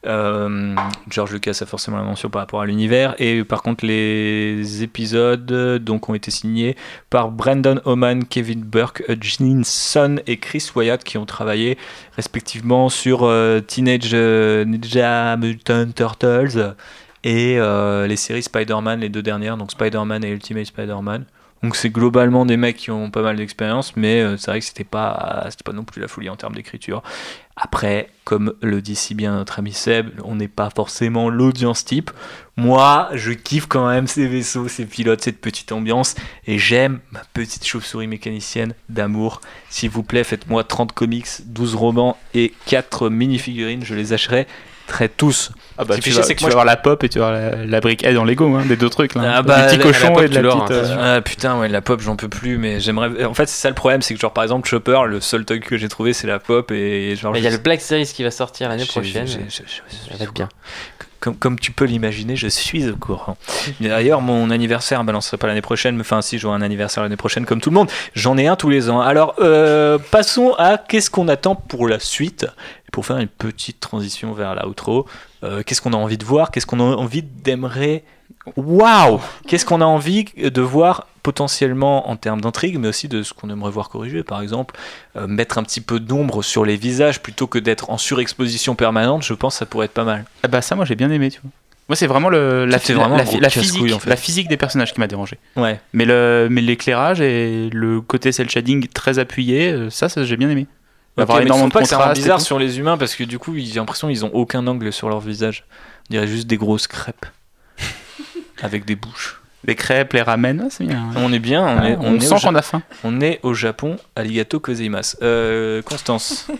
[0.04, 5.46] George Lucas a forcément la mention par rapport à l'univers et par contre les épisodes
[5.82, 6.76] donc ont été signés
[7.10, 11.78] par Brandon Oman, Kevin Burke, Hutchinson et Chris Wyatt qui ont travaillé
[12.16, 13.30] respectivement sur
[13.66, 16.74] Teenage euh, Ninja Mutant Turtles
[17.24, 21.24] et euh, les séries Spider-Man, les deux dernières, donc Spider-Man et Ultimate Spider-Man.
[21.62, 24.66] Donc c'est globalement des mecs qui ont pas mal d'expérience, mais euh, c'est vrai que
[24.66, 27.02] c'était pas, c'était pas non plus la folie en termes d'écriture.
[27.54, 32.10] Après, comme le dit si bien notre ami Seb, on n'est pas forcément l'audience type.
[32.56, 36.14] Moi, je kiffe quand même ces vaisseaux, ces pilotes, cette petite ambiance,
[36.46, 39.42] et j'aime ma petite chauve-souris mécanicienne d'amour.
[39.68, 44.46] S'il vous plaît, faites-moi 30 comics, 12 romans et 4 mini-figurines, je les achèterai
[44.90, 45.50] très tous.
[45.78, 47.08] Ah bah, tu vas, chier, c'est que tu moi, vas je- avoir la pop et
[47.08, 49.34] tu vas avoir la, la brique Head en Lego, hein, des deux trucs là.
[49.36, 50.60] Ah bah, du petit la- cochon la pop, et de la petite.
[50.62, 53.24] hein, euh, Ah putain, ouais, la pop, j'en peux plus, mais j'aimerais.
[53.24, 55.64] En fait, c'est ça le problème, c'est que genre par exemple Chopper, le seul truc
[55.64, 57.32] que j'ai trouvé, c'est la pop et genre.
[57.32, 59.26] Mais Il y a le Black Series qui va sortir l'année prochaine.
[59.26, 59.36] Ça
[60.18, 60.48] va être bien.
[61.20, 63.36] Comme, comme tu peux l'imaginer, je suis au courant.
[63.78, 66.62] D'ailleurs, mon anniversaire, ben non, ce serait pas l'année prochaine, mais enfin, si j'aurai un
[66.62, 69.02] anniversaire l'année prochaine, comme tout le monde, j'en ai un tous les ans.
[69.02, 72.46] Alors, euh, passons à qu'est-ce qu'on attend pour la suite,
[72.92, 75.06] pour faire une petite transition vers l'outro.
[75.44, 76.50] Euh, qu'est-ce qu'on a envie de voir?
[76.50, 78.02] Qu'est-ce qu'on a envie d'aimerait
[78.56, 83.34] Waouh Qu'est-ce qu'on a envie de voir potentiellement en termes d'intrigue, mais aussi de ce
[83.34, 84.74] qu'on aimerait voir corriger, par exemple,
[85.16, 89.22] euh, mettre un petit peu d'ombre sur les visages plutôt que d'être en surexposition permanente,
[89.22, 90.24] je pense que ça pourrait être pas mal.
[90.42, 91.50] Ah bah ça, moi j'ai bien aimé, tu vois.
[91.90, 93.18] Moi c'est vraiment le, la, la- vraiment
[93.50, 94.08] physique, en fait.
[94.08, 95.38] la physique des personnages qui m'a dérangé.
[95.56, 95.80] Ouais.
[95.92, 100.36] Mais le, mais l'éclairage et le côté cel shading très appuyé, euh, ça, ça j'ai
[100.36, 100.66] bien aimé.
[101.16, 102.18] Il va y Ok, avoir mais énormément de pas que ça rend contraste.
[102.18, 104.92] et bizarre sur les humains parce que du coup, j'ai l'impression qu'ils ont aucun angle
[104.92, 105.64] sur leur visage.
[106.08, 107.26] On dirait juste des grosses crêpes
[108.62, 109.36] avec des bouches.
[109.66, 111.10] Les crêpes, les ramen, c'est bien.
[111.16, 112.82] On est bien, on, Ah, est, on est sent qu'on a faim.
[113.04, 115.16] On est au Japon, arigato gozaimasu.
[115.22, 116.46] Euh, Constance.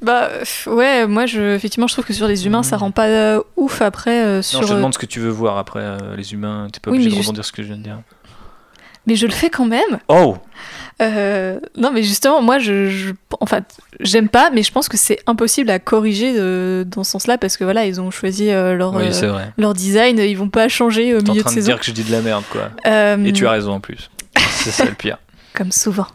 [0.00, 0.28] Bah
[0.66, 3.80] ouais, moi je, effectivement je trouve que sur les humains ça rend pas euh, ouf
[3.82, 4.58] après euh, sur.
[4.60, 6.66] non, je te euh, demande ce que tu veux voir après euh, les humains.
[6.72, 7.98] T'es pas Oui, obligé de juste- rebondir sur ce que je viens de dire.
[9.06, 9.98] Mais je le fais quand même.
[10.08, 10.36] Oh
[11.00, 13.60] Euh, non, mais justement, moi, je, je- enfin,
[13.98, 17.56] j'aime pas, mais je pense que c'est impossible à corriger euh, dans ce sens-là parce
[17.56, 19.04] que voilà, ils ont choisi euh, leur Oui,
[19.58, 21.72] leur design, ils vont pas changer au T'es en milieu train de de saison.
[21.72, 22.70] dire que je dis de la merde, quoi.
[23.24, 24.10] Et tu as raison en plus.
[24.50, 25.18] C'est ça le pire.
[25.54, 26.06] Comme souvent.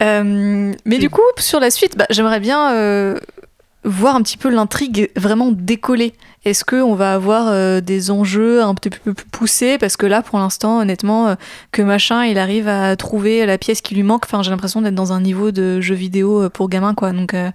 [0.00, 3.16] Mais du coup, sur la suite, bah, j'aimerais bien
[3.84, 6.14] voir un petit peu l'intrigue vraiment décoller.
[6.44, 9.78] Est-ce qu'on va avoir euh, des enjeux un petit peu plus poussés?
[9.78, 11.34] Parce que là, pour l'instant, honnêtement, euh,
[11.70, 14.24] que machin, il arrive à trouver la pièce qui lui manque.
[14.24, 17.12] Enfin, j'ai l'impression d'être dans un niveau de jeu vidéo euh, pour gamins, quoi.
[17.12, 17.50] Donc, euh,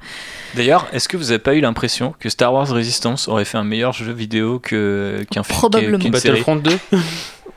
[0.55, 3.65] D'ailleurs, est-ce que vous avez pas eu l'impression que Star Wars Resistance aurait fait un
[3.65, 5.99] meilleur jeu vidéo que qu'un film Probablement.
[5.99, 6.41] qu'une série?
[6.41, 6.71] Battlefront 2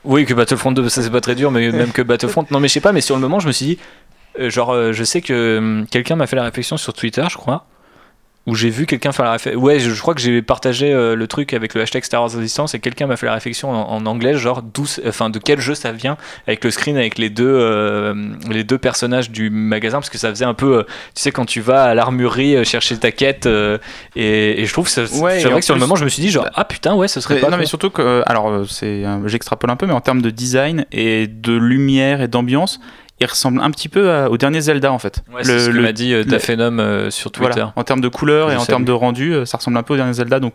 [0.04, 2.46] Oui, que Battlefront 2, ça c'est pas très dur, mais même que Battlefront.
[2.50, 3.78] Non, mais je sais pas, mais sur le moment, je me suis dit,
[4.38, 7.36] euh, genre, euh, je sais que hum, quelqu'un m'a fait la réflexion sur Twitter, je
[7.36, 7.66] crois,
[8.46, 9.60] où j'ai vu quelqu'un faire la réflexion.
[9.60, 12.32] Ouais, je, je crois que j'ai partagé euh, le truc avec le hashtag Star Wars
[12.32, 14.62] Resistance et quelqu'un m'a fait la réflexion en, en anglais, genre,
[15.06, 16.16] enfin, de quel jeu ça vient,
[16.46, 18.14] avec le screen avec les deux, euh,
[18.50, 20.82] les deux personnages du magasin, parce que ça faisait un peu, euh,
[21.14, 23.46] tu sais, quand tu vas à l'armurerie chercher ta quête,
[24.16, 26.08] et, et je trouve que ça- Ouais, c'est vrai que sur le moment, je me
[26.08, 27.50] suis dit, genre, ah putain, ouais, ce serait pas.
[27.50, 31.26] non, mais surtout que, alors, c'est, j'extrapole un peu, mais en termes de design et
[31.26, 32.80] de lumière et d'ambiance,
[33.20, 35.22] il ressemble un petit peu à- au dernier Zelda en fait.
[35.32, 37.52] Ouais, c'est ce que m'a dit euh, Daphenom euh, sur Twitter.
[37.54, 39.82] Voilà, en termes de couleur Je et en termes de rendu, euh, ça ressemble un
[39.82, 40.54] peu au dernier Zelda, donc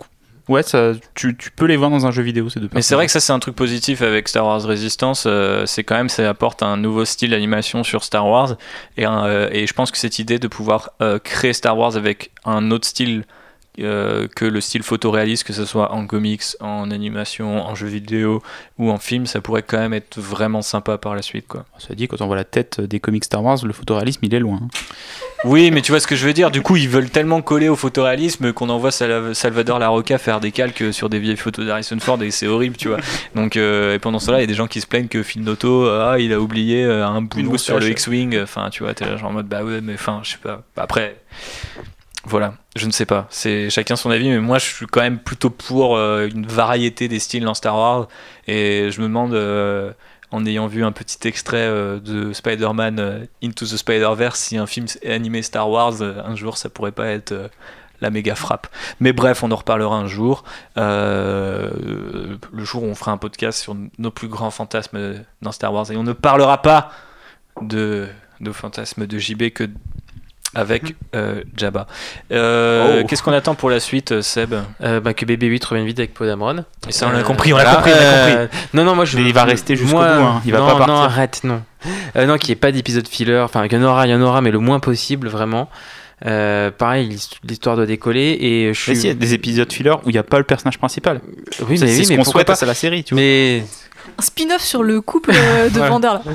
[0.49, 2.95] ouais, ça, tu, tu peux les voir dans un jeu vidéo ces deux Mais c'est
[2.95, 6.09] vrai que ça c'est un truc positif avec Star Wars Resistance, euh, c'est quand même
[6.09, 8.55] ça apporte un nouveau style d'animation sur Star Wars
[8.97, 10.91] et, un, euh, et je pense que cette idée de pouvoir
[11.23, 13.23] créer Star Wars avec un autre style
[13.79, 18.41] euh, que le style photoréaliste, que ce soit en comics, en animation, en jeu vidéo
[18.77, 21.65] ou en film, ça pourrait quand même être vraiment sympa par la suite quoi.
[21.77, 24.39] Ça dit quand on voit la tête des comics Star Wars, le photoréalisme il est
[24.39, 24.61] loin.
[25.43, 26.49] Oui, mais tu vois ce que je veux dire.
[26.49, 30.51] Du coup, ils veulent tellement coller au photoréalisme qu'on envoie Sal- Salvador Larocca faire des
[30.51, 32.97] calques sur des vieilles photos d'Harrison Ford et c'est horrible, tu vois.
[33.35, 35.43] Donc, euh, et pendant cela, il y a des gens qui se plaignent que Phil
[35.43, 37.89] Noto, euh, ah, il a oublié euh, un boulon sur le.
[37.89, 38.39] X-Wing.
[38.41, 40.63] Enfin, tu vois, t'es là genre en mode, bah ouais, mais enfin, je sais pas.
[40.77, 41.17] Après.
[42.27, 43.27] Voilà, je ne sais pas.
[43.29, 47.07] C'est chacun son avis, mais moi je suis quand même plutôt pour euh, une variété
[47.07, 48.07] des styles dans Star Wars.
[48.47, 49.91] Et je me demande, euh,
[50.31, 54.87] en ayant vu un petit extrait euh, de Spider-Man Into the Spider-Verse, si un film
[55.07, 57.51] animé Star Wars, un jour, ça pourrait pas être
[58.01, 58.67] la méga frappe.
[58.99, 60.43] Mais bref, on en reparlera un jour.
[60.75, 65.91] Le jour où on fera un podcast sur nos plus grands fantasmes dans Star Wars.
[65.91, 66.89] Et on ne parlera pas
[67.61, 68.07] de
[68.39, 69.69] nos fantasmes de JB que
[70.55, 71.85] avec euh, Jabba.
[72.31, 73.05] Euh, Oh.
[73.07, 74.53] Qu'est-ce qu'on attend pour la suite, euh, Seb?
[74.81, 76.63] Euh, bah, que BB-8 revienne vite avec Poe Dameron.
[76.87, 78.59] Et ça, on l'a Euh, compris, on l'a compris, on l'a euh, compris.
[78.73, 79.17] Non, non, moi je.
[79.17, 80.41] Mais il va rester jusqu'au bout, hein.
[80.45, 80.93] Il va non, pas partir.
[80.93, 81.61] Non, arrête, non.
[82.15, 83.37] Euh, non, qu'il n'y ait pas d'épisode filler.
[83.39, 85.69] Enfin, qu'il y en aura, il y en aura, mais le moins possible, vraiment.
[86.25, 88.91] Euh, pareil, l'hist- l'histoire doit décoller et je suis.
[88.93, 90.77] Mais si, il y a des épisodes filler où il n'y a pas le personnage
[90.77, 91.19] principal.
[91.67, 93.21] Oui, C'est- mais c'est oui, ce mais qu'on souhaite pas à la série, tu vois.
[93.21, 93.63] Mais
[94.17, 95.79] Un spin-off sur le couple de.
[95.79, 96.21] Vander là.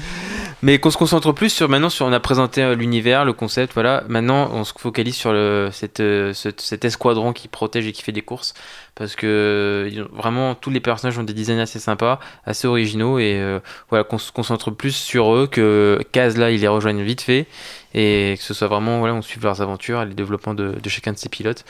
[0.63, 3.73] Mais qu'on se concentre plus sur maintenant sur on a présenté euh, l'univers, le concept,
[3.73, 4.05] voilà.
[4.09, 8.21] Maintenant, on se focalise sur euh, ce- cet escadron qui protège et qui fait des
[8.23, 8.53] courses
[9.01, 13.59] parce que vraiment tous les personnages ont des designs assez sympas, assez originaux et euh,
[13.89, 17.47] voilà qu'on se concentre plus sur eux que Kaz là il les rejoigne vite fait
[17.95, 21.15] et que ce soit vraiment voilà on suive leurs aventures, et les développements de, chacun
[21.15, 21.65] de ces pilotes.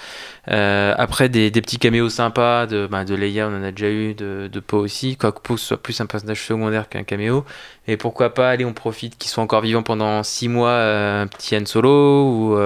[0.51, 4.15] Euh, après des, petits caméos sympas de bah, de Leia on en a déjà eu,
[4.15, 7.44] de, de Poe aussi, quoique Poe soit plus un personnage secondaire qu'un caméo.
[7.86, 11.27] Et pourquoi pas, allez, on profite qu'ils soient encore vivants pendant 6 mois, euh, un
[11.28, 12.57] petit Han Solo ou.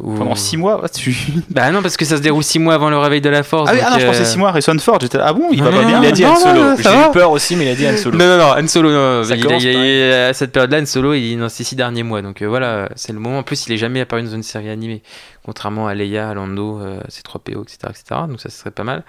[0.00, 1.16] Euh, ou- Pendant 6 mois, tu.
[1.50, 3.70] Bah non, parce que ça se déroule 6 mois avant le réveil de la Force.
[3.70, 4.98] Ah oui, ah non, je pensais euh, 6 mois, Harrison Ford.
[5.00, 6.02] J'étais ah bon, il va Non, pas non, bien.
[6.02, 6.76] Il a dit Han Solo.
[6.76, 8.18] J'ai eu peur aussi, mais il a dit Han Solo.
[8.18, 10.86] Non, non, non, Han Solo, non, Ça il, commence il- il- à cette période-là, Han
[10.86, 12.22] Solo, il est dans ces 6 derniers mois.
[12.22, 13.38] Donc euh, voilà, c'est le moment.
[13.38, 15.02] En plus, il est jamais apparu dans une série animée.
[15.44, 18.20] Contrairement à Leia, à Lando, euh, C3PO, etc., etc.
[18.28, 19.04] Donc ça, ce serait pas mal.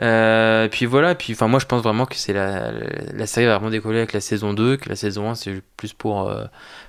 [0.00, 3.70] Euh, puis voilà, puis enfin moi je pense vraiment que c'est la, série va vraiment
[3.70, 6.46] décoller avec la saison 2, que la saison 1 c'est plus pour euh,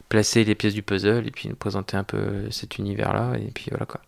[0.08, 3.52] placer les pièces du puzzle et puis nous présenter un peu cet univers là et
[3.52, 4.02] puis voilà quoi.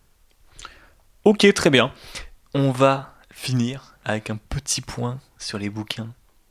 [1.25, 1.91] Ok, très bien.
[2.53, 6.09] On va finir avec un petit point sur les bouquins.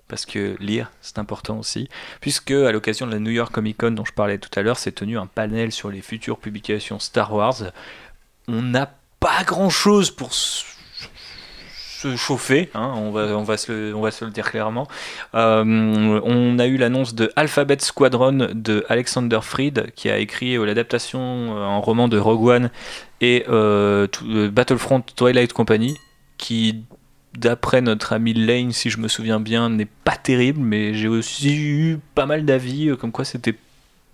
[0.08, 1.88] Parce que lire, c'est important aussi.
[2.20, 4.78] Puisque, à l'occasion de la New York Comic Con dont je parlais tout à l'heure,
[4.78, 7.62] s'est tenu un panel sur les futures publications Star Wars.
[8.48, 10.34] On n'a pas grand chose pour
[12.10, 14.86] se chauffer, hein, on, va, on, va se le, on va se le dire clairement.
[15.34, 20.64] Euh, on a eu l'annonce de Alphabet Squadron de Alexander Freed, qui a écrit euh,
[20.64, 22.70] l'adaptation euh, en roman de Rogue One
[23.20, 25.96] et Battlefront Twilight Company,
[26.36, 26.82] qui,
[27.38, 31.56] d'après notre ami Lane, si je me souviens bien, n'est pas terrible, mais j'ai aussi
[31.56, 33.54] eu pas mal d'avis comme quoi c'était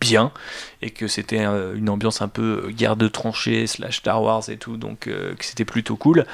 [0.01, 0.33] bien
[0.81, 4.77] et que c'était une ambiance un peu guerre de tranchées slash Star Wars et tout,
[4.77, 6.25] donc que c'était plutôt cool.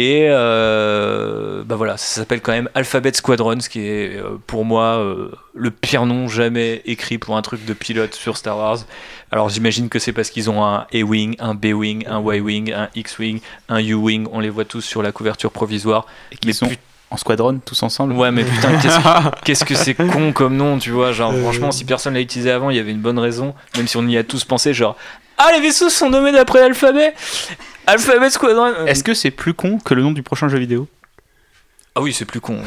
[0.00, 4.64] Et euh, bah voilà, ça s'appelle quand même Alphabet Squadron, ce qui est euh, pour
[4.64, 8.78] moi euh, le pire nom jamais écrit pour un truc de pilote sur Star Wars.
[9.30, 13.40] Alors j'imagine que c'est parce qu'ils ont un A-Wing, un B-Wing, un Y-Wing, un X-Wing,
[13.68, 16.06] un U-Wing, on les voit tous sur la couverture provisoire.
[16.32, 16.70] Et qui sont
[17.10, 18.12] en squadron tous ensemble.
[18.14, 21.12] Ouais, mais putain, qu'est-ce que- qu'est-ce que c'est con comme nom, tu vois.
[21.12, 23.96] Genre, franchement, si personne l'a utilisé avant, il y avait une bonne raison, même si
[23.96, 24.96] on y a tous pensé, genre,
[25.38, 27.14] ah, les vaisseaux sont nommés d'après l'alphabet
[27.86, 30.86] Alphabet Squadron Est-ce que c'est plus con que le nom du prochain jeu vidéo?
[31.96, 32.58] Ah oui, c'est plus con.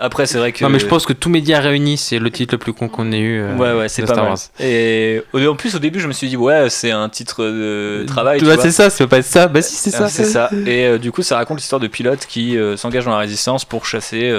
[0.00, 0.64] Après, c'est vrai que.
[0.64, 3.12] Non mais je pense que tous médias réunis c'est le titre le plus con qu'on
[3.12, 3.40] ait eu.
[3.40, 4.32] euh, Ouais, ouais, c'est pas Star mal.
[4.32, 4.38] Wars.
[4.58, 8.40] Et en plus, au début, je me suis dit, ouais, c'est un titre de travail.
[8.40, 8.62] tu Ouais, vois.
[8.62, 9.46] c'est ça, ça peut pas être ça.
[9.46, 10.08] Bah si c'est Ah, ça.
[10.08, 10.50] c'est ça.
[10.66, 13.64] Et euh, du coup, ça raconte l'histoire de pilotes qui euh, s'engagent dans la résistance
[13.64, 14.32] pour chasser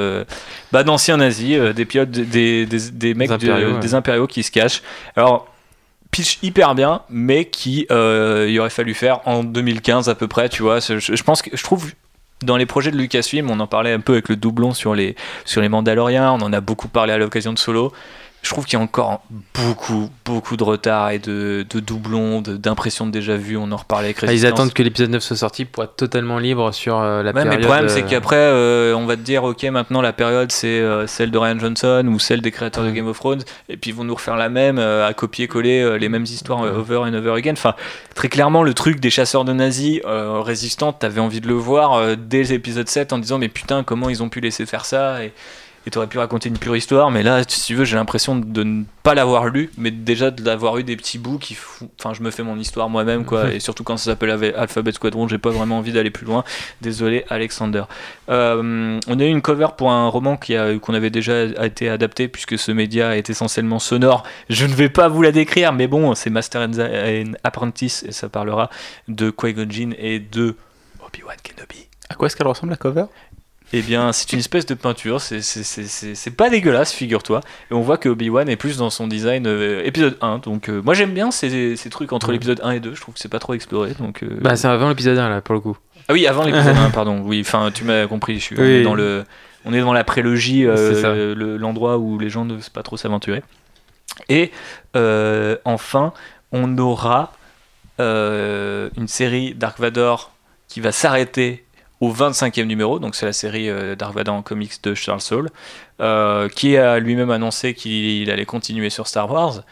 [0.74, 3.80] bah, d'anciens nazis, des pilotes, des, des, des mecs, Des de- impériaux, ouais.
[3.80, 4.82] des impériaux qui se cachent.
[5.16, 5.48] Alors,
[6.12, 10.62] pitch hyper bien, mais qui il aurait fallu faire en 2015 à peu près, tu
[10.62, 10.80] vois.
[10.82, 11.92] Je, je pense que je trouve.
[12.42, 15.16] Dans les projets de Lucasfilm, on en parlait un peu avec le doublon sur les,
[15.44, 17.92] sur les Mandaloriens, on en a beaucoup parlé à l'occasion de Solo.
[18.42, 19.22] Je trouve qu'il y a encore
[19.54, 23.58] beaucoup, beaucoup de retard et de, de doublons, d'impressions de déjà vu.
[23.58, 24.52] On en reparlait avec Ah, ils Resistance.
[24.54, 27.44] attendent que l'épisode 9 soit sorti pour être totalement libre sur euh, la Ouais, mais
[27.44, 27.60] période.
[27.60, 30.68] le problème, euh, c'est qu'après, euh, on va te dire, ok, maintenant la période, c'est
[30.80, 33.92] euh, celle de Ryan Johnson ou celle des créateurs de Game of Thrones, et puis
[33.92, 36.98] ils vont nous refaire la même, euh, à copier-coller euh, les mêmes histoires euh, over
[37.00, 37.52] and over again.
[37.54, 37.76] Enfin,
[38.16, 41.94] très clairement, le truc des chasseurs de nazis euh, résistants, t'avais envie de le voir
[41.96, 45.24] euh, dès l'épisode 7 en disant, mais putain, comment ils ont pu laisser faire ça
[45.26, 45.34] et
[45.88, 48.64] et t'aurais pu raconter une pure histoire, mais là, si tu veux, j'ai l'impression de
[48.64, 51.90] ne pas l'avoir lu, mais déjà de l'avoir eu des petits bouts qui font.
[52.00, 55.28] Enfin, je me fais mon histoire moi-même, quoi, et surtout quand ça s'appelle Alphabet Squadron,
[55.28, 56.44] j'ai pas vraiment envie d'aller plus loin.
[56.82, 57.84] Désolé, Alexander.
[58.30, 61.90] Euh, on a eu une cover pour un roman qui a- qu'on avait déjà été
[61.90, 64.24] adapté, puisque ce média est essentiellement sonore.
[64.50, 68.12] Je ne vais pas vous la décrire, mais bon, c'est Master and, and Apprentice, et
[68.12, 68.70] ça parlera
[69.08, 70.56] de Qui-Gon Jinn et de
[71.06, 71.88] Obi-Wan Kenobi.
[72.12, 73.06] À quoi est-ce qu'elle ressemble la cover?
[73.72, 77.42] Eh bien, c'est une espèce de peinture, c'est- pas dégueulasse, figure-toi.
[77.70, 80.40] Et on voit que Obi-Wan est plus dans son design euh, épisode 1.
[80.40, 83.14] Donc, euh, moi j'aime bien ces, ces trucs entre l'épisode 1 et 2, je trouve
[83.14, 83.94] que c'est pas trop exploré.
[84.00, 85.78] Donc, euh, Bah, c'est avant l'épisode 1 là pour le coup.
[86.08, 87.22] Ah oui, avant l'épisode 1, pardon.
[87.24, 88.40] Oui, enfin, tu m'as compris.
[88.40, 88.68] Je suis, on, Oui.
[88.70, 89.24] est dans le,
[89.66, 93.44] on est dans la prélogie, le- l'endroit où les gens ne savent pas trop s'aventurer.
[94.30, 94.52] Et
[95.66, 96.14] enfin,
[96.52, 97.34] on aura
[98.00, 100.32] une série Dark Vador
[100.68, 101.66] qui va s'arrêter
[102.02, 103.96] au 25e numéro, donc c'est la série euh,
[104.44, 105.50] comics de Charles Soule,
[106.00, 109.64] euh, qui a lui-même annoncé qu'il allait continuer sur Star Wars.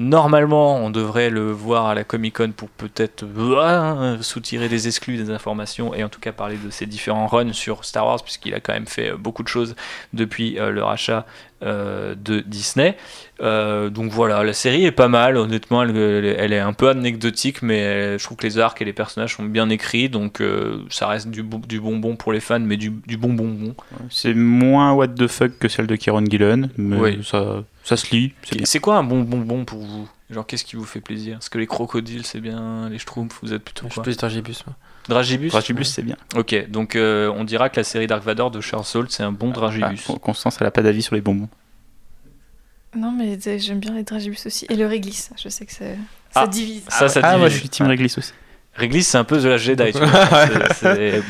[0.00, 5.18] Normalement, on devrait le voir à la Comic Con pour peut-être euh, soutirer des exclus,
[5.18, 8.54] des informations et en tout cas parler de ses différents runs sur Star Wars, puisqu'il
[8.54, 9.76] a quand même fait euh, beaucoup de choses
[10.14, 11.26] depuis euh, le rachat
[11.62, 12.96] euh, de Disney.
[13.40, 15.94] Donc voilà, la série est pas mal, honnêtement, elle,
[16.54, 19.44] est un peu anecdotique, mais elle- je trouve que les arcs et les personnages sont
[19.44, 20.42] bien écrits, donc
[20.88, 23.74] ça reste du, bon- du bonbon pour les fans, mais du, du bon bonbon.
[24.08, 27.20] C'est moins what the fuck que celle de Kieron Gillen, mais Oui.
[27.22, 28.32] ça, ça se lit.
[28.64, 30.08] c'est quoi un bon bonbon pour vous?
[30.30, 31.38] Genre, qu'est-ce qui vous fait plaisir?
[31.38, 34.16] Est-ce que les crocodiles, c'est bien Les schtroumpfs, vous êtes plutôt Je suis quoi plus
[34.16, 34.64] Dragibus.
[34.64, 34.76] moi.
[35.08, 35.50] Dragibus?
[35.50, 36.16] Dragibus, c'est bien.
[36.36, 39.32] Ok, donc euh, on dira que la série Dark Vador de Charles Soule, c'est un
[39.32, 40.06] bon Dragibus.
[40.08, 41.48] Ah, Constance, elle a pas d'avis sur les bonbons.
[42.96, 44.66] Non, mais euh, j'aime bien les dragibus aussi.
[44.68, 45.96] Et le réglisse, je sais que c'est-
[46.34, 46.84] Ah, ça divise.
[46.88, 47.54] Ça, ça Ah, moi divise.
[47.54, 48.32] je suis Team Réglisse aussi.
[48.80, 49.92] Réglisse, c'est un peu The Last Jedi.
[49.92, 50.46] tu vois.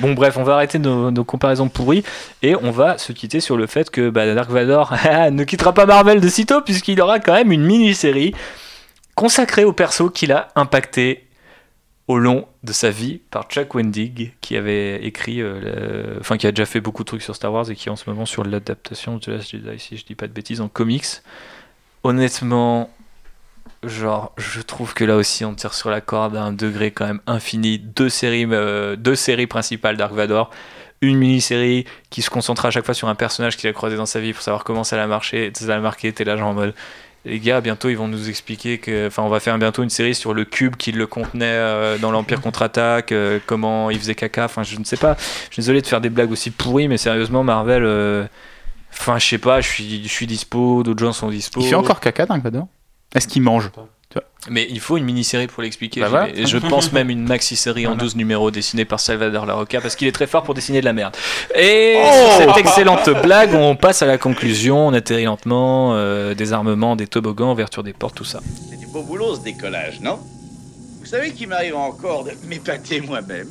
[0.00, 2.02] Bon, bref, on va arrêter nos, nos comparaisons pourries
[2.42, 4.94] et on va se quitter sur le fait que bah, Dark Vador
[5.32, 8.34] ne quittera pas Marvel de sitôt puisqu'il aura quand même une mini-série
[9.14, 11.26] consacrée au perso qu'il a impacté
[12.08, 15.60] au long de sa vie par Chuck Wendig qui avait écrit, euh,
[16.14, 17.92] le- enfin qui a déjà fait beaucoup de trucs sur Star Wars et qui est
[17.92, 20.60] en ce moment sur l'adaptation de The Last Jedi, si je dis pas de bêtises,
[20.60, 21.04] en comics.
[22.02, 22.90] Honnêtement,
[23.82, 27.06] genre, je trouve que là aussi on tire sur la corde à un degré quand
[27.06, 27.78] même infini.
[27.78, 30.50] Deux séries, euh, deux séries principales Dark Vador,
[31.00, 34.06] une mini-série qui se concentre à chaque fois sur un personnage qu'il a croisé dans
[34.06, 36.12] sa vie pour savoir comment ça l'a marché, ça l'a marqué.
[36.12, 36.74] T'es là genre en mode.
[37.26, 40.14] Les gars, bientôt ils vont nous expliquer que, enfin, on va faire bientôt une série
[40.14, 44.46] sur le cube qui le contenait euh, dans l'Empire contre-attaque, euh, comment il faisait caca.
[44.46, 45.16] Enfin, je ne sais pas.
[45.18, 48.28] Je suis désolé de faire des blagues aussi pourries, mais sérieusement, Marvel.
[48.92, 49.60] Enfin, je sais pas.
[49.60, 50.82] Je suis, je suis dispo.
[50.82, 51.60] D'autres gens sont dispo.
[51.60, 52.68] Il fait encore caca, Dark Vador?
[53.14, 53.70] Est-ce qu'il mange
[54.48, 56.00] Mais il faut une mini-série pour l'expliquer.
[56.00, 56.28] Bah voilà.
[56.30, 58.02] Et je pense même une maxi-série en Voilà.
[58.04, 60.92] 12 numéros dessinée par Salvador Larocca parce qu'il est très fort pour dessiner de la
[60.92, 61.16] merde.
[61.54, 64.86] Et Oh sur cette excellente blague, on passe à la conclusion.
[64.88, 68.40] On atterrit lentement, euh, désarmement, des toboggans, ouverture des portes, tout ça.
[68.70, 70.18] C'est du beau boulot ce décollage, non?
[71.00, 73.48] Vous savez qu'il m'arrive encore de m'épater moi-même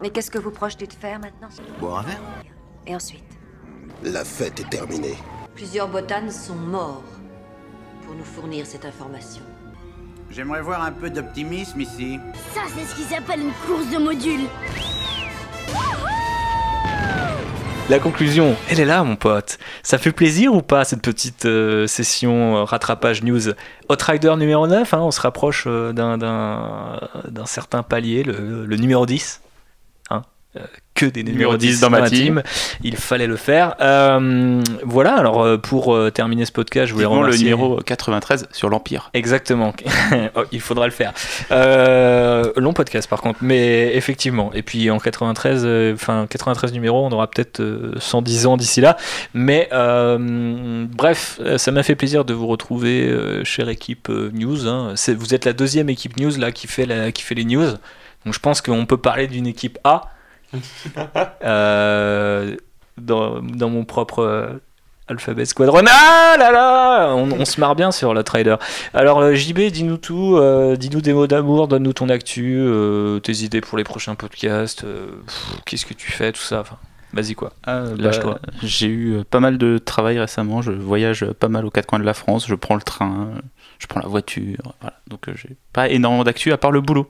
[0.00, 1.48] Mais qu'est-ce que vous projetez de faire maintenant?
[1.80, 2.20] Boire un verre?
[2.86, 3.24] Et ensuite?
[4.04, 5.16] La fête est terminée.
[5.56, 7.02] Plusieurs botanes sont morts
[8.08, 9.42] pour nous fournir cette information.
[10.30, 12.18] J'aimerais voir un peu d'optimisme ici.
[12.54, 14.48] Ça, c'est ce qui s'appelle une course de modules.
[17.90, 19.58] La conclusion, elle est là, mon pote.
[19.82, 23.52] Ça fait plaisir ou pas, cette petite euh, session euh, rattrapage news?
[23.90, 29.42] Outrider numéro 9, hein, on se rapproche euh, d'un certain palier, le, le numéro 10.
[30.94, 32.42] Que des numéros 10 dans ma team.
[32.82, 33.76] Il fallait le faire.
[33.80, 37.44] Euh, voilà, alors euh, pour euh, terminer ce podcast, je voulais le remercier...
[37.50, 39.10] numéro 93 sur l'Empire.
[39.14, 39.72] Exactement.
[40.34, 41.12] Oh, il faudra le faire.
[41.52, 44.50] Euh, long podcast par contre, mais effectivement.
[44.54, 48.80] Et puis en 93, euh, enfin 93 numéros, on aura peut-être euh, 110 ans d'ici
[48.80, 48.96] là.
[49.34, 53.14] Mais bref, ça m'a fait plaisir de vous retrouver,
[53.44, 54.66] chère équipe news.
[54.66, 54.94] hein.
[55.16, 57.68] Vous êtes la deuxième équipe news là qui fait la, qui fait les news.
[58.24, 60.10] Donc je pense qu'on peut parler d'une équipe A.
[61.44, 62.56] Euh,
[62.96, 64.48] dans, dans mon propre euh,
[65.08, 65.82] Alphabet Squadron.
[65.88, 68.56] Ah là là on, on se marre bien sur le trader.
[68.94, 73.32] Alors euh, JB, dis-nous tout, euh, dis-nous des mots d'amour, donne-nous ton actu, euh, tes
[73.44, 75.08] idées pour les prochains podcasts, euh,
[75.64, 76.60] qu'est-ce que tu fais, tout ça.
[76.60, 76.76] Enfin,
[77.12, 77.52] vas-y quoi.
[77.64, 78.38] Ah, bah, Lâche-toi.
[78.62, 80.60] J'ai eu pas mal de travail récemment.
[80.60, 82.46] Je voyage pas mal aux quatre coins de la France.
[82.46, 83.28] Je prends le train,
[83.78, 84.74] je prends la voiture.
[84.80, 84.96] Voilà.
[85.08, 87.08] Donc j'ai pas énormément d'actu à part le boulot.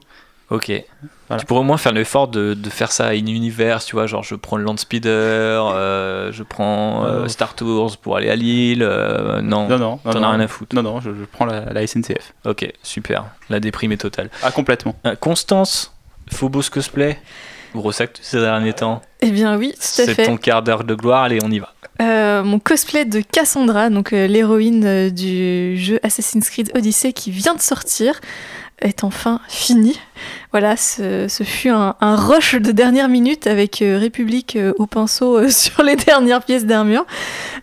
[0.51, 0.70] Ok.
[1.28, 1.40] Voilà.
[1.40, 4.06] Tu pourrais au moins faire l'effort de, de faire ça à une univers, tu vois,
[4.06, 8.36] genre je prends le Landspeeder, euh, je prends euh, Euh, Star Tours pour aller à
[8.36, 8.82] Lille.
[8.82, 10.74] euh, non, Non, non, non, t'en as rien à foutre.
[10.74, 12.32] Non, non, je, je prends la, la SNCF.
[12.46, 13.26] Ok, super.
[13.50, 14.30] La déprime est totale.
[14.42, 14.94] Ah, complètement.
[15.20, 15.92] Constance,
[16.32, 17.18] Phobos Cosplay,
[17.74, 19.02] gros actu ces derniers temps.
[19.20, 21.74] Eh bien oui, tout à C'est ton quart d'heure de gloire, allez, on y va.
[22.00, 27.32] Euh, mon cosplay de Cassandra, donc euh, l'héroïne euh, du jeu Assassin's Creed Odyssey qui
[27.32, 28.20] vient de sortir,
[28.80, 29.98] est enfin fini.
[30.50, 34.86] Voilà, ce, ce fut un, un rush de dernière minute avec euh, République euh, au
[34.86, 37.05] pinceau euh, sur les dernières pièces d'armure.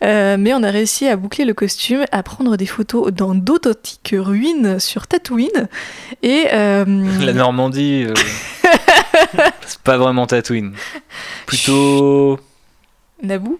[0.01, 4.79] Mais on a réussi à boucler le costume, à prendre des photos dans d'authentiques ruines
[4.79, 5.67] sur Tatooine.
[6.21, 8.05] Et La Normandie,
[9.65, 10.73] c'est pas vraiment Tatooine.
[11.45, 12.39] Plutôt
[13.23, 13.59] Naboo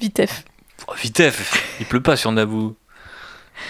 [0.00, 0.44] Vitef.
[0.86, 2.76] Oh, Vitef, il pleut pas sur Naboo.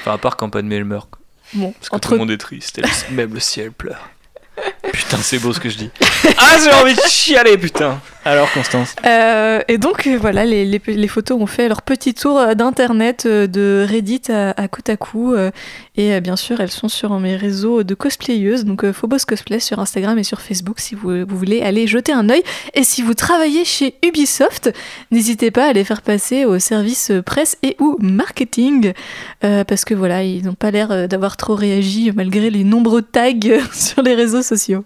[0.01, 0.37] Enfin, à part
[0.85, 1.11] meurt.
[1.11, 1.20] quoi.
[1.55, 4.09] Bon, Parce que entre tout le monde est triste, et le- même le ciel pleure.
[4.93, 5.91] Putain, c'est beau ce que je dis.
[6.39, 8.01] Ah, j'ai envie de chialer, putain.
[8.25, 8.95] Alors, Constance?
[9.07, 13.87] Euh, et donc euh, voilà, les, photos ont fait leur petit tour euh, d'internet, de
[13.89, 15.51] Reddit à, à Kotaku, euh,
[15.97, 20.19] et bien sûr elles sont sur mes réseaux de cosplayeuses, donc Phobos Cosplay sur Instagram
[20.19, 22.43] et sur Facebook si vous, voulez aller jeter un œil.
[22.75, 24.71] Et si vous travaillez chez Ubisoft,
[25.11, 28.93] n'hésitez pas à les faire passer au service presse et ou marketing,
[29.41, 33.33] parce que voilà, ils n'ont pas l'air d'avoir trop réagi malgré les nombreux tags
[33.73, 34.85] sur les réseaux sociaux.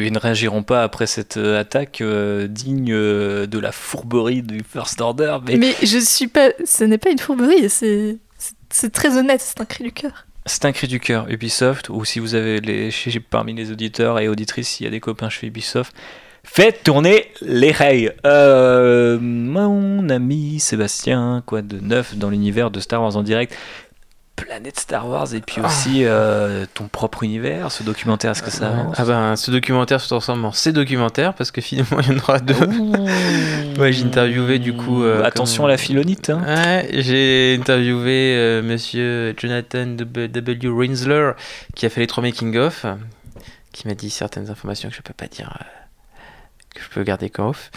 [0.00, 4.62] Ils ne réagiront pas après cette euh, attaque euh, digne euh, de la fourberie du
[4.68, 8.92] First Order, mais, Mais je suis pas, ce n'est pas une fourberie, c'est c'est- c'est
[8.92, 10.26] très honnête, c'est un cri du cœur.
[10.46, 11.26] c'est un cri du cœur.
[11.30, 14.90] Ubisoft, ou si vous avez les, chez- parmi les auditeurs et auditrices, s'il y a
[14.90, 15.94] des copains chez Ubisoft,
[16.42, 18.12] faites tourner les rails.
[18.26, 23.56] Euh, mon ami Sébastien, quoi de neuf dans l'univers de Star Wars en direct?
[24.36, 28.68] Planète Star Wars et puis aussi euh, ton propre univers, ce documentaire, est-ce que ça
[28.68, 32.14] avance Ah ben, ce documentaire se transforme en ces documentaires parce que finalement il y
[32.14, 32.54] en aura deux.
[33.78, 35.02] ouais, j'ai interviewé du coup.
[35.04, 36.30] euh, Attention comme- à la philonite.
[36.30, 36.42] hein.
[36.46, 40.68] Ouais, j'ai interviewé euh, monsieur Jonathan W.
[40.68, 41.30] Rinsler
[41.76, 42.86] qui a fait les trois making-of,
[43.72, 45.56] qui m'a dit certaines informations que je peux pas dire,
[46.74, 47.70] que je peux garder qu'en off.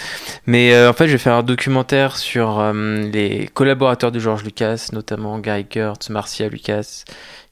[0.46, 4.44] Mais euh, en fait, je vais faire un documentaire sur euh, les collaborateurs de George
[4.44, 7.04] Lucas, notamment Gary Kurtz, Marcia Lucas,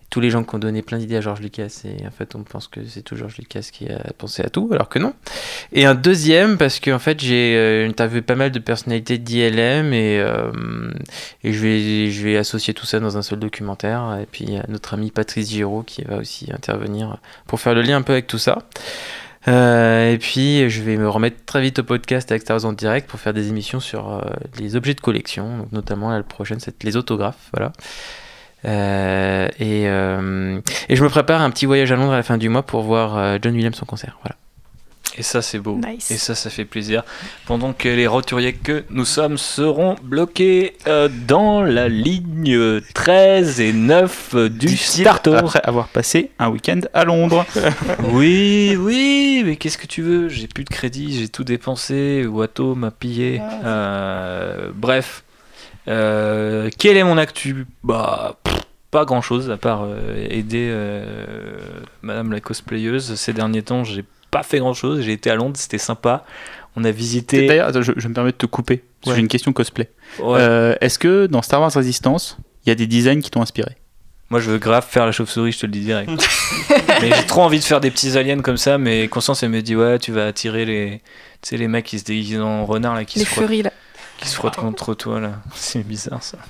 [0.10, 2.44] tous les gens qui ont donné plein d'idées à George Lucas et en fait on
[2.44, 5.14] pense que c'est tout George Lucas qui a pensé à tout alors que non.
[5.74, 9.92] Et un deuxième parce que en fait j'ai euh, interviewé pas mal de personnalités d'ILM
[9.94, 10.52] et, euh,
[11.44, 14.54] et je, vais, je vais associer tout ça dans un seul documentaire et puis il
[14.54, 18.02] y a notre ami Patrice Giraud qui va aussi intervenir pour faire le lien un
[18.02, 18.60] peu avec tout ça.
[19.48, 22.74] Euh, et puis je vais me remettre très vite au podcast avec Star Wars en
[22.74, 24.22] direct pour faire des émissions sur euh,
[24.60, 27.72] les objets de collection, donc notamment la prochaine c'est les autographes, voilà.
[28.66, 30.60] Euh, et, euh,
[30.90, 32.82] et je me prépare un petit voyage à Londres à la fin du mois pour
[32.82, 34.18] voir euh, John Williams en concert.
[34.24, 34.36] Voilà.
[35.18, 35.78] Et ça, c'est beau.
[35.78, 36.12] Nice.
[36.12, 37.04] Et ça, ça fait plaisir.
[37.46, 43.74] Pendant que les roturiers que nous sommes seront bloqués euh, dans la ligne 13 et
[43.74, 45.36] 9 du starter.
[45.36, 47.46] Après avoir passé un week-end à Londres.
[48.12, 50.30] Oui, oui, mais qu'est-ce que tu veux?
[50.30, 52.26] J'ai plus de crédit, j'ai tout dépensé.
[52.26, 53.42] Watto m'a pillé.
[53.64, 55.24] Euh, bref.
[55.88, 57.66] Euh, quel est mon actu?
[57.84, 58.62] Bah, pff,
[58.92, 61.60] pas grand chose à part euh, aider euh,
[62.02, 63.16] Madame la cosplayeuse.
[63.16, 65.02] Ces derniers temps, j'ai pas fait grand chose.
[65.02, 66.26] J'ai été à Londres, c'était sympa.
[66.76, 67.48] On a visité.
[67.48, 68.78] D'ailleurs, je, je me permets de te couper.
[68.78, 69.16] parce que Ouais.
[69.16, 69.90] J'ai une question cosplay.
[70.20, 70.40] Ouais.
[70.42, 73.78] Euh, Est-ce que dans Star Wars Resistance, il y a des designs qui t'ont inspiré
[74.30, 76.10] Moi, je veux grave faire la chauve-souris, je te le dis direct.
[77.02, 79.62] mais j'ai trop envie de faire des petits aliens comme ça, mais Constance, elle me
[79.62, 81.02] dit, ouais, tu vas attirer les,
[81.42, 83.62] tu sais, les mecs qui se déguisent en renard, là, qui, Les se, frottent, furies
[83.64, 83.72] là.
[84.18, 85.34] qui se frottent contre toi, là.
[85.56, 86.38] C'est bizarre, ça.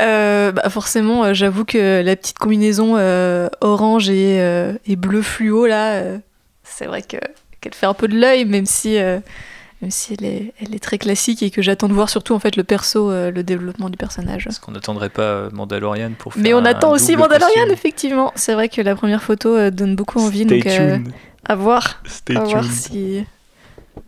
[0.00, 5.22] Euh, bah forcément, euh, j'avoue que la petite combinaison euh, orange et, euh, et bleu
[5.22, 6.18] fluo là, euh,
[6.64, 7.16] c'est vrai que
[7.60, 9.20] qu'elle fait un peu de l'œil, même si euh,
[9.82, 12.38] même si elle est, elle est très classique et que j'attends de voir surtout en
[12.38, 14.44] fait le perso, euh, le développement du personnage.
[14.44, 17.72] Parce qu'on n'attendrait pas euh, Mandalorian pour faire Mais on un attend aussi Mandalorian costume.
[17.72, 18.32] effectivement.
[18.34, 21.12] C'est vrai que la première photo euh, donne beaucoup envie, Stay donc euh, tuned.
[21.44, 22.72] à voir, Stay à voir tuned.
[22.72, 23.24] si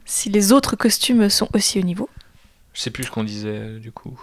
[0.05, 2.09] si les autres costumes sont aussi au niveau.
[2.73, 4.19] Je sais plus ce qu'on disait, du coup.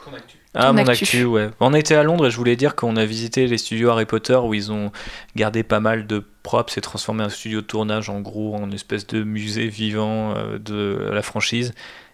[0.56, 1.04] Ah, mon actu.
[1.04, 1.24] actu.
[1.26, 1.50] ouais.
[1.60, 4.36] On était à Londres et je voulais dire qu'on a visité les studios Harry Potter
[4.36, 4.92] où ils ont
[5.36, 9.08] gardé pas mal de props et transformé un studio de tournage en gros en espèce
[9.08, 11.74] de musée vivant euh, de la franchise.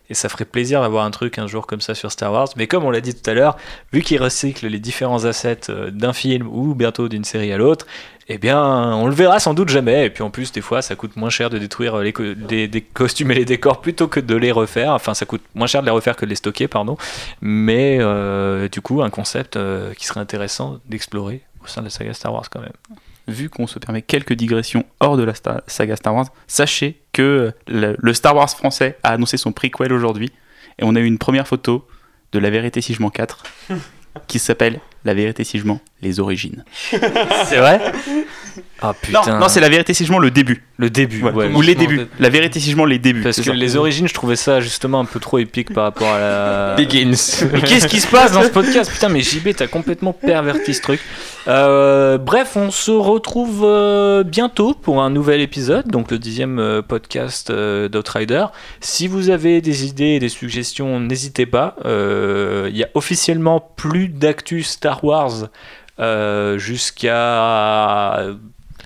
[0.09, 2.47] Et ça ferait plaisir d'avoir un truc un jour comme ça sur Star Wars.
[2.55, 3.57] Mais comme on l'a dit tout à l'heure,
[3.93, 7.85] vu qu'ils recyclent les différents assets euh, d'un film ou bientôt d'une série à l'autre,
[8.31, 8.61] eh bien,
[8.93, 10.05] on le verra sans doute jamais.
[10.05, 13.31] Et puis en plus, des fois, ça coûte moins cher de détruire les, des costumes
[13.31, 14.93] et les décors plutôt que de les refaire.
[14.93, 16.95] Enfin, ça coûte moins cher de les refaire que de les stocker, pardon.
[17.41, 21.89] Mais euh, du coup, un concept euh, qui serait intéressant d'explorer au sein de la
[21.89, 22.71] saga Star Wars quand même.
[23.29, 27.53] Vu qu'on se permet quelques digressions hors de la sta- saga Star Wars, sachez que
[27.67, 30.31] le, le Star Wars français a annoncé son prequel aujourd'hui.
[30.79, 31.87] Et on a eu une première photo
[32.31, 33.43] de La vérité si je mens 4
[34.27, 36.63] qui s'appelle La vérité si je mens, les origines.
[36.91, 37.79] C'est vrai?
[38.81, 39.21] Ah putain.
[39.27, 40.63] Non, non c'est La vérité si je mens, le début.
[40.77, 41.31] Le début, Ouais.
[41.31, 41.51] ouais.
[41.53, 42.01] Ou les débuts.
[42.19, 43.21] La vérité si je mens, les débuts.
[43.21, 43.53] Parce que ça.
[43.53, 46.75] les origines, je trouvais ça justement un peu trop épique par rapport à la.
[46.77, 47.11] Begins.
[47.53, 48.91] Mais qu'est-ce qui se passe dans ce podcast?
[48.91, 50.99] Putain, mais JB, t'as complètement perverti ce truc.
[51.47, 56.81] Euh, bref, on se retrouve euh, bientôt pour un nouvel épisode, donc le dixième euh,
[56.81, 58.45] podcast euh, d'Outrider.
[58.81, 61.75] Si vous avez des idées et des suggestions, n'hésitez pas.
[61.85, 65.47] Euh, Il y a officiellement plus d'actu Star Wars
[65.99, 68.23] euh, jusqu'à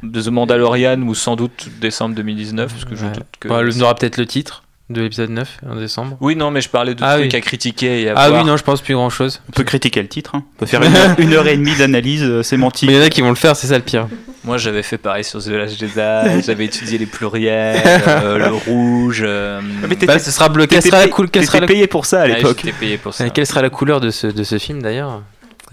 [0.02, 3.12] The Mandalorian ou sans doute décembre 2019, parce que je Ouais.
[3.12, 3.48] doute que.
[3.48, 4.64] Ouais, on aura peut-être le titre.
[4.90, 6.18] de l'épisode 9 en décembre.
[6.20, 7.38] Oui, non, mais je parlais de Ah trucs oui.
[7.38, 8.42] à critiquer et à Ah voir.
[8.44, 9.42] oui, non, je pense plus grand chose.
[9.48, 10.36] On peut critiquer le titre.
[10.36, 10.44] hein.
[10.56, 12.90] On peut faire une heure, une heure et demie d'analyse euh, sémantique.
[12.90, 14.08] Mais il y en a qui vont le faire, c'est ça le pire.
[14.44, 16.42] Moi, j'avais fait pareil sur The Last Jedi.
[16.46, 19.24] j'avais étudié les pluriels, euh, le rouge.
[19.26, 20.68] euh, mais t'étais- Bah, ce sera bleu.
[20.68, 21.32] Quelle sera la couleur
[21.66, 22.60] payé pour ça à l'époque.
[22.64, 23.26] j'étais payé pour ça.
[23.26, 25.22] Et Quelle sera la couleur de ce, de ce film d'ailleurs?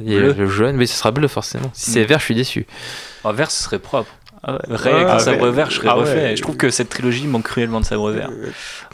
[0.02, 0.32] Il y a Bleu.
[0.35, 1.70] Le jaune, mais ce sera bleu forcément.
[1.74, 2.06] Si c'est Mm.
[2.06, 2.66] vert, je suis déçu.
[3.24, 4.10] En vert, ce serait propre.
[4.43, 4.59] Ah ouais.
[4.70, 5.22] Avec Ah un ouais.
[5.22, 6.01] sabre vert, je serais Ah ouais.
[6.05, 6.35] refait.
[6.36, 8.31] Je trouve que cette trilogie manque cruellement de sabre vert.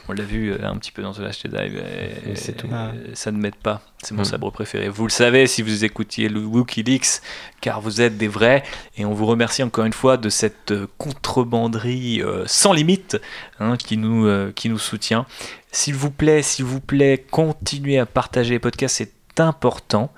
[0.08, 2.66] On l'a vu euh, un petit peu dans The Last Jedi, mais tout.
[2.72, 3.80] euh, ça ne m'aide pas.
[4.02, 4.24] C'est mon Mm.
[4.24, 4.88] sabre préféré.
[4.88, 7.20] Vous le savez si vous écoutiez le Wikileaks,
[7.60, 8.64] car vous êtes des vrais.
[8.96, 13.16] Et on vous remercie encore une fois de cette euh, contrebanderie euh, sans limite
[13.60, 15.26] hein, qui, nous, euh, qui nous soutient.
[15.70, 20.10] S'il vous plaît, s'il vous plaît, continuez à partager les podcasts, c'est important.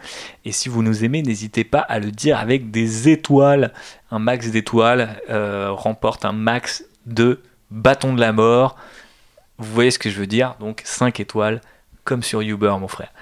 [0.44, 3.72] Et si vous nous aimez, n'hésitez pas à le dire avec des étoiles.
[4.10, 7.40] Un max d'étoiles euh, remporte un max de
[7.70, 8.76] bâtons de la mort.
[9.58, 10.54] Vous voyez ce que je veux dire?
[10.60, 11.60] Donc 5 étoiles,
[12.04, 13.12] comme sur Uber, mon frère.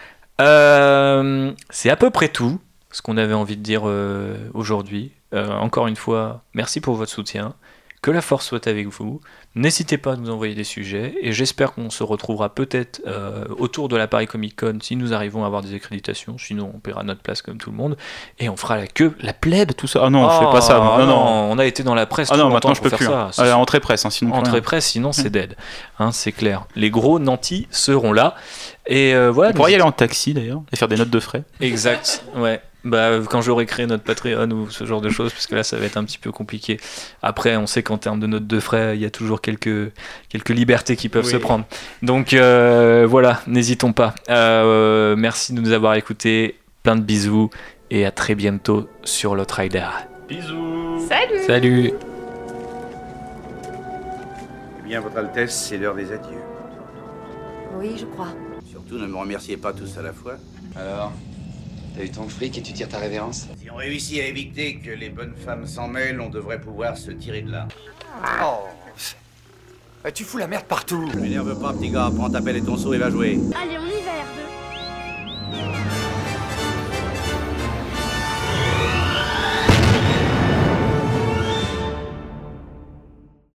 [0.40, 2.60] Euh, c'est à peu près tout
[2.90, 5.12] ce qu'on avait envie de dire euh, aujourd'hui.
[5.32, 7.54] Encore une fois, merci pour votre soutien.
[8.02, 9.20] Que la force soit avec vous.
[9.54, 13.88] N'hésitez pas à nous envoyer des sujets et j'espère qu'on se retrouvera peut-être euh, autour
[13.88, 16.36] de la Paris Comic Con si nous arrivons à avoir des accréditations.
[16.38, 17.96] Sinon, on paiera notre place comme tout le monde
[18.38, 20.02] et on fera la queue, la plèbe, tout ça.
[20.04, 20.78] Ah non, je fais pas ça.
[20.78, 21.48] Oh, Non, non.
[21.50, 22.28] On a été dans la presse.
[22.30, 23.06] Ah non, maintenant je peux plus.
[23.06, 23.32] faire hein.
[23.32, 23.54] ça.
[23.54, 24.34] Ah, entrée presse, hein, sinon.
[24.34, 25.56] Entrée presse, sinon c'est dead.
[25.98, 26.66] Hein, c'est clair.
[26.76, 28.34] Les gros nantis seront là.
[28.86, 29.50] Et euh, voilà.
[29.50, 31.44] On pourrait y aller en taxi d'ailleurs et faire des notes de frais.
[31.60, 32.60] Exact, ouais.
[32.86, 35.76] Bah, quand j'aurai créé notre Patreon ou ce genre de choses, parce que là, ça
[35.76, 36.78] va être un petit peu compliqué.
[37.22, 39.92] Après, on sait qu'en termes de notes de frais, il y a toujours quelques,
[40.28, 41.32] quelques libertés qui peuvent Oui.
[41.32, 41.64] se prendre.
[42.02, 44.14] Donc euh, voilà, n'hésitons pas.
[44.30, 46.56] Euh, merci de nous avoir écoutés.
[46.84, 47.50] Plein de bisous
[47.90, 49.88] et à très bientôt sur l'Outrider.
[50.28, 51.92] Bisous Salut Salut
[54.84, 56.38] Eh bien, Votre Altesse, c'est l'heure des adieux.
[57.78, 58.28] Oui, je crois.
[58.70, 60.34] Surtout, ne me remerciez pas tous à la fois.
[60.76, 61.12] Alors,
[61.96, 64.90] T'as eu ton fric et tu tires ta révérence Si on réussit à éviter que
[64.90, 67.68] les bonnes femmes s'en mêlent, on devrait pouvoir se tirer de là.
[68.42, 68.64] Oh
[70.06, 72.76] eh, Tu fous la merde partout M'énerve pas, petit gars, prends ta pelle et ton
[72.76, 73.38] seau et va jouer.
[73.54, 74.12] Allez, on y va,
[75.62, 75.95] R2